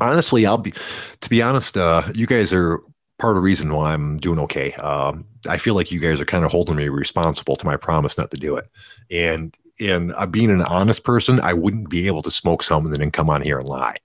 honestly, 0.00 0.46
I'll 0.46 0.58
be, 0.58 0.72
to 1.20 1.28
be 1.28 1.42
honest, 1.42 1.76
uh, 1.76 2.02
you 2.14 2.26
guys 2.26 2.52
are 2.52 2.80
part 3.18 3.32
of 3.32 3.36
the 3.36 3.42
reason 3.42 3.72
why 3.72 3.92
I'm 3.92 4.18
doing 4.18 4.38
okay. 4.40 4.72
Um, 4.74 5.24
I 5.48 5.58
feel 5.58 5.74
like 5.74 5.90
you 5.90 6.00
guys 6.00 6.20
are 6.20 6.24
kind 6.24 6.44
of 6.44 6.50
holding 6.50 6.76
me 6.76 6.88
responsible 6.88 7.56
to 7.56 7.66
my 7.66 7.76
promise 7.76 8.18
not 8.18 8.30
to 8.32 8.36
do 8.36 8.56
it. 8.56 8.68
And 9.10 9.56
and 9.78 10.14
uh, 10.16 10.24
being 10.24 10.50
an 10.50 10.62
honest 10.62 11.04
person, 11.04 11.38
I 11.40 11.52
wouldn't 11.52 11.90
be 11.90 12.06
able 12.06 12.22
to 12.22 12.30
smoke 12.30 12.62
something 12.62 12.92
and 12.92 13.02
then 13.02 13.10
come 13.10 13.28
on 13.28 13.42
here 13.42 13.58
and 13.58 13.68
lie. 13.68 13.96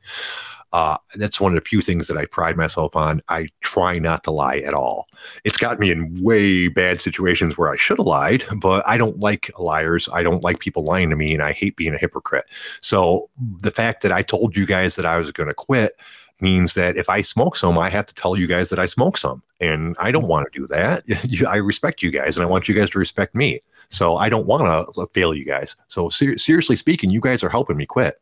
Uh, 0.74 0.98
that's 1.16 1.42
one 1.42 1.52
of 1.52 1.62
the 1.62 1.68
few 1.68 1.82
things 1.82 2.08
that 2.08 2.18
I 2.18 2.26
pride 2.26 2.56
myself 2.56 2.96
on. 2.96 3.22
I 3.30 3.50
try 3.62 4.00
not 4.00 4.24
to 4.24 4.32
lie 4.32 4.60
at 4.60 4.74
all. 4.74 5.08
It's 5.44 5.58
got 5.58 5.80
me 5.80 5.92
in 5.92 6.16
way 6.22 6.70
bad 6.70 7.02
situations 7.02 7.58
where 7.58 7.72
I 7.72 7.78
should 7.78 7.98
have 7.98 8.08
lied, 8.08 8.46
but 8.58 8.88
I 8.88 8.98
don't 8.98 9.20
like 9.20 9.52
liars. 9.60 10.08
I 10.14 10.24
don't 10.24 10.44
like 10.44 10.60
people 10.60 10.84
lying 10.84 11.10
to 11.10 11.16
me, 11.16 11.34
and 11.34 11.44
I 11.44 11.52
hate 11.52 11.76
being 11.76 11.94
a 11.94 11.98
hypocrite. 11.98 12.46
So 12.82 13.30
the 13.60 13.72
fact 13.72 14.02
that 14.04 14.12
I 14.12 14.22
told 14.22 14.56
you 14.56 14.66
guys 14.66 14.96
that 14.96 15.06
I 15.06 15.18
was 15.18 15.32
going 15.32 15.50
to 15.50 15.54
quit 15.54 15.94
means 16.42 16.74
that 16.74 16.98
if 16.98 17.10
I 17.10 17.22
smoke 17.22 17.56
some, 17.56 17.78
I 17.78 17.90
have 17.90 18.06
to 18.08 18.14
tell 18.14 18.38
you 18.38 18.48
guys 18.48 18.70
that 18.70 18.80
I 18.80 18.88
smoke 18.88 19.18
some. 19.18 19.44
And 19.60 19.96
I 20.00 20.12
don't 20.12 20.28
want 20.28 20.52
to 20.52 20.60
do 20.60 20.68
that. 20.68 21.04
I 21.48 21.58
respect 21.58 22.02
you 22.02 22.12
guys 22.12 22.36
and 22.36 22.44
I 22.44 22.48
want 22.48 22.68
you 22.68 22.76
guys 22.76 22.90
to 22.92 23.00
respect 23.00 23.36
me. 23.36 23.62
So 23.90 24.18
I 24.18 24.30
don't 24.30 24.48
want 24.48 24.64
to 24.96 25.08
fail 25.14 25.36
you 25.36 25.46
guys. 25.46 25.76
So 25.88 26.10
ser- 26.10 26.38
seriously 26.38 26.76
speaking, 26.76 27.12
you 27.12 27.22
guys 27.22 27.44
are 27.44 27.50
helping 27.50 27.78
me 27.78 27.86
quit. 27.86 28.22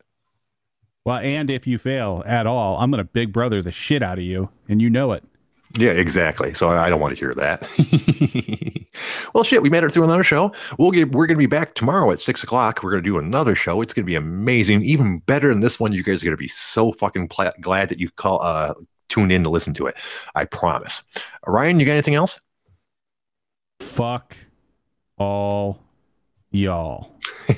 Well, 1.04 1.18
and 1.18 1.50
if 1.50 1.66
you 1.66 1.78
fail 1.78 2.22
at 2.26 2.46
all, 2.46 2.78
I'm 2.78 2.90
going 2.90 2.98
to 2.98 3.04
big 3.04 3.32
brother 3.32 3.62
the 3.62 3.70
shit 3.70 4.02
out 4.02 4.18
of 4.18 4.24
you, 4.24 4.50
and 4.68 4.82
you 4.82 4.90
know 4.90 5.12
it. 5.12 5.24
Yeah, 5.78 5.92
exactly. 5.92 6.52
So 6.52 6.68
I 6.70 6.90
don't 6.90 7.00
want 7.00 7.16
to 7.16 7.18
hear 7.18 7.32
that. 7.34 7.66
well, 9.34 9.44
shit, 9.44 9.62
we 9.62 9.70
made 9.70 9.84
it 9.84 9.92
through 9.92 10.02
another 10.04 10.24
show. 10.24 10.52
We'll 10.78 10.90
get. 10.90 11.12
We're 11.12 11.26
going 11.26 11.36
to 11.36 11.42
be 11.42 11.46
back 11.46 11.74
tomorrow 11.74 12.10
at 12.10 12.20
six 12.20 12.42
o'clock. 12.42 12.82
We're 12.82 12.90
going 12.90 13.04
to 13.04 13.08
do 13.08 13.18
another 13.18 13.54
show. 13.54 13.80
It's 13.80 13.94
going 13.94 14.04
to 14.04 14.06
be 14.06 14.16
amazing, 14.16 14.82
even 14.82 15.20
better 15.20 15.48
than 15.48 15.60
this 15.60 15.78
one. 15.78 15.92
You 15.92 16.02
guys 16.02 16.22
are 16.22 16.26
going 16.26 16.36
to 16.36 16.42
be 16.42 16.48
so 16.48 16.92
fucking 16.92 17.28
pl- 17.28 17.52
glad 17.60 17.88
that 17.88 18.00
you 18.00 18.10
call 18.10 18.42
uh, 18.42 18.74
tuned 19.08 19.30
in 19.30 19.44
to 19.44 19.48
listen 19.48 19.72
to 19.74 19.86
it. 19.86 19.96
I 20.34 20.44
promise. 20.44 21.04
Ryan, 21.46 21.78
you 21.78 21.86
got 21.86 21.92
anything 21.92 22.16
else? 22.16 22.40
Fuck 23.78 24.36
all 25.16 25.80
y'all. 26.50 27.18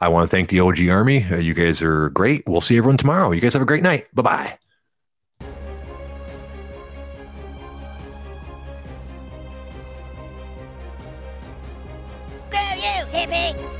I 0.00 0.08
want 0.08 0.28
to 0.30 0.34
thank 0.34 0.48
the 0.48 0.60
OG 0.60 0.88
Army. 0.88 1.26
Uh, 1.30 1.36
you 1.36 1.54
guys 1.54 1.82
are 1.82 2.10
great. 2.10 2.42
We'll 2.46 2.60
see 2.60 2.76
everyone 2.76 2.96
tomorrow. 2.96 3.30
You 3.30 3.40
guys 3.40 3.52
have 3.52 3.62
a 3.62 3.66
great 3.66 3.82
night. 3.82 4.06
Bye 4.14 4.22
bye. 4.22 4.58
Screw 12.48 12.74
you, 12.76 13.06
hippie! 13.12 13.71